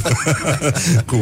[1.09, 1.19] Cu...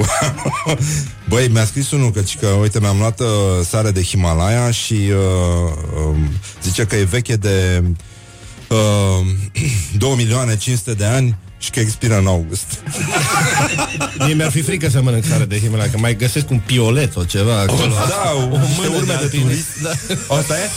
[1.30, 3.28] Băi, mi-a scris unul că, că uite, mi-am luat uh,
[3.70, 6.30] sare de Himalaya și uh, um,
[6.64, 7.84] zice că e veche de
[8.70, 9.26] uh,
[9.98, 12.66] 2 milioane 500 de ani și că expiră în august.
[14.26, 17.24] Mie mi-ar fi frică să mănânc sare de Himalaya, că mai găsesc un piolet o
[17.24, 17.94] ceva acolo.
[18.08, 20.18] Da, o, o mână urme de de alpinist, turist.
[20.28, 20.36] da.
[20.36, 20.70] Asta e?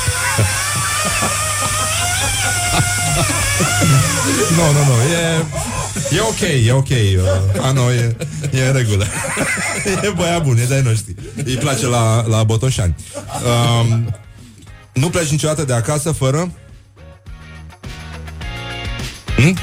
[4.56, 5.44] Nu, nu, nu, e...
[6.16, 8.16] E ok, e ok uh, A, nu, e,
[8.52, 9.06] e în regulă
[10.02, 11.14] E băiat bun, e de-ai noștri
[11.44, 12.94] Îi place la, la Botoșani
[13.80, 14.14] um,
[14.92, 16.52] Nu pleci niciodată de acasă fără?
[19.36, 19.56] Hm?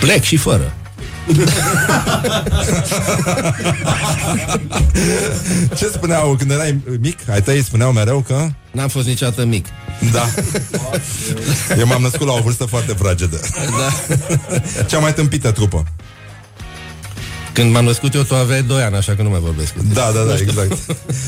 [0.00, 0.74] Plec și fără.
[5.76, 7.18] Ce spuneau când erai mic?
[7.30, 8.48] Ai tăi spuneau mereu că...
[8.70, 9.66] N-am fost niciodată mic.
[10.12, 10.26] Da
[11.78, 13.92] Eu m-am născut la o vârstă foarte fragedă Da.
[14.82, 15.84] Cea mai tâmpită trupă
[17.52, 19.92] Când m-am născut eu, tu aveai 2 ani, așa că nu mai vorbesc cu tine.
[19.92, 20.78] Da, da, da, exact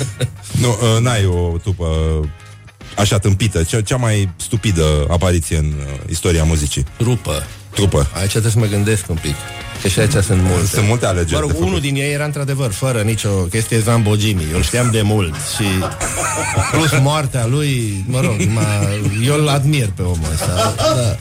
[0.62, 1.86] Nu, uh, n-ai o trupă
[2.96, 7.46] Așa tâmpită cea, cea mai stupidă apariție în uh, istoria muzicii Trupă.
[7.70, 9.34] Trupă Aici trebuie să mă gândesc un pic.
[9.82, 10.66] Că și aici sunt multe.
[10.66, 11.32] Sunt multe alegeri.
[11.32, 11.68] Mă rog, de făcut.
[11.68, 14.46] unul din ei era într-adevăr fără nicio chestie Zambogini.
[14.50, 15.64] Eu îl știam de mult și
[16.70, 18.62] plus moartea lui, mă rog, m-a,
[19.24, 20.74] eu îl admir pe omul ăsta.
[20.76, 21.16] Da.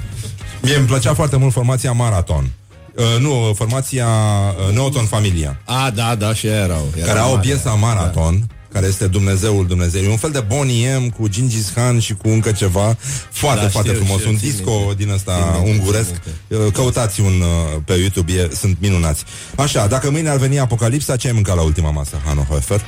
[0.61, 2.49] Mie îmi plăcea foarte mult formația Marathon.
[2.95, 5.59] Uh, nu, formația uh, Neoton Familia.
[5.65, 6.87] A, da, da, și ei erau.
[6.95, 7.47] Era care au o mare.
[7.47, 10.03] piesă Marathon, care este Dumnezeul Dumnezeu.
[10.03, 12.97] E un fel de Bonnie M cu Gingis Khan și cu încă ceva.
[13.31, 14.19] Foarte, Da, foarte știu, frumos.
[14.19, 15.03] știu, un țin disco minte.
[15.03, 16.09] din ăsta Țin minte, unguresc.
[16.47, 19.23] Uh, Căutați un uh, pe YouTube, e, sunt minunați.
[19.55, 22.81] Așa, dacă mâine ar veni apocalipsa, ce ai mâncat la ultima masă, Hano Hofer?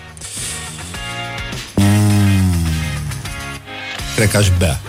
[4.15, 4.79] Cred că aș bea.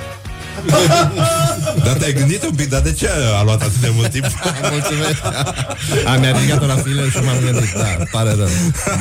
[1.84, 3.08] dar te-ai gândit un pic, dar de ce
[3.38, 4.24] a luat atât de mult timp?
[4.72, 5.24] Mulțumesc.
[6.06, 7.72] A, mi-a ridicat-o la file și m-am gândit.
[7.72, 8.48] Da, pare rău.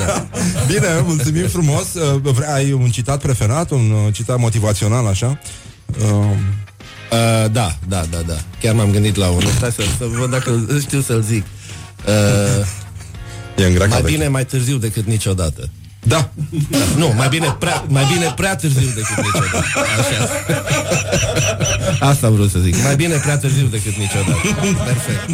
[0.06, 0.28] Da.
[0.68, 1.94] Bine, mulțumim frumos.
[1.94, 5.40] Uh, Vrei, ai un citat preferat, un uh, citat motivațional, așa?
[6.02, 6.08] Uh,
[7.12, 8.34] Uh, da, da, da, da.
[8.62, 9.50] Chiar m-am gândit la unul.
[9.58, 11.44] Stai să, să văd dacă îl- știu să-l zic.
[12.08, 12.66] Uh,
[13.58, 15.70] e în mai bine mai târziu decât niciodată.
[16.04, 16.30] Da.
[16.70, 16.78] da.
[16.98, 19.66] Nu, mai bine prea, mai bine prea târziu decât niciodată.
[20.00, 20.30] Așa.
[22.00, 22.84] Asta am vrut să zic.
[22.84, 24.40] Mai bine prea târziu decât niciodată.
[24.86, 25.30] Perfect.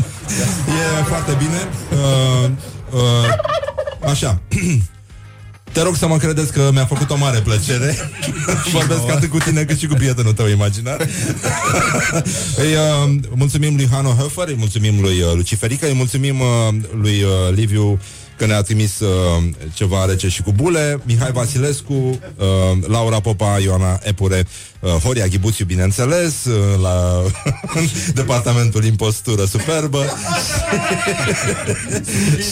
[0.67, 1.67] E foarte bine.
[1.91, 2.49] Uh,
[2.91, 4.41] uh, așa.
[5.71, 7.95] Te rog să mă credeți că mi-a făcut o mare plăcere
[8.73, 11.01] Vorbesc atât cu tine cât și cu prietenul tău imaginar
[12.63, 17.23] îi, uh, Mulțumim lui Hano Höfer Îi mulțumim lui uh, Luciferica Îi mulțumim uh, lui
[17.23, 17.99] uh, Liviu
[18.37, 19.43] că ne-a trimis uh,
[19.73, 21.01] ceva rece și cu bule.
[21.03, 22.17] Mihai Vasilescu uh,
[22.87, 24.45] Laura Popa, Ioana Epure
[24.85, 27.21] uh, Horia Ghibuțiu, bineînțeles uh, La
[28.21, 30.05] departamentul impostură superbă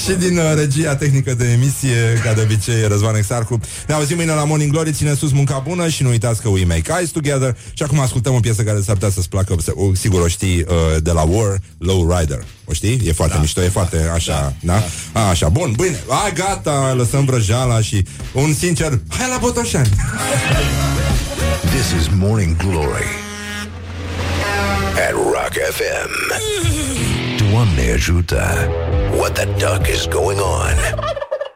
[0.04, 3.60] și din uh, regia tehnică de emisie, ca de obicei, Răzvan Exarcu.
[3.88, 6.66] Ne auzim mâine la Morning Glory, ține sus munca bună și nu uitați că we
[6.66, 7.58] make eyes together.
[7.74, 10.60] Și acum ascultăm o piesă care s-ar putea să-ți placă, să- o, sigur o știi,
[10.60, 12.44] uh, de la War, Low Rider.
[12.66, 13.02] O știi?
[13.06, 14.74] E foarte da, mișto, e foarte așa, da?
[15.14, 15.20] da?
[15.22, 19.90] A, așa, bun, bine, hai gata, lăsăm vrăjeala și un sincer, hai la Botoșani!
[21.74, 23.04] This is Morning Glory
[24.98, 26.12] at Rock FM.
[27.38, 28.44] Doamne ajută!
[29.18, 30.76] What the duck is going on?